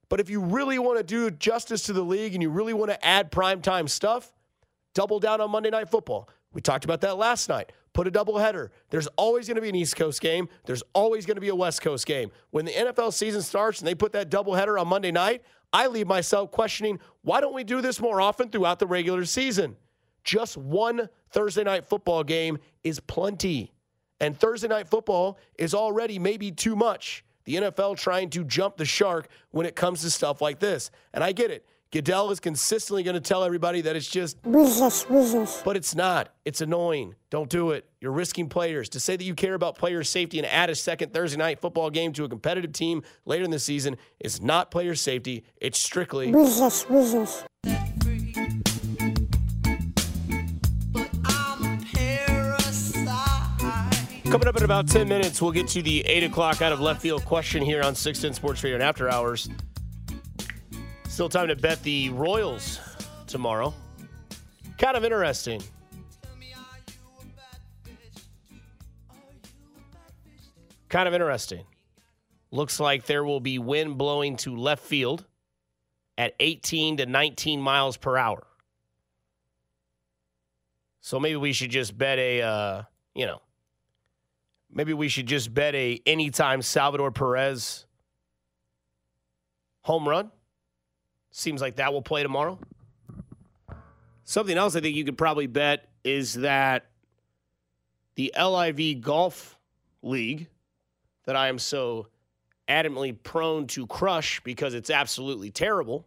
But 0.09 0.19
if 0.19 0.29
you 0.29 0.41
really 0.41 0.77
want 0.77 0.99
to 0.99 1.03
do 1.03 1.31
justice 1.31 1.83
to 1.83 1.93
the 1.93 2.03
league 2.03 2.33
and 2.33 2.43
you 2.43 2.51
really 2.51 2.73
want 2.73 2.91
to 2.91 3.03
add 3.03 3.31
primetime 3.31 3.89
stuff, 3.89 4.31
double 4.93 5.19
down 5.19 5.41
on 5.41 5.49
Monday 5.49 5.71
Night 5.71 5.89
Football. 5.89 6.29
We 6.53 6.61
talked 6.61 6.85
about 6.85 7.01
that 7.01 7.17
last 7.17 7.49
night. 7.49 7.71
Put 7.93 8.07
a 8.07 8.11
doubleheader. 8.11 8.69
There's 8.91 9.07
always 9.17 9.47
going 9.47 9.55
to 9.55 9.61
be 9.61 9.69
an 9.69 9.75
East 9.75 9.95
Coast 9.95 10.21
game. 10.21 10.49
There's 10.65 10.83
always 10.93 11.25
going 11.25 11.35
to 11.35 11.41
be 11.41 11.49
a 11.49 11.55
West 11.55 11.81
Coast 11.81 12.05
game. 12.05 12.29
When 12.51 12.65
the 12.65 12.71
NFL 12.71 13.13
season 13.13 13.41
starts 13.41 13.79
and 13.79 13.87
they 13.87 13.95
put 13.95 14.11
that 14.11 14.29
doubleheader 14.29 14.79
on 14.79 14.87
Monday 14.87 15.11
night, 15.11 15.43
I 15.73 15.87
leave 15.87 16.07
myself 16.07 16.51
questioning 16.51 16.99
why 17.23 17.41
don't 17.41 17.53
we 17.53 17.63
do 17.63 17.81
this 17.81 17.99
more 17.99 18.21
often 18.21 18.49
throughout 18.49 18.79
the 18.79 18.87
regular 18.87 19.25
season? 19.25 19.75
Just 20.23 20.55
one 20.55 21.09
Thursday 21.31 21.63
night 21.63 21.85
football 21.85 22.23
game 22.23 22.59
is 22.83 22.99
plenty. 22.99 23.73
And 24.19 24.37
Thursday 24.37 24.67
night 24.67 24.87
football 24.87 25.37
is 25.57 25.73
already 25.73 26.19
maybe 26.19 26.51
too 26.51 26.75
much. 26.75 27.25
The 27.45 27.55
NFL 27.55 27.97
trying 27.97 28.29
to 28.31 28.43
jump 28.45 28.77
the 28.77 28.85
shark 28.85 29.27
when 29.51 29.65
it 29.65 29.75
comes 29.75 30.01
to 30.01 30.09
stuff 30.09 30.41
like 30.41 30.59
this. 30.59 30.91
And 31.13 31.23
I 31.23 31.33
get 31.33 31.51
it. 31.51 31.65
Goodell 31.93 32.31
is 32.31 32.39
consistently 32.39 33.03
going 33.03 33.13
to 33.13 33.21
tell 33.21 33.43
everybody 33.43 33.81
that 33.81 33.95
it's 33.95 34.09
just 34.09 34.41
business, 34.41 35.03
business. 35.03 35.61
but 35.63 35.77
it's 35.77 35.93
not. 35.93 36.29
It's 36.43 36.59
annoying. 36.59 37.13
Don't 37.29 37.51
do 37.51 37.69
it. 37.69 37.85
You're 38.01 38.11
risking 38.11 38.49
players. 38.49 38.89
To 38.89 38.99
say 38.99 39.15
that 39.15 39.23
you 39.23 39.35
care 39.35 39.53
about 39.53 39.77
player 39.77 40.03
safety 40.03 40.39
and 40.39 40.47
add 40.47 40.71
a 40.71 40.75
second 40.75 41.13
Thursday 41.13 41.37
night 41.37 41.61
football 41.61 41.91
game 41.91 42.11
to 42.13 42.23
a 42.23 42.29
competitive 42.29 42.73
team 42.73 43.03
later 43.25 43.43
in 43.43 43.51
the 43.51 43.59
season 43.59 43.97
is 44.19 44.41
not 44.41 44.71
player 44.71 44.95
safety. 44.95 45.45
It's 45.57 45.77
strictly 45.77 46.31
Business, 46.31 46.83
business. 46.83 47.43
Coming 54.31 54.47
up 54.47 54.57
in 54.57 54.63
about 54.63 54.87
10 54.87 55.07
minutes, 55.07 55.43
we'll 55.43 55.51
get 55.51 55.67
to 55.67 55.83
the 55.83 56.01
8 56.07 56.23
o'clock 56.23 56.63
out 56.63 56.71
of 56.71 56.79
left 56.79 57.03
field 57.03 57.23
question 57.23 57.61
here 57.61 57.83
on 57.83 57.93
610 57.93 58.33
Sports 58.33 58.63
Radio 58.63 58.77
and 58.77 58.83
After 58.83 59.07
Hours. 59.11 59.47
Still 61.13 61.29
time 61.29 61.49
to 61.49 61.55
bet 61.55 61.83
the 61.83 62.09
Royals 62.09 62.79
tomorrow. 63.27 63.71
Kind 64.79 64.97
of 64.97 65.03
interesting. 65.03 65.61
Kind 70.89 71.07
of 71.07 71.13
interesting. 71.13 71.65
Looks 72.49 72.79
like 72.79 73.05
there 73.05 73.23
will 73.23 73.39
be 73.39 73.59
wind 73.59 73.95
blowing 73.95 74.37
to 74.37 74.55
left 74.55 74.83
field 74.83 75.23
at 76.17 76.33
18 76.39 76.97
to 76.97 77.05
19 77.05 77.61
miles 77.61 77.95
per 77.95 78.17
hour. 78.17 78.47
So 81.01 81.19
maybe 81.19 81.35
we 81.35 81.53
should 81.53 81.69
just 81.69 81.95
bet 81.95 82.17
a, 82.17 82.41
uh, 82.41 82.83
you 83.13 83.27
know, 83.27 83.39
maybe 84.73 84.95
we 84.95 85.09
should 85.09 85.27
just 85.27 85.53
bet 85.53 85.75
a 85.75 86.01
anytime 86.07 86.63
Salvador 86.63 87.11
Perez 87.11 87.85
home 89.83 90.09
run. 90.09 90.31
Seems 91.35 91.61
like 91.61 91.77
that 91.77 91.91
will 91.91 92.03
play 92.03 92.21
tomorrow. 92.21 92.59
Something 94.23 94.55
else 94.55 94.75
I 94.75 94.81
think 94.81 94.95
you 94.95 95.03
could 95.03 95.17
probably 95.17 95.47
bet 95.47 95.89
is 96.03 96.35
that 96.35 96.85
the 98.13 98.31
LIV 98.39 99.01
Golf 99.01 99.57
League 100.03 100.47
that 101.25 101.35
I 101.35 101.47
am 101.47 101.57
so 101.57 102.07
adamantly 102.69 103.17
prone 103.23 103.65
to 103.67 103.87
crush 103.87 104.41
because 104.41 104.75
it's 104.75 104.91
absolutely 104.91 105.49
terrible 105.49 106.05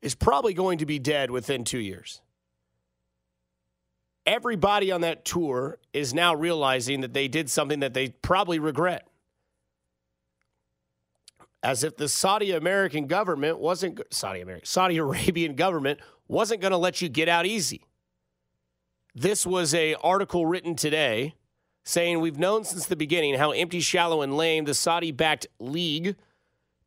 is 0.00 0.14
probably 0.14 0.54
going 0.54 0.78
to 0.78 0.86
be 0.86 1.00
dead 1.00 1.32
within 1.32 1.64
two 1.64 1.80
years. 1.80 2.20
Everybody 4.24 4.92
on 4.92 5.00
that 5.00 5.24
tour 5.24 5.78
is 5.92 6.14
now 6.14 6.32
realizing 6.32 7.00
that 7.00 7.12
they 7.12 7.26
did 7.26 7.50
something 7.50 7.80
that 7.80 7.92
they 7.92 8.10
probably 8.10 8.60
regret 8.60 9.08
as 11.62 11.84
if 11.84 11.96
the 11.96 12.08
Saudi 12.08 12.52
American 12.52 13.06
government 13.06 13.58
wasn't 13.58 14.00
Saudi 14.10 14.40
American 14.40 14.66
Saudi 14.66 14.96
Arabian 14.98 15.54
government 15.54 16.00
wasn't 16.28 16.60
going 16.60 16.72
to 16.72 16.76
let 16.76 17.00
you 17.00 17.08
get 17.08 17.28
out 17.28 17.46
easy. 17.46 17.86
This 19.14 19.46
was 19.46 19.74
a 19.74 19.94
article 19.96 20.46
written 20.46 20.74
today 20.74 21.34
saying 21.84 22.20
we've 22.20 22.38
known 22.38 22.64
since 22.64 22.86
the 22.86 22.96
beginning 22.96 23.34
how 23.34 23.50
empty, 23.50 23.80
shallow, 23.80 24.22
and 24.22 24.36
lame 24.36 24.64
the 24.64 24.74
Saudi-backed 24.74 25.46
league 25.58 26.16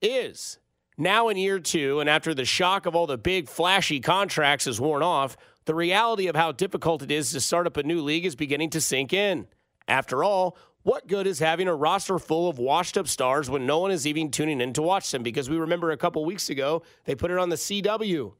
is. 0.01 0.57
Now 0.97 1.28
in 1.28 1.38
year 1.38 1.59
two, 1.59 1.99
and 1.99 2.09
after 2.09 2.34
the 2.34 2.45
shock 2.45 2.86
of 2.86 2.95
all 2.95 3.05
the 3.05 3.17
big 3.17 3.49
flashy 3.49 3.99
contracts 3.99 4.65
has 4.65 4.80
worn 4.80 5.03
off, 5.03 5.36
the 5.65 5.76
reality 5.76 6.28
of 6.28 6.36
how 6.36 6.51
difficult 6.51 7.01
it 7.01 7.11
is 7.11 7.32
to 7.32 7.41
start 7.41 7.67
up 7.67 7.78
a 7.78 7.84
new 7.84 8.01
league 8.01 8.26
is 8.26 8.36
beginning 8.36 8.69
to 8.71 8.82
sink 8.82 9.11
in. 9.11 9.47
After 9.88 10.23
all, 10.23 10.57
what 10.86 11.07
good 11.07 11.25
is 11.25 11.39
having 11.39 11.67
a 11.67 11.73
roster 11.73 12.19
full 12.19 12.47
of 12.47 12.59
washed 12.59 12.95
up 12.95 13.07
stars 13.07 13.49
when 13.49 13.65
no 13.65 13.79
one 13.79 13.89
is 13.89 14.05
even 14.05 14.29
tuning 14.29 14.61
in 14.61 14.71
to 14.73 14.83
watch 14.83 15.09
them? 15.09 15.23
Because 15.23 15.49
we 15.49 15.57
remember 15.57 15.89
a 15.89 15.97
couple 15.97 16.23
weeks 16.23 16.51
ago, 16.51 16.83
they 17.05 17.15
put 17.15 17.31
it 17.31 17.39
on 17.39 17.49
the 17.49 17.55
CW. 17.55 18.33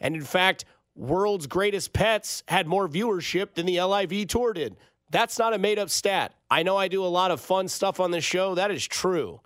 And 0.00 0.16
in 0.16 0.22
fact, 0.22 0.64
World's 0.96 1.46
Greatest 1.46 1.92
Pets 1.92 2.42
had 2.48 2.66
more 2.66 2.88
viewership 2.88 3.54
than 3.54 3.64
the 3.64 3.80
LIV 3.80 4.26
Tour 4.26 4.52
did. 4.54 4.76
That's 5.10 5.38
not 5.38 5.54
a 5.54 5.58
made 5.58 5.78
up 5.78 5.88
stat. 5.88 6.34
I 6.50 6.64
know 6.64 6.76
I 6.76 6.88
do 6.88 7.04
a 7.04 7.06
lot 7.06 7.30
of 7.30 7.40
fun 7.40 7.68
stuff 7.68 8.00
on 8.00 8.10
this 8.10 8.24
show. 8.24 8.56
That 8.56 8.72
is 8.72 8.84
true. 8.84 9.40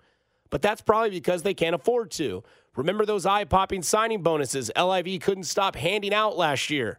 But 0.49 0.63
that's 0.63 0.81
probably 0.81 1.11
because 1.11 1.43
they 1.43 1.53
can't 1.53 1.75
afford 1.75 2.09
to. 2.13 2.43
Remember 2.75 3.05
those 3.05 3.27
eye 3.27 3.43
popping 3.43 3.83
signing 3.83 4.23
bonuses 4.23 4.71
LIV 4.75 5.21
couldn't 5.21 5.43
stop 5.43 5.75
handing 5.75 6.15
out 6.15 6.35
last 6.35 6.71
year? 6.71 6.97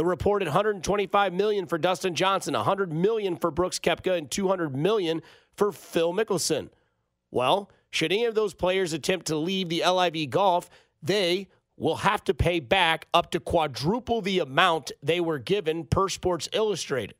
The 0.00 0.06
reported 0.06 0.46
125 0.48 1.34
million 1.34 1.66
for 1.66 1.76
Dustin 1.76 2.14
Johnson, 2.14 2.54
100 2.54 2.90
million 2.90 3.36
for 3.36 3.50
Brooks 3.50 3.78
Koepka, 3.78 4.16
and 4.16 4.30
200 4.30 4.74
million 4.74 5.20
for 5.58 5.72
Phil 5.72 6.14
Mickelson. 6.14 6.70
Well, 7.30 7.70
should 7.90 8.10
any 8.10 8.24
of 8.24 8.34
those 8.34 8.54
players 8.54 8.94
attempt 8.94 9.26
to 9.26 9.36
leave 9.36 9.68
the 9.68 9.84
LIV 9.86 10.30
golf, 10.30 10.70
they 11.02 11.48
will 11.76 11.96
have 11.96 12.24
to 12.24 12.32
pay 12.32 12.60
back 12.60 13.08
up 13.12 13.30
to 13.32 13.40
quadruple 13.40 14.22
the 14.22 14.38
amount 14.38 14.90
they 15.02 15.20
were 15.20 15.38
given 15.38 15.84
per 15.84 16.08
Sports 16.08 16.48
Illustrated. 16.54 17.14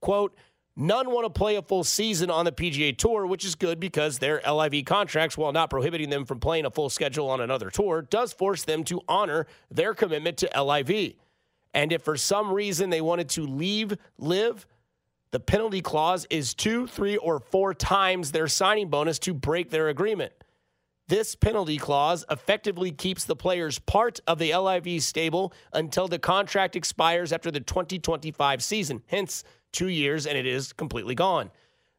Quote, 0.00 0.34
None 0.76 1.10
want 1.10 1.26
to 1.26 1.30
play 1.38 1.56
a 1.56 1.62
full 1.62 1.84
season 1.84 2.30
on 2.30 2.46
the 2.46 2.52
PGA 2.52 2.96
Tour, 2.96 3.26
which 3.26 3.44
is 3.44 3.54
good 3.54 3.78
because 3.78 4.18
their 4.18 4.40
LIV 4.50 4.86
contracts, 4.86 5.36
while 5.36 5.52
not 5.52 5.68
prohibiting 5.68 6.08
them 6.08 6.24
from 6.24 6.40
playing 6.40 6.64
a 6.64 6.70
full 6.70 6.88
schedule 6.88 7.28
on 7.28 7.42
another 7.42 7.68
tour, 7.68 8.00
does 8.00 8.32
force 8.32 8.64
them 8.64 8.82
to 8.84 9.02
honor 9.06 9.46
their 9.70 9.92
commitment 9.92 10.38
to 10.38 10.48
LIV. 10.58 11.16
And 11.74 11.92
if 11.92 12.02
for 12.02 12.16
some 12.16 12.52
reason 12.52 12.88
they 12.88 13.00
wanted 13.00 13.28
to 13.30 13.46
leave 13.46 13.96
LIV, 14.18 14.66
the 15.32 15.40
penalty 15.40 15.80
clause 15.80 16.26
is 16.30 16.54
two, 16.54 16.86
three, 16.86 17.16
or 17.16 17.40
four 17.40 17.74
times 17.74 18.30
their 18.30 18.46
signing 18.46 18.88
bonus 18.88 19.18
to 19.20 19.34
break 19.34 19.70
their 19.70 19.88
agreement. 19.88 20.32
This 21.08 21.34
penalty 21.34 21.76
clause 21.76 22.24
effectively 22.30 22.92
keeps 22.92 23.24
the 23.24 23.36
players 23.36 23.78
part 23.80 24.20
of 24.26 24.38
the 24.38 24.54
LIV 24.54 25.02
stable 25.02 25.52
until 25.72 26.08
the 26.08 26.18
contract 26.18 26.76
expires 26.76 27.32
after 27.32 27.50
the 27.50 27.60
2025 27.60 28.62
season, 28.62 29.02
hence 29.08 29.44
two 29.72 29.88
years, 29.88 30.26
and 30.26 30.38
it 30.38 30.46
is 30.46 30.72
completely 30.72 31.14
gone. 31.14 31.50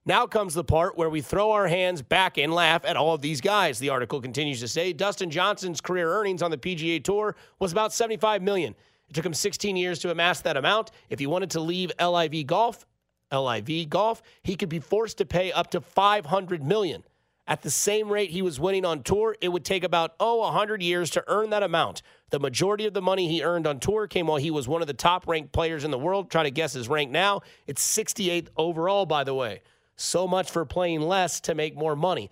Now 0.07 0.25
comes 0.25 0.53
the 0.53 0.63
part 0.63 0.97
where 0.97 1.09
we 1.09 1.21
throw 1.21 1.51
our 1.51 1.67
hands 1.67 2.01
back 2.01 2.37
and 2.37 2.53
laugh 2.53 2.85
at 2.85 2.95
all 2.95 3.13
of 3.13 3.21
these 3.21 3.41
guys. 3.41 3.79
The 3.79 3.89
article 3.89 4.21
continues 4.21 4.59
to 4.61 4.67
say 4.67 4.93
Dustin 4.93 5.29
Johnson's 5.29 5.81
career 5.81 6.09
earnings 6.09 6.41
on 6.41 6.51
the 6.51 6.57
PGA 6.57 7.03
Tour 7.03 7.35
was 7.59 7.71
about 7.71 7.91
75 7.91 8.41
million. 8.41 8.75
It 9.09 9.13
took 9.13 9.25
him 9.25 9.33
16 9.33 9.75
years 9.75 9.99
to 9.99 10.11
amass 10.11 10.41
that 10.41 10.57
amount. 10.57 10.91
If 11.09 11.19
he 11.19 11.27
wanted 11.27 11.51
to 11.51 11.59
leave 11.59 11.91
LIV 11.99 12.47
Golf, 12.47 12.85
LIV 13.31 13.89
Golf, 13.89 14.21
he 14.43 14.55
could 14.55 14.69
be 14.69 14.79
forced 14.79 15.17
to 15.19 15.25
pay 15.25 15.51
up 15.51 15.71
to 15.71 15.81
500 15.81 16.63
million. 16.63 17.03
At 17.47 17.61
the 17.61 17.69
same 17.69 18.11
rate 18.11 18.31
he 18.31 18.41
was 18.41 18.59
winning 18.59 18.85
on 18.85 19.03
tour, 19.03 19.35
it 19.39 19.49
would 19.49 19.63
take 19.63 19.83
about, 19.83 20.15
oh, 20.19 20.37
100 20.39 20.81
years 20.81 21.11
to 21.11 21.23
earn 21.27 21.51
that 21.51 21.61
amount. 21.61 22.01
The 22.31 22.39
majority 22.39 22.87
of 22.87 22.95
the 22.95 23.03
money 23.03 23.27
he 23.27 23.43
earned 23.43 23.67
on 23.67 23.79
tour 23.79 24.07
came 24.07 24.25
while 24.27 24.39
he 24.39 24.49
was 24.49 24.67
one 24.67 24.81
of 24.81 24.87
the 24.87 24.93
top 24.93 25.27
ranked 25.27 25.51
players 25.51 25.83
in 25.83 25.91
the 25.91 25.99
world. 25.99 26.31
Try 26.31 26.43
to 26.43 26.51
guess 26.51 26.73
his 26.73 26.89
rank 26.89 27.11
now. 27.11 27.41
It's 27.67 27.85
68th 27.95 28.47
overall, 28.57 29.05
by 29.05 29.23
the 29.23 29.35
way. 29.35 29.61
So 29.95 30.27
much 30.27 30.49
for 30.49 30.65
playing 30.65 31.01
less 31.01 31.39
to 31.41 31.53
make 31.53 31.77
more 31.77 31.95
money. 31.95 32.31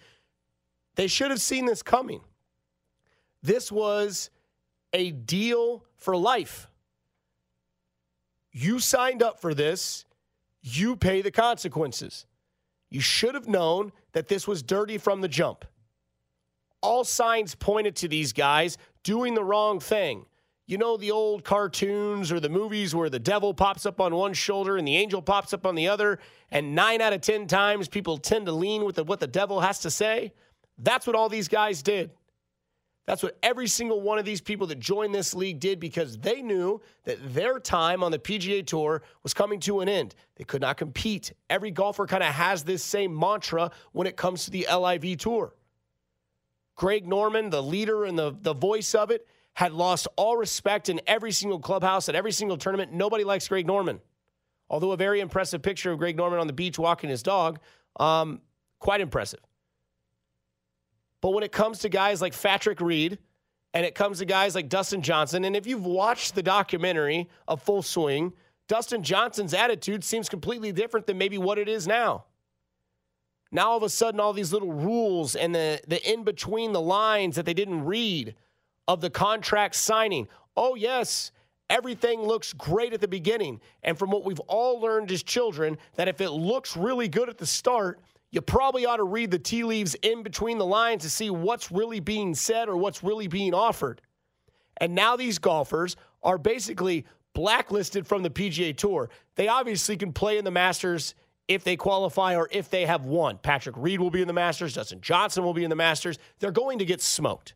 They 0.96 1.08
should 1.08 1.30
have 1.30 1.42
seen 1.42 1.66
this 1.66 1.84
coming. 1.84 2.22
This 3.44 3.72
was 3.72 4.32
a 4.94 5.12
deal 5.12 5.84
for 5.96 6.16
life. 6.16 6.68
You 8.52 8.80
signed 8.80 9.24
up 9.24 9.42
for 9.42 9.54
this, 9.54 10.06
you 10.62 10.96
pay 10.96 11.22
the 11.22 11.32
consequences. 11.32 12.26
You 12.90 13.02
should 13.02 13.34
have 13.34 13.48
known 13.48 13.92
that 14.12 14.28
this 14.28 14.48
was 14.48 14.62
dirty 14.62 15.00
from 15.00 15.22
the 15.22 15.28
jump. 15.28 15.66
All 16.82 17.04
signs 17.04 17.56
pointed 17.56 17.96
to 17.98 18.08
these 18.08 18.34
guys 18.34 18.78
doing 19.04 19.34
the 19.34 19.44
wrong 19.44 19.80
thing. 19.80 20.26
You 20.68 20.78
know, 20.78 20.96
the 20.96 21.12
old 21.12 21.44
cartoons 21.44 22.32
or 22.32 22.40
the 22.40 22.50
movies 22.50 22.96
where 22.96 23.10
the 23.10 23.20
devil 23.20 23.54
pops 23.54 23.86
up 23.86 24.00
on 24.00 24.16
one 24.16 24.34
shoulder 24.34 24.78
and 24.78 24.88
the 24.88 24.96
angel 24.96 25.22
pops 25.22 25.54
up 25.54 25.66
on 25.66 25.76
the 25.76 25.90
other, 25.90 26.20
and 26.52 26.76
nine 26.76 27.02
out 27.02 27.12
of 27.12 27.22
10 27.22 27.48
times 27.48 27.88
people 27.88 28.18
tend 28.18 28.46
to 28.46 28.52
lean 28.52 28.86
with 28.86 28.96
the, 28.96 29.04
what 29.04 29.20
the 29.20 29.28
devil 29.28 29.60
has 29.60 29.80
to 29.80 29.92
say? 29.92 30.32
That's 30.78 31.06
what 31.06 31.16
all 31.16 31.30
these 31.30 31.48
guys 31.48 31.82
did. 31.82 32.12
That's 33.06 33.22
what 33.22 33.38
every 33.44 33.68
single 33.68 34.00
one 34.00 34.18
of 34.18 34.24
these 34.24 34.40
people 34.40 34.68
that 34.68 34.80
joined 34.80 35.14
this 35.14 35.34
league 35.34 35.60
did 35.60 35.80
because 35.80 36.18
they 36.18 36.42
knew 36.42 36.82
that 37.04 37.18
their 37.34 37.60
time 37.60 38.02
on 38.02 38.12
the 38.12 38.20
PGA 38.20 38.66
Tour 38.66 39.02
was 39.24 39.34
coming 39.34 39.60
to 39.62 39.82
an 39.82 39.90
end. 39.90 40.16
They 40.38 40.46
could 40.46 40.62
not 40.62 40.78
compete. 40.78 41.34
Every 41.50 41.70
golfer 41.70 42.08
kind 42.08 42.24
of 42.24 42.34
has 42.34 42.64
this 42.64 42.82
same 42.82 43.18
mantra 43.18 43.72
when 43.92 44.08
it 44.08 44.16
comes 44.16 44.46
to 44.46 44.52
the 44.52 44.68
LIV 44.74 45.18
Tour. 45.18 45.54
Greg 46.76 47.06
Norman, 47.06 47.50
the 47.50 47.62
leader 47.62 48.06
and 48.06 48.18
the, 48.18 48.36
the 48.42 48.54
voice 48.54 48.96
of 48.96 49.12
it, 49.12 49.28
had 49.54 49.74
lost 49.74 50.08
all 50.16 50.38
respect 50.38 50.90
in 50.90 51.00
every 51.06 51.32
single 51.32 51.60
clubhouse 51.60 52.10
at 52.10 52.16
every 52.16 52.32
single 52.32 52.58
tournament. 52.58 52.92
Nobody 52.94 53.24
likes 53.24 53.48
Greg 53.48 53.68
Norman. 53.68 54.00
Although 54.70 54.94
a 54.94 54.98
very 54.98 55.20
impressive 55.20 55.62
picture 55.62 55.92
of 55.92 56.00
Greg 56.00 56.16
Norman 56.18 56.40
on 56.40 56.48
the 56.48 56.54
beach 56.54 56.80
walking 56.80 57.10
his 57.10 57.22
dog, 57.22 57.60
um, 58.00 58.42
quite 58.80 59.02
impressive. 59.02 59.42
But 61.24 61.32
when 61.32 61.46
it 61.46 61.54
comes 61.54 61.80
to 61.80 61.90
guys 61.90 62.22
like 62.22 62.40
Patrick 62.40 62.82
Reed, 62.82 63.18
and 63.74 63.86
it 63.86 63.96
comes 63.96 64.20
to 64.20 64.26
guys 64.26 64.56
like 64.56 64.68
Dustin 64.68 65.02
Johnson, 65.02 65.46
and 65.46 65.56
if 65.56 65.66
you've 65.66 65.86
watched 65.86 66.36
the 66.36 66.44
documentary 66.44 67.30
of 67.48 67.62
Full 67.62 67.82
Swing, 67.82 68.34
Dustin 68.68 69.04
Johnson's 69.04 69.54
attitude 69.54 70.04
seems 70.04 70.28
completely 70.28 70.74
different 70.74 71.08
than 71.08 71.18
maybe 71.18 71.38
what 71.38 71.58
it 71.58 71.70
is 71.70 71.88
now. 71.88 72.26
Now 73.54 73.70
all 73.70 73.78
of 73.78 73.84
a 73.84 73.90
sudden, 73.90 74.20
all 74.20 74.34
these 74.34 74.52
little 74.52 74.74
rules 74.74 75.38
and 75.38 75.56
the, 75.56 75.80
the 75.88 76.12
in 76.12 76.26
between 76.26 76.74
the 76.74 76.82
lines 76.82 77.38
that 77.38 77.46
they 77.46 77.54
didn't 77.54 77.86
read 77.86 78.36
of 78.90 79.00
the 79.00 79.10
contract 79.10 79.76
signing. 79.76 80.28
Oh, 80.58 80.76
yes, 80.76 81.32
everything 81.70 82.22
looks 82.22 82.52
great 82.52 82.92
at 82.92 83.00
the 83.00 83.08
beginning. 83.08 83.62
And 83.82 83.98
from 83.98 84.12
what 84.12 84.26
we've 84.26 84.42
all 84.42 84.82
learned 84.82 85.10
as 85.10 85.24
children, 85.24 85.78
that 85.96 86.10
if 86.10 86.20
it 86.20 86.32
looks 86.32 86.76
really 86.76 87.08
good 87.08 87.30
at 87.30 87.38
the 87.38 87.48
start, 87.48 88.02
you 88.34 88.42
probably 88.42 88.88
ought 88.88 88.98
to 88.98 89.04
read 89.04 89.30
the 89.30 89.38
tea 89.38 89.64
leaves 89.64 89.96
in 90.02 90.24
between 90.24 90.58
the 90.58 90.66
lines 90.66 91.04
to 91.04 91.10
see 91.10 91.30
what's 91.30 91.72
really 91.72 92.00
being 92.00 92.34
said 92.34 92.68
or 92.68 92.76
what's 92.76 93.04
really 93.04 93.28
being 93.28 93.54
offered. 93.54 94.02
And 94.78 94.96
now 94.96 95.16
these 95.16 95.38
golfers 95.38 95.96
are 96.24 96.40
basically 96.40 97.06
blacklisted 97.34 98.08
from 98.08 98.24
the 98.24 98.32
PGA 98.32 98.76
Tour. 98.76 99.12
They 99.36 99.48
obviously 99.48 99.98
can 99.98 100.14
play 100.14 100.40
in 100.40 100.46
the 100.46 100.52
Masters 100.52 101.14
if 101.48 101.64
they 101.64 101.76
qualify 101.76 102.36
or 102.36 102.50
if 102.52 102.72
they 102.72 102.88
have 102.88 103.06
won. 103.06 103.38
Patrick 103.38 103.76
Reed 103.78 104.00
will 104.00 104.10
be 104.10 104.22
in 104.22 104.28
the 104.28 104.34
Masters, 104.34 104.74
Dustin 104.74 105.00
Johnson 105.00 105.44
will 105.44 105.54
be 105.54 105.64
in 105.64 105.70
the 105.70 105.76
Masters. 105.76 106.18
They're 106.40 106.52
going 106.52 106.80
to 106.80 106.86
get 106.86 107.02
smoked. 107.02 107.54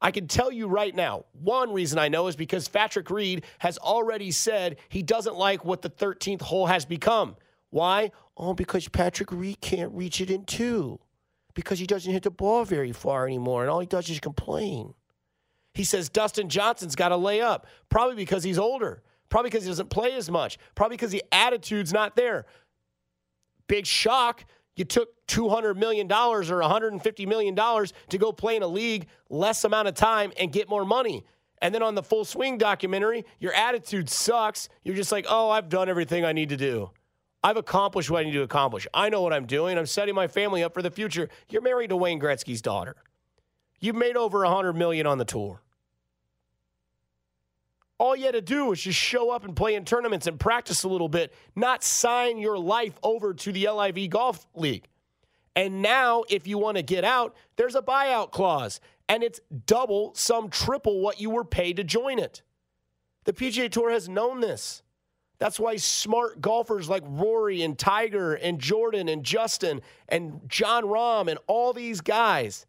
I 0.00 0.12
can 0.12 0.28
tell 0.28 0.52
you 0.52 0.68
right 0.68 0.94
now, 0.94 1.24
one 1.32 1.72
reason 1.72 1.98
I 1.98 2.06
know 2.06 2.28
is 2.28 2.36
because 2.36 2.68
Patrick 2.68 3.10
Reed 3.10 3.44
has 3.58 3.78
already 3.78 4.30
said 4.30 4.76
he 4.90 5.02
doesn't 5.02 5.34
like 5.34 5.64
what 5.64 5.82
the 5.82 5.90
13th 5.90 6.42
hole 6.42 6.66
has 6.66 6.84
become. 6.84 7.34
Why? 7.74 8.12
Oh, 8.36 8.54
because 8.54 8.88
Patrick 8.88 9.32
Reed 9.32 9.60
can't 9.60 9.90
reach 9.92 10.20
it 10.20 10.30
in 10.30 10.44
two. 10.44 11.00
Because 11.54 11.80
he 11.80 11.86
doesn't 11.86 12.12
hit 12.12 12.22
the 12.22 12.30
ball 12.30 12.64
very 12.64 12.92
far 12.92 13.26
anymore, 13.26 13.62
and 13.62 13.70
all 13.70 13.80
he 13.80 13.86
does 13.86 14.08
is 14.08 14.20
complain. 14.20 14.94
He 15.72 15.82
says 15.82 16.08
Dustin 16.08 16.48
Johnson's 16.48 16.94
got 16.94 17.08
to 17.08 17.16
lay 17.16 17.40
up, 17.40 17.66
probably 17.88 18.14
because 18.14 18.44
he's 18.44 18.60
older, 18.60 19.02
probably 19.28 19.50
because 19.50 19.64
he 19.64 19.70
doesn't 19.70 19.90
play 19.90 20.12
as 20.12 20.30
much, 20.30 20.56
probably 20.76 20.96
because 20.96 21.10
the 21.10 21.24
attitude's 21.32 21.92
not 21.92 22.14
there. 22.14 22.46
Big 23.66 23.86
shock. 23.86 24.44
You 24.76 24.84
took 24.84 25.26
$200 25.26 25.76
million 25.76 26.06
or 26.12 26.42
$150 26.42 27.26
million 27.26 27.56
to 27.56 28.18
go 28.18 28.30
play 28.30 28.54
in 28.54 28.62
a 28.62 28.68
league 28.68 29.08
less 29.30 29.64
amount 29.64 29.88
of 29.88 29.94
time 29.94 30.32
and 30.38 30.52
get 30.52 30.68
more 30.68 30.84
money. 30.84 31.24
And 31.60 31.74
then 31.74 31.82
on 31.82 31.96
the 31.96 32.04
full 32.04 32.24
swing 32.24 32.56
documentary, 32.56 33.24
your 33.40 33.52
attitude 33.52 34.08
sucks. 34.08 34.68
You're 34.84 34.94
just 34.94 35.10
like, 35.10 35.26
oh, 35.28 35.50
I've 35.50 35.68
done 35.68 35.88
everything 35.88 36.24
I 36.24 36.32
need 36.32 36.50
to 36.50 36.56
do. 36.56 36.92
I've 37.44 37.58
accomplished 37.58 38.10
what 38.10 38.22
I 38.22 38.24
need 38.24 38.32
to 38.32 38.42
accomplish. 38.42 38.86
I 38.94 39.10
know 39.10 39.20
what 39.20 39.34
I'm 39.34 39.44
doing. 39.44 39.76
I'm 39.76 39.84
setting 39.84 40.14
my 40.14 40.28
family 40.28 40.64
up 40.64 40.72
for 40.72 40.80
the 40.80 40.90
future. 40.90 41.28
You're 41.50 41.60
married 41.60 41.90
to 41.90 41.96
Wayne 41.96 42.18
Gretzky's 42.18 42.62
daughter. 42.62 42.96
You've 43.80 43.96
made 43.96 44.16
over 44.16 44.38
100 44.40 44.72
million 44.72 45.06
on 45.06 45.18
the 45.18 45.26
tour. 45.26 45.60
All 47.98 48.16
you 48.16 48.24
had 48.24 48.32
to 48.32 48.40
do 48.40 48.64
was 48.66 48.80
just 48.80 48.98
show 48.98 49.30
up 49.30 49.44
and 49.44 49.54
play 49.54 49.74
in 49.74 49.84
tournaments 49.84 50.26
and 50.26 50.40
practice 50.40 50.84
a 50.84 50.88
little 50.88 51.08
bit, 51.08 51.34
not 51.54 51.84
sign 51.84 52.38
your 52.38 52.58
life 52.58 52.98
over 53.02 53.34
to 53.34 53.52
the 53.52 53.68
LIV 53.68 54.08
Golf 54.08 54.46
League. 54.54 54.88
And 55.54 55.82
now, 55.82 56.24
if 56.30 56.46
you 56.46 56.56
want 56.56 56.78
to 56.78 56.82
get 56.82 57.04
out, 57.04 57.36
there's 57.56 57.76
a 57.76 57.82
buyout 57.82 58.32
clause, 58.32 58.80
and 59.06 59.22
it's 59.22 59.40
double, 59.66 60.14
some 60.14 60.48
triple 60.48 61.00
what 61.00 61.20
you 61.20 61.28
were 61.28 61.44
paid 61.44 61.76
to 61.76 61.84
join 61.84 62.18
it. 62.18 62.42
The 63.24 63.34
PGA 63.34 63.70
Tour 63.70 63.90
has 63.90 64.08
known 64.08 64.40
this. 64.40 64.82
That's 65.38 65.58
why 65.58 65.76
smart 65.76 66.40
golfers 66.40 66.88
like 66.88 67.02
Rory 67.06 67.62
and 67.62 67.78
Tiger 67.78 68.34
and 68.34 68.58
Jordan 68.58 69.08
and 69.08 69.24
Justin 69.24 69.82
and 70.08 70.40
Jon 70.48 70.84
Rahm 70.84 71.28
and 71.28 71.38
all 71.46 71.72
these 71.72 72.00
guys, 72.00 72.66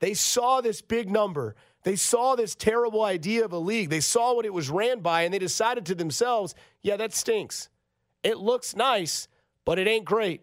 they 0.00 0.14
saw 0.14 0.60
this 0.60 0.82
big 0.82 1.10
number 1.10 1.54
they 1.84 1.96
saw 1.96 2.34
this 2.34 2.54
terrible 2.54 3.04
idea 3.04 3.44
of 3.44 3.52
a 3.52 3.58
league. 3.58 3.90
They 3.90 4.00
saw 4.00 4.34
what 4.34 4.46
it 4.46 4.52
was 4.52 4.70
ran 4.70 5.00
by, 5.00 5.22
and 5.22 5.32
they 5.32 5.38
decided 5.38 5.86
to 5.86 5.94
themselves, 5.94 6.54
yeah, 6.82 6.96
that 6.96 7.14
stinks. 7.14 7.68
It 8.22 8.38
looks 8.38 8.74
nice, 8.74 9.28
but 9.66 9.78
it 9.78 9.86
ain't 9.86 10.06
great. 10.06 10.42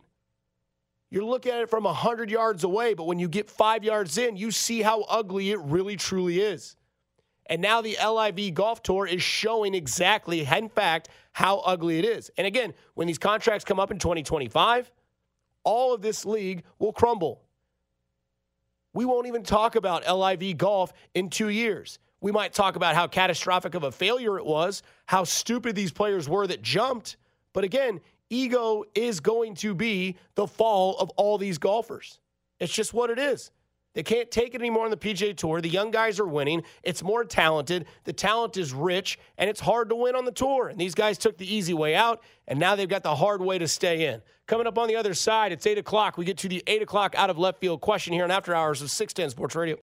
You're 1.10 1.26
looking 1.26 1.52
at 1.52 1.62
it 1.62 1.70
from 1.70 1.84
100 1.84 2.30
yards 2.30 2.64
away, 2.64 2.93
but 2.93 3.06
when 3.06 3.18
you 3.20 3.28
get 3.28 3.49
five 3.49 3.84
yards 3.84 4.18
in, 4.20 4.38
you 4.38 4.52
see 4.52 4.84
how 4.84 5.02
ugly 5.02 5.49
it 5.49 5.60
really, 5.60 5.97
truly 5.97 6.39
is. 6.39 6.76
And 7.52 7.62
now 7.62 7.82
the 7.82 7.97
LIV 8.02 8.54
Golf 8.54 8.82
Tour 8.82 9.06
is 9.06 9.22
showing 9.22 9.76
exactly, 9.76 10.39
in 10.39 10.70
fact, 10.70 11.10
how 11.34 11.58
ugly 11.60 11.99
it 11.99 12.06
is. 12.06 12.32
And 12.38 12.47
again, 12.47 12.74
when 12.93 13.08
these 13.08 13.18
contracts 13.18 13.66
come 13.66 13.78
up 13.78 13.91
in 13.91 13.99
2025, 13.99 14.89
all 15.66 15.93
of 15.93 16.02
this 16.02 16.26
league 16.26 16.64
will 16.80 16.93
crumble. 16.93 17.41
We 18.93 19.04
won't 19.04 19.28
even 19.28 19.43
talk 19.43 19.76
about 19.76 20.08
LIV 20.10 20.58
golf 20.58 20.93
in 21.14 21.30
two 21.30 21.49
years. 21.49 21.99
We 22.22 22.32
might 22.32 22.54
talk 22.54 22.78
about 22.78 22.95
how 22.95 23.08
catastrophic 23.08 23.76
of 23.76 23.84
a 23.84 23.91
failure 23.91 24.38
it 24.38 24.45
was, 24.45 24.82
how 25.08 25.26
stupid 25.26 25.76
these 25.76 25.91
players 25.91 26.30
were 26.30 26.47
that 26.47 26.62
jumped. 26.62 27.18
But 27.52 27.66
again, 27.66 27.99
ego 28.30 28.86
is 28.95 29.20
going 29.20 29.56
to 29.56 29.76
be 29.76 30.16
the 30.36 30.47
fall 30.47 30.95
of 30.99 31.10
all 31.18 31.38
these 31.38 31.58
golfers. 31.58 32.22
It's 32.62 32.74
just 32.74 32.93
what 32.93 33.10
it 33.10 33.20
is. 33.20 33.52
They 33.94 34.04
can't 34.04 34.32
take 34.32 34.56
it 34.56 34.62
anymore 34.62 34.86
on 34.86 34.92
the 34.92 34.98
PGA 34.98 35.36
Tour. 35.36 35.60
The 35.60 35.70
young 35.70 35.92
guys 35.92 36.20
are 36.20 36.28
winning. 36.28 36.64
It's 36.82 37.04
more 37.04 37.26
talented. 37.26 37.86
The 38.06 38.14
talent 38.14 38.56
is 38.56 38.74
rich, 38.74 39.20
and 39.38 39.50
it's 39.50 39.60
hard 39.60 39.89
to 39.89 39.96
win 39.96 40.16
on 40.16 40.24
the 40.24 40.32
tour. 40.32 40.70
And 40.70 40.80
these 40.80 40.96
guys 40.96 41.18
took 41.18 41.38
the 41.38 41.54
easy 41.54 41.74
way 41.74 41.94
out, 41.94 42.24
and 42.48 42.58
now 42.60 42.76
they've 42.76 42.88
got 42.88 43.04
the 43.04 43.16
hard 43.16 43.42
way 43.42 43.58
to 43.58 43.68
stay 43.68 44.08
in. 44.08 44.22
Coming 44.48 44.68
up 44.68 44.78
on 44.78 44.88
the 44.88 44.96
other 44.96 45.14
side, 45.14 45.52
it's 45.52 45.68
8 45.68 45.78
o'clock. 45.78 46.18
We 46.18 46.26
get 46.26 46.38
to 46.39 46.50
the 46.50 46.64
8 46.68 46.82
o'clock 46.82 47.16
out 47.18 47.30
of 47.30 47.38
left 47.38 47.60
field 47.60 47.82
question 47.82 48.14
here 48.14 48.24
on 48.24 48.32
After 48.32 48.56
Hours 48.56 48.82
of 48.82 48.89
610 48.89 49.30
Sports 49.32 49.56
Radio. 49.56 49.78